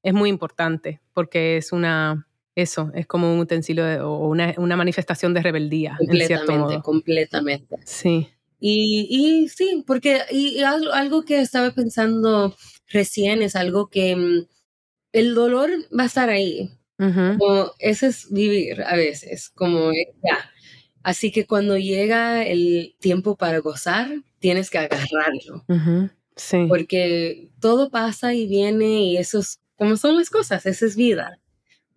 es 0.03 0.13
muy 0.13 0.29
importante 0.29 1.01
porque 1.13 1.57
es 1.57 1.71
una 1.71 2.28
eso, 2.61 2.91
es 2.93 3.07
como 3.07 3.33
un 3.33 3.39
utensilio 3.39 4.09
o 4.09 4.27
una, 4.27 4.53
una, 4.57 4.75
manifestación 4.75 5.33
de 5.33 5.41
rebeldía, 5.41 5.97
en 5.99 6.27
cierto 6.27 6.53
modo. 6.53 6.81
Completamente. 6.81 7.77
Sí. 7.85 8.27
Y, 8.59 9.07
y 9.09 9.47
sí, 9.47 9.83
porque 9.87 10.21
y 10.31 10.61
algo, 10.61 11.23
que 11.23 11.39
estaba 11.39 11.71
pensando 11.71 12.55
recién 12.87 13.41
es 13.41 13.55
algo 13.55 13.87
que 13.87 14.15
mm, 14.15 14.47
el 15.13 15.35
dolor 15.35 15.69
va 15.97 16.03
a 16.03 16.07
estar 16.07 16.29
ahí. 16.29 16.71
Como 16.97 17.71
ese 17.79 18.07
es 18.07 18.29
vivir 18.29 18.81
a 18.83 18.97
veces, 18.97 19.49
como 19.51 19.93
ya. 19.93 20.51
Así 21.01 21.31
que 21.31 21.45
cuando 21.45 21.77
llega 21.77 22.45
el 22.45 22.93
tiempo 22.99 23.37
para 23.37 23.59
gozar, 23.59 24.09
tienes 24.39 24.69
que 24.69 24.79
agarrarlo. 24.79 25.63
Sí. 26.35 26.65
Porque 26.67 27.51
todo 27.61 27.89
pasa 27.89 28.33
y 28.33 28.47
viene 28.47 29.05
y 29.05 29.17
eso 29.17 29.39
es 29.39 29.61
como 29.77 29.95
son 29.95 30.17
las 30.17 30.29
cosas, 30.29 30.65
esa 30.65 30.85
es 30.85 30.97
vida 30.97 31.39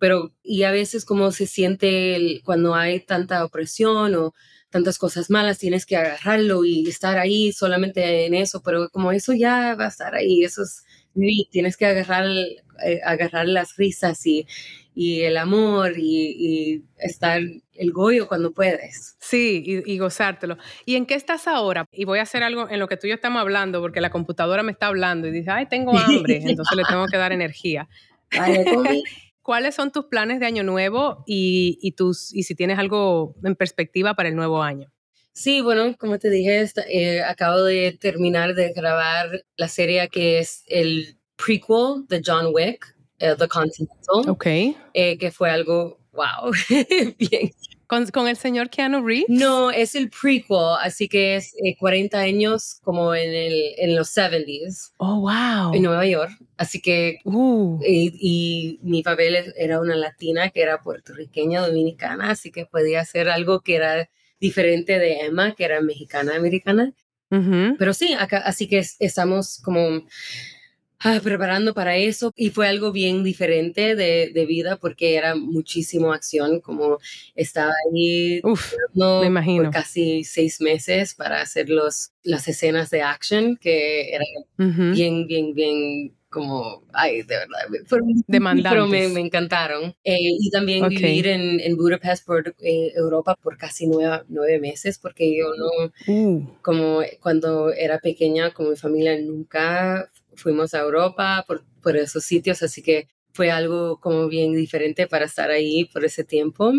pero 0.03 0.33
y 0.43 0.63
a 0.63 0.71
veces 0.71 1.05
como 1.05 1.31
se 1.31 1.47
siente 1.47 2.41
cuando 2.43 2.75
hay 2.75 2.99
tanta 2.99 3.45
opresión 3.45 4.15
o 4.15 4.33
tantas 4.69 4.97
cosas 4.97 5.29
malas, 5.29 5.59
tienes 5.59 5.85
que 5.85 5.95
agarrarlo 5.95 6.65
y 6.65 6.85
estar 6.89 7.17
ahí 7.17 7.53
solamente 7.53 8.25
en 8.25 8.33
eso, 8.33 8.61
pero 8.61 8.89
como 8.89 9.13
eso 9.13 9.31
ya 9.31 9.75
va 9.75 9.85
a 9.85 9.87
estar 9.87 10.13
ahí, 10.13 10.43
eso 10.43 10.63
es, 10.63 10.83
tienes 11.51 11.77
que 11.77 11.85
agarrar, 11.85 12.25
eh, 12.85 12.99
agarrar 13.05 13.47
las 13.47 13.77
risas 13.77 14.25
y, 14.25 14.45
y 14.93 15.21
el 15.21 15.37
amor 15.37 15.93
y, 15.95 16.83
estar 16.97 17.39
el 17.73 17.91
goyo 17.93 18.27
cuando 18.27 18.51
puedes. 18.51 19.15
Sí, 19.21 19.63
y, 19.65 19.89
y, 19.89 19.99
gozártelo. 19.99 20.57
¿Y 20.85 20.97
en 20.97 21.05
qué 21.05 21.15
estás 21.15 21.47
ahora? 21.47 21.85
Y 21.93 22.03
voy 22.03 22.19
a 22.19 22.23
hacer 22.23 22.43
algo 22.43 22.69
en 22.69 22.79
lo 22.81 22.89
que 22.89 22.97
tú 22.97 23.07
y 23.07 23.11
yo 23.11 23.15
estamos 23.15 23.39
hablando, 23.39 23.79
porque 23.79 24.01
la 24.01 24.09
computadora 24.09 24.63
me 24.63 24.73
está 24.73 24.87
hablando 24.87 25.29
y 25.29 25.31
dice, 25.31 25.49
ay, 25.49 25.67
tengo 25.67 25.97
hambre, 25.97 26.41
entonces 26.43 26.75
le 26.75 26.83
tengo 26.83 27.05
que 27.07 27.15
dar 27.15 27.31
energía. 27.31 27.87
Vale, 28.37 28.65
¿Cuáles 29.43 29.75
son 29.75 29.91
tus 29.91 30.05
planes 30.05 30.39
de 30.39 30.45
año 30.45 30.63
nuevo 30.63 31.23
y, 31.27 31.93
tus, 31.97 32.33
y 32.33 32.43
si 32.43 32.55
tienes 32.55 32.79
algo 32.79 33.35
en 33.43 33.55
perspectiva 33.55 34.13
para 34.13 34.29
el 34.29 34.35
nuevo 34.35 34.63
año? 34.63 34.89
Sí, 35.33 35.61
bueno, 35.61 35.95
como 35.97 36.17
te 36.17 36.29
dije, 36.29 36.65
eh, 36.89 37.21
acabo 37.21 37.61
de 37.63 37.97
terminar 37.99 38.55
de 38.55 38.71
grabar 38.71 39.43
la 39.57 39.67
serie 39.67 40.07
que 40.07 40.39
es 40.39 40.63
el 40.67 41.17
prequel 41.35 42.07
de 42.07 42.21
John 42.25 42.51
Wick, 42.53 42.95
eh, 43.19 43.35
The 43.37 43.47
Continental. 43.49 44.29
Ok. 44.29 44.45
Eh, 44.93 45.17
que 45.17 45.31
fue 45.31 45.49
algo, 45.49 45.99
wow, 46.13 46.51
bien 47.17 47.51
¿Con, 48.11 48.27
el 48.27 48.37
señor 48.37 48.69
Keanu 48.69 49.05
Reeves? 49.05 49.29
No, 49.29 49.69
es 49.69 49.93
el 49.93 50.09
prequel, 50.09 50.57
así 50.81 51.07
que 51.07 51.35
es 51.35 51.53
40 51.79 52.17
eh, 52.17 52.29
años 52.29 52.79
como 52.81 53.13
en, 53.13 53.33
el, 53.33 53.73
en 53.77 53.95
los 53.95 54.15
70s. 54.15 54.93
Oh, 54.97 55.21
wow. 55.21 55.75
En 55.75 55.83
Nueva 55.83 56.05
York. 56.05 56.31
Así 56.57 56.81
que, 56.81 57.19
uh. 57.25 57.79
y, 57.85 58.79
mi 58.81 59.03
papel 59.03 59.53
era 59.55 59.79
una 59.79 59.95
latina 59.95 60.49
que 60.49 60.61
era 60.61 60.81
puertorriqueña, 60.81 61.65
dominicana, 61.67 62.31
así 62.31 62.51
que 62.51 62.65
podía 62.65 63.01
hacer 63.01 63.29
algo 63.29 63.61
que 63.61 63.75
era 63.75 64.09
diferente 64.39 64.97
de 64.97 65.25
Emma, 65.25 65.53
que 65.53 65.65
era 65.65 65.81
mexicana, 65.81 66.35
americana. 66.35 66.93
Pero 67.79 67.93
sí, 67.93 68.13
acá, 68.13 68.37
así 68.37 68.67
que 68.67 68.85
estamos 68.99 69.59
como 69.63 70.03
Ah, 71.03 71.19
preparando 71.21 71.73
para 71.73 71.97
eso 71.97 72.31
y 72.35 72.49
fue 72.49 72.67
algo 72.67 72.93
bien 72.93 73.23
diferente 73.23 73.95
de, 73.95 74.31
de, 74.33 74.45
vida 74.45 74.77
porque 74.77 75.15
era 75.15 75.35
muchísimo 75.35 76.13
acción, 76.13 76.61
como 76.61 76.97
estaba 77.35 77.73
ahí 77.91 78.39
Uf, 78.43 78.73
me 78.93 79.27
imagino. 79.27 79.63
por 79.63 79.73
casi 79.73 80.23
seis 80.23 80.61
meses 80.61 81.13
para 81.13 81.41
hacer 81.41 81.69
los, 81.69 82.11
las 82.23 82.47
escenas 82.47 82.89
de 82.89 83.01
action 83.01 83.57
que 83.57 84.13
eran 84.13 84.93
bien, 84.93 85.27
bien, 85.27 85.53
bien 85.53 86.13
como, 86.33 86.83
ay, 86.91 87.21
de 87.21 87.37
verdad, 87.37 87.59
fueron 87.85 88.09
pero 88.27 88.87
me, 88.87 89.07
me 89.07 89.19
encantaron. 89.19 89.95
Eh, 90.03 90.17
y 90.17 90.49
también 90.49 90.89
vivir 90.89 91.27
en, 91.27 91.59
en, 91.59 91.77
Budapest 91.77 92.25
por 92.25 92.55
eh, 92.59 92.91
Europa 92.95 93.35
por 93.41 93.55
casi 93.55 93.85
nueve, 93.85 94.23
nueve, 94.29 94.59
meses, 94.59 94.97
porque 94.97 95.37
yo 95.37 95.51
no, 95.55 96.11
uh. 96.11 96.57
como 96.63 97.01
cuando 97.21 97.71
era 97.71 97.99
pequeña, 97.99 98.51
con 98.51 98.71
mi 98.71 98.75
familia 98.75 99.15
nunca 99.21 100.09
fuimos 100.35 100.73
a 100.73 100.79
Europa 100.79 101.43
por, 101.47 101.63
por 101.81 101.97
esos 101.97 102.23
sitios, 102.23 102.63
así 102.63 102.81
que 102.81 103.07
fue 103.33 103.51
algo 103.51 103.99
como 103.99 104.27
bien 104.27 104.53
diferente 104.53 105.07
para 105.07 105.25
estar 105.25 105.49
ahí 105.49 105.85
por 105.85 106.05
ese 106.05 106.23
tiempo. 106.23 106.71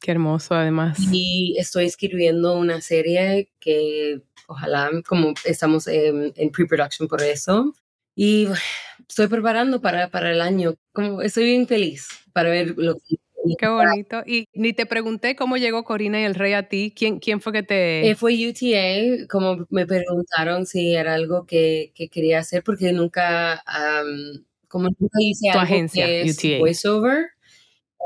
Qué 0.00 0.10
hermoso, 0.10 0.54
además. 0.54 0.98
Y 1.12 1.54
estoy 1.58 1.86
escribiendo 1.86 2.56
una 2.56 2.80
serie 2.80 3.50
que 3.60 4.20
ojalá, 4.46 4.90
como 5.06 5.32
estamos 5.44 5.86
en, 5.86 6.32
pre-production 6.52 7.08
por 7.08 7.22
eso. 7.22 7.72
Y 8.14 8.48
estoy 9.08 9.28
preparando 9.28 9.80
para, 9.80 10.10
para 10.10 10.32
el 10.32 10.40
año. 10.40 10.74
Como 10.92 11.22
estoy 11.22 11.44
bien 11.44 11.66
feliz 11.66 12.08
para 12.32 12.50
ver 12.50 12.74
lo 12.76 12.96
que 12.96 13.16
Qué 13.58 13.68
bonito. 13.68 14.22
Y 14.26 14.46
ni 14.54 14.72
te 14.72 14.86
pregunté 14.86 15.36
cómo 15.36 15.56
llegó 15.56 15.84
Corina 15.84 16.20
y 16.20 16.24
el 16.24 16.34
Rey 16.34 16.52
a 16.52 16.68
ti. 16.68 16.92
¿Quién, 16.96 17.18
quién 17.18 17.40
fue 17.40 17.52
que 17.52 17.62
te...? 17.62 18.08
Eh, 18.08 18.14
fue 18.14 18.34
UTA, 18.48 19.26
como 19.28 19.66
me 19.70 19.86
preguntaron 19.86 20.66
si 20.66 20.94
era 20.94 21.14
algo 21.14 21.46
que, 21.46 21.92
que 21.94 22.08
quería 22.08 22.38
hacer, 22.40 22.62
porque 22.62 22.92
nunca, 22.92 23.62
como 24.68 24.88
nunca 24.98 25.18
hice 25.20 25.50
tu 25.52 25.58
agencia, 25.58 26.06
UTA. 26.06 26.58
voiceover. 26.58 27.26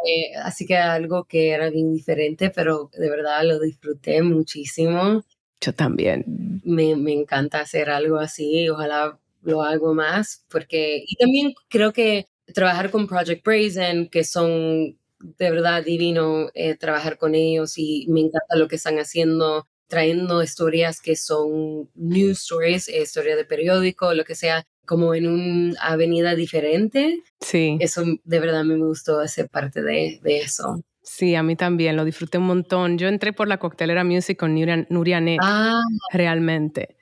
Eh, 0.06 0.36
así 0.42 0.66
que 0.66 0.76
algo 0.76 1.24
que 1.24 1.50
era 1.50 1.70
bien 1.70 1.92
diferente, 1.92 2.50
pero 2.50 2.90
de 2.96 3.10
verdad 3.10 3.42
lo 3.44 3.58
disfruté 3.58 4.22
muchísimo. 4.22 5.24
Yo 5.60 5.72
también. 5.72 6.60
Me, 6.64 6.96
me 6.96 7.12
encanta 7.12 7.60
hacer 7.60 7.90
algo 7.90 8.18
así, 8.18 8.68
ojalá 8.68 9.18
lo 9.42 9.62
hago 9.62 9.94
más, 9.94 10.44
porque, 10.50 11.02
y 11.06 11.16
también 11.16 11.54
creo 11.68 11.92
que 11.92 12.26
trabajar 12.52 12.90
con 12.90 13.06
Project 13.06 13.44
Brazen, 13.44 14.08
que 14.08 14.24
son 14.24 14.98
de 15.20 15.50
verdad 15.50 15.84
divino 15.84 16.48
eh, 16.54 16.76
trabajar 16.76 17.18
con 17.18 17.34
ellos 17.34 17.74
y 17.76 18.06
me 18.08 18.20
encanta 18.20 18.56
lo 18.56 18.68
que 18.68 18.76
están 18.76 18.98
haciendo, 18.98 19.66
trayendo 19.86 20.42
historias 20.42 21.00
que 21.00 21.16
son 21.16 21.88
news 21.94 22.42
stories, 22.42 22.88
eh, 22.88 23.02
historias 23.02 23.36
de 23.36 23.44
periódico, 23.44 24.14
lo 24.14 24.24
que 24.24 24.34
sea, 24.34 24.66
como 24.84 25.14
en 25.14 25.26
una 25.26 25.80
avenida 25.80 26.34
diferente. 26.34 27.22
Sí. 27.40 27.76
Eso 27.80 28.04
de 28.24 28.40
verdad 28.40 28.64
me 28.64 28.76
gustó 28.76 29.20
hacer 29.20 29.48
parte 29.48 29.82
de, 29.82 30.20
de 30.22 30.38
eso. 30.38 30.82
Sí, 31.02 31.36
a 31.36 31.42
mí 31.44 31.54
también, 31.54 31.94
lo 31.96 32.04
disfruté 32.04 32.38
un 32.38 32.46
montón. 32.46 32.98
Yo 32.98 33.06
entré 33.06 33.32
por 33.32 33.46
la 33.46 33.58
coctelera 33.58 34.02
music 34.02 34.36
con 34.38 34.54
Nuria, 34.54 34.86
Nuria 34.90 35.20
Neck, 35.20 35.40
Ah, 35.42 35.80
realmente. 36.12 36.95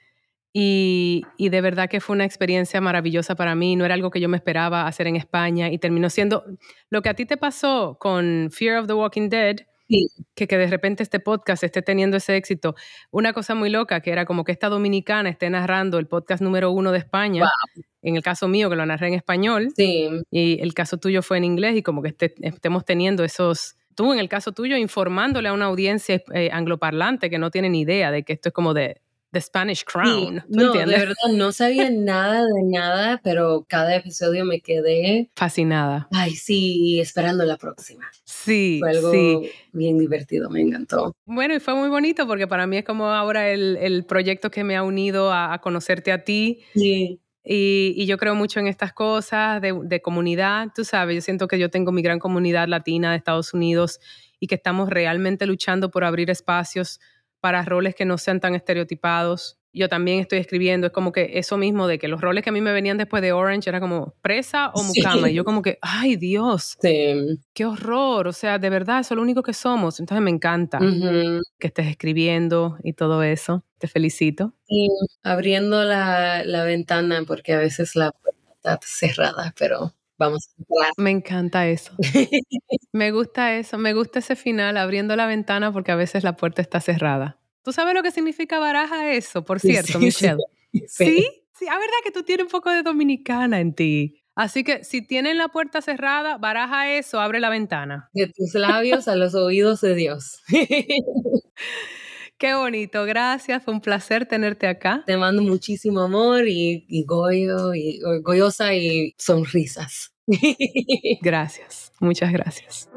Y, 0.56 1.22
y 1.36 1.48
de 1.48 1.60
verdad 1.60 1.90
que 1.90 2.00
fue 2.00 2.14
una 2.14 2.24
experiencia 2.24 2.80
maravillosa 2.80 3.34
para 3.34 3.56
mí. 3.56 3.74
No 3.74 3.84
era 3.84 3.94
algo 3.94 4.10
que 4.12 4.20
yo 4.20 4.28
me 4.28 4.36
esperaba 4.36 4.86
hacer 4.86 5.08
en 5.08 5.16
España 5.16 5.68
y 5.68 5.78
terminó 5.78 6.08
siendo 6.10 6.44
lo 6.90 7.02
que 7.02 7.08
a 7.08 7.14
ti 7.14 7.26
te 7.26 7.36
pasó 7.36 7.96
con 7.98 8.50
Fear 8.52 8.78
of 8.78 8.86
the 8.86 8.92
Walking 8.92 9.28
Dead, 9.30 9.56
sí, 9.88 10.06
que, 10.36 10.46
que 10.46 10.56
de 10.56 10.68
repente 10.68 11.02
este 11.02 11.18
podcast 11.18 11.64
esté 11.64 11.82
teniendo 11.82 12.16
ese 12.18 12.36
éxito. 12.36 12.76
Una 13.10 13.32
cosa 13.32 13.56
muy 13.56 13.68
loca 13.68 13.98
que 14.00 14.12
era 14.12 14.26
como 14.26 14.44
que 14.44 14.52
esta 14.52 14.68
dominicana 14.68 15.28
esté 15.28 15.50
narrando 15.50 15.98
el 15.98 16.06
podcast 16.06 16.40
número 16.40 16.70
uno 16.70 16.92
de 16.92 16.98
España. 16.98 17.42
En 18.02 18.14
el 18.14 18.22
caso 18.22 18.46
mío, 18.46 18.70
que 18.70 18.76
lo 18.76 18.86
narré 18.86 19.08
en 19.08 19.14
español, 19.14 19.70
sí, 19.74 20.08
y 20.30 20.60
el 20.62 20.72
caso 20.72 20.98
tuyo 20.98 21.20
fue 21.22 21.38
en 21.38 21.44
inglés 21.44 21.74
y 21.76 21.82
como 21.82 22.00
que 22.00 22.10
este- 22.10 22.34
estemos 22.42 22.84
teniendo 22.84 23.24
esos, 23.24 23.74
tú 23.96 24.12
en 24.12 24.20
el 24.20 24.28
caso 24.28 24.52
tuyo 24.52 24.76
informándole 24.76 25.48
a 25.48 25.52
una 25.52 25.64
audiencia 25.64 26.22
eh, 26.32 26.50
angloparlante 26.52 27.28
que 27.28 27.38
no 27.38 27.50
tiene 27.50 27.70
ni 27.70 27.80
idea 27.80 28.12
de 28.12 28.22
que 28.22 28.34
esto 28.34 28.50
es 28.50 28.52
como 28.52 28.72
de 28.74 29.00
The 29.34 29.40
Spanish. 29.42 29.84
Crown. 29.84 30.40
¿Tú 30.50 30.58
No, 30.60 30.72
de 30.72 30.86
verdad 30.86 31.14
no 31.32 31.52
sabía 31.52 31.90
nada 31.92 32.40
de 32.44 32.62
nada, 32.64 33.20
pero 33.22 33.66
cada 33.68 33.94
episodio 33.96 34.44
me 34.46 34.60
quedé, 34.60 35.30
Fascinada. 35.36 36.08
ay, 36.12 36.30
sí, 36.34 36.98
esperando 37.00 37.44
la 37.44 37.56
próxima. 37.58 38.10
Sí, 38.24 38.78
Fue 38.80 38.90
algo 38.90 39.12
sí. 39.12 39.50
bien 39.72 39.98
divertido, 39.98 40.48
me 40.48 40.60
encantó. 40.62 41.14
Bueno, 41.26 41.54
y 41.54 41.60
fue 41.60 41.74
muy 41.74 41.88
bonito 41.90 42.26
porque 42.26 42.46
para 42.46 42.66
mí 42.66 42.78
es 42.78 42.84
como 42.84 43.06
ahora 43.08 43.50
el, 43.50 43.76
el 43.80 44.04
proyecto 44.06 44.50
que 44.50 44.64
me 44.64 44.76
ha 44.76 44.82
unido 44.82 45.30
a, 45.32 45.52
a 45.52 45.60
conocerte 45.60 46.12
a 46.12 46.24
ti 46.24 46.62
Sí, 46.74 47.20
y, 47.46 47.92
y 47.96 48.06
yo 48.06 48.16
creo 48.16 48.34
mucho 48.34 48.58
en 48.60 48.68
estas 48.68 48.94
cosas 48.94 49.60
de, 49.60 49.78
de 49.84 50.00
comunidad. 50.00 50.68
Tú 50.74 50.82
sabes, 50.84 51.14
yo 51.16 51.20
siento 51.20 51.46
que 51.46 51.58
yo 51.58 51.68
tengo 51.68 51.92
mi 51.92 52.00
gran 52.00 52.18
comunidad 52.18 52.68
latina 52.68 53.10
de 53.10 53.18
Estados 53.18 53.52
Unidos 53.52 54.00
y 54.40 54.46
que 54.46 54.54
estamos 54.54 54.88
realmente 54.88 55.44
luchando 55.46 55.90
por 55.90 56.04
abrir 56.04 56.30
espacios 56.30 57.00
para 57.44 57.60
roles 57.62 57.94
que 57.94 58.06
no 58.06 58.16
sean 58.16 58.40
tan 58.40 58.54
estereotipados. 58.54 59.58
Yo 59.74 59.90
también 59.90 60.18
estoy 60.20 60.38
escribiendo, 60.38 60.86
es 60.86 60.94
como 60.94 61.12
que 61.12 61.32
eso 61.34 61.58
mismo 61.58 61.86
de 61.86 61.98
que 61.98 62.08
los 62.08 62.22
roles 62.22 62.42
que 62.42 62.48
a 62.48 62.52
mí 62.54 62.62
me 62.62 62.72
venían 62.72 62.96
después 62.96 63.20
de 63.22 63.32
Orange 63.32 63.68
era 63.68 63.80
como 63.80 64.14
presa 64.22 64.70
o 64.72 64.78
Sí. 64.82 65.02
mucama. 65.02 65.28
Y 65.30 65.34
yo 65.34 65.44
como 65.44 65.60
que, 65.60 65.76
ay 65.82 66.16
Dios, 66.16 66.78
sí. 66.80 67.38
qué 67.52 67.66
horror. 67.66 68.28
O 68.28 68.32
sea, 68.32 68.58
de 68.58 68.70
verdad, 68.70 69.00
eso 69.00 69.12
es 69.12 69.16
lo 69.16 69.22
único 69.22 69.42
que 69.42 69.52
somos. 69.52 70.00
Entonces 70.00 70.22
me 70.24 70.30
encanta 70.30 70.78
que 71.58 71.66
estés 71.66 71.86
escribiendo 71.88 72.78
y 72.82 72.94
todo 72.94 73.22
eso. 73.22 73.62
Te 73.76 73.86
felicito. 73.88 74.54
Sí, 74.66 74.88
abriendo 75.22 75.84
la, 75.84 76.44
la 76.46 76.64
ventana 76.64 77.24
porque 77.26 77.52
a 77.52 77.58
veces 77.58 77.94
la 77.94 78.10
puerta 78.12 78.40
está 78.54 78.78
cerrada, 78.86 79.54
pero 79.58 79.92
vamos 80.18 80.48
a 80.48 80.60
entrar. 80.62 80.92
Me 80.96 81.10
encanta 81.10 81.66
eso. 81.68 81.92
Me 82.92 83.10
gusta 83.10 83.56
eso. 83.56 83.78
Me 83.78 83.92
gusta 83.94 84.20
ese 84.20 84.36
final, 84.36 84.76
abriendo 84.76 85.16
la 85.16 85.26
ventana 85.26 85.72
porque 85.72 85.92
a 85.92 85.96
veces 85.96 86.24
la 86.24 86.36
puerta 86.36 86.62
está 86.62 86.80
cerrada. 86.80 87.38
¿Tú 87.62 87.72
sabes 87.72 87.94
lo 87.94 88.02
que 88.02 88.10
significa 88.10 88.58
baraja 88.58 89.10
eso, 89.12 89.44
por 89.44 89.60
Sí, 89.60 89.68
cierto, 89.68 89.92
sí, 89.92 89.98
Michelle? 89.98 90.36
sí. 90.72 90.86
¿Sí? 90.86 91.28
Sí, 91.56 91.68
a 91.68 91.78
verdad 91.78 91.94
que 92.02 92.10
tú 92.10 92.24
tienes 92.24 92.44
un 92.46 92.50
poco 92.50 92.70
de 92.70 92.82
dominicana 92.82 93.60
en 93.60 93.74
ti. 93.74 94.20
Así 94.34 94.64
que 94.64 94.82
si 94.82 95.02
tienen 95.02 95.38
la 95.38 95.48
puerta 95.48 95.80
cerrada, 95.80 96.36
baraja 96.38 96.90
eso, 96.90 97.20
abre 97.20 97.38
la 97.38 97.48
ventana. 97.48 98.10
De 98.12 98.26
tus 98.26 98.54
labios 98.54 99.06
a 99.06 99.14
los 99.14 99.34
oídos 99.36 99.80
de 99.80 99.94
Dios. 99.94 100.40
Qué 102.44 102.52
bonito, 102.52 103.06
gracias. 103.06 103.64
Fue 103.64 103.72
un 103.72 103.80
placer 103.80 104.26
tenerte 104.26 104.66
acá. 104.66 105.02
Te 105.06 105.16
mando 105.16 105.40
muchísimo 105.40 106.02
amor 106.02 106.46
y, 106.46 106.84
y 106.90 107.02
goyo 107.06 107.72
y 107.72 108.02
orgullosa 108.04 108.74
y 108.74 109.14
sonrisas. 109.16 110.12
Gracias, 111.22 111.90
muchas 112.00 112.30
gracias. 112.32 112.90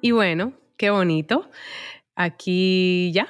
Y 0.00 0.10
bueno, 0.10 0.52
qué 0.76 0.90
bonito. 0.90 1.48
Aquí 2.16 3.12
ya 3.12 3.28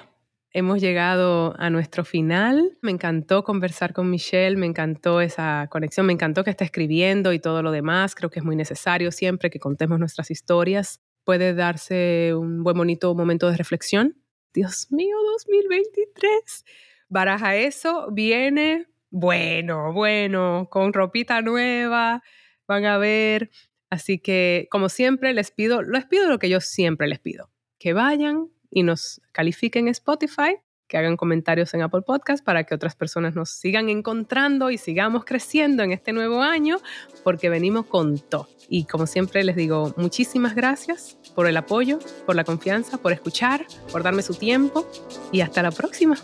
hemos 0.55 0.81
llegado 0.81 1.55
a 1.59 1.69
nuestro 1.69 2.05
final. 2.05 2.79
Me 2.81 2.93
encantó 2.93 3.45
conversar 3.45 3.93
con 3.93 4.09
Michelle, 4.09 4.57
me 4.57 4.67
encantó 4.67 5.21
esa 5.21 5.69
conexión, 5.71 6.07
me 6.07 6.15
encantó 6.15 6.45
que 6.45 6.51
esté 6.51 6.65
escribiendo 6.65 7.35
y 7.35 7.39
todo 7.39 7.63
lo 7.63 7.71
demás. 7.71 8.15
Creo 8.15 8.31
que 8.31 8.39
es 8.39 8.45
muy 8.45 8.57
necesario 8.57 9.13
siempre 9.13 9.51
que 9.51 9.59
contemos 9.59 9.99
nuestras 9.99 10.31
historias. 10.31 11.03
Puede 11.25 11.53
darse 11.53 12.33
un 12.35 12.63
buen 12.63 12.79
bonito 12.79 13.15
momento 13.15 13.51
de 13.51 13.57
reflexión. 13.57 14.17
Dios 14.55 14.87
mío, 14.91 15.17
2023. 15.39 16.65
Baraja 17.09 17.57
eso, 17.57 18.09
viene 18.13 18.87
bueno, 19.17 19.93
bueno, 19.93 20.67
con 20.73 20.93
ropita 20.93 21.41
nueva, 21.41 22.25
van 22.67 22.85
a 22.85 22.99
ver. 22.99 23.49
Así 23.89 24.19
que, 24.19 24.67
como 24.73 24.89
siempre, 24.89 25.33
les 25.33 25.53
pido, 25.53 25.83
les 25.83 26.05
pido 26.07 26.29
lo 26.29 26.41
que 26.41 26.49
yo 26.49 26.61
siempre 26.61 27.07
les 27.07 27.21
pido, 27.21 27.49
que 27.79 27.93
vayan 27.93 28.49
y 28.75 28.83
nos 28.83 29.23
califiquen 29.33 29.87
en 29.87 29.93
Spotify, 29.93 30.57
que 30.87 30.99
hagan 30.99 31.17
comentarios 31.17 31.73
en 31.73 31.81
Apple 31.81 32.03
Podcast 32.03 32.45
para 32.45 32.65
que 32.65 32.75
otras 32.75 32.95
personas 32.95 33.35
nos 33.35 33.49
sigan 33.49 33.89
encontrando 33.89 34.71
y 34.71 34.77
sigamos 34.77 35.25
creciendo 35.25 35.83
en 35.83 35.93
este 35.93 36.13
nuevo 36.13 36.43
año, 36.43 36.79
porque 37.23 37.49
venimos 37.49 37.87
con 37.87 38.19
todo. 38.19 38.49
Y 38.69 38.85
como 38.85 39.07
siempre 39.07 39.45
les 39.45 39.57
digo, 39.57 39.95
muchísimas 39.97 40.55
gracias 40.55 41.17
por 41.35 41.47
el 41.47 41.57
apoyo, 41.57 42.01
por 42.27 42.37
la 42.37 42.45
confianza, 42.45 42.99
por 42.99 43.13
escuchar, 43.13 43.65
por 43.93 44.03
darme 44.03 44.23
su 44.23 44.35
tiempo 44.35 44.87
y 45.33 45.41
hasta 45.41 45.63
la 45.63 45.71
próxima. 45.71 46.17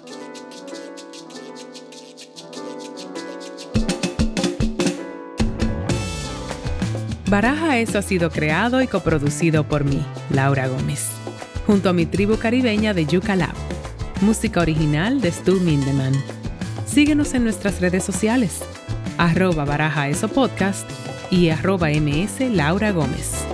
Baraja 7.31 7.79
Eso 7.79 7.97
ha 7.97 8.03
sido 8.03 8.29
creado 8.29 8.83
y 8.83 8.89
coproducido 8.89 9.63
por 9.63 9.85
mí, 9.85 10.05
Laura 10.31 10.67
Gómez, 10.67 11.13
junto 11.67 11.89
a 11.89 11.93
mi 11.93 12.07
tribu 12.07 12.37
caribeña 12.37 12.95
de 12.95 13.07
Yuca 13.07 13.37
Lab. 13.37 13.55
Música 14.21 14.61
original 14.61 15.21
de 15.21 15.31
Stu 15.31 15.61
Mindeman. 15.61 16.13
Síguenos 16.87 17.35
en 17.35 17.45
nuestras 17.45 17.81
redes 17.81 18.05
sociales, 18.05 18.61
arroba 19.17 19.65
Baraja 19.65 20.09
Eso 20.09 20.29
Podcast 20.29 20.89
y 21.31 21.49
arroba 21.51 21.89
ms 21.89 22.41
Laura 22.51 22.91
Gómez. 22.91 23.47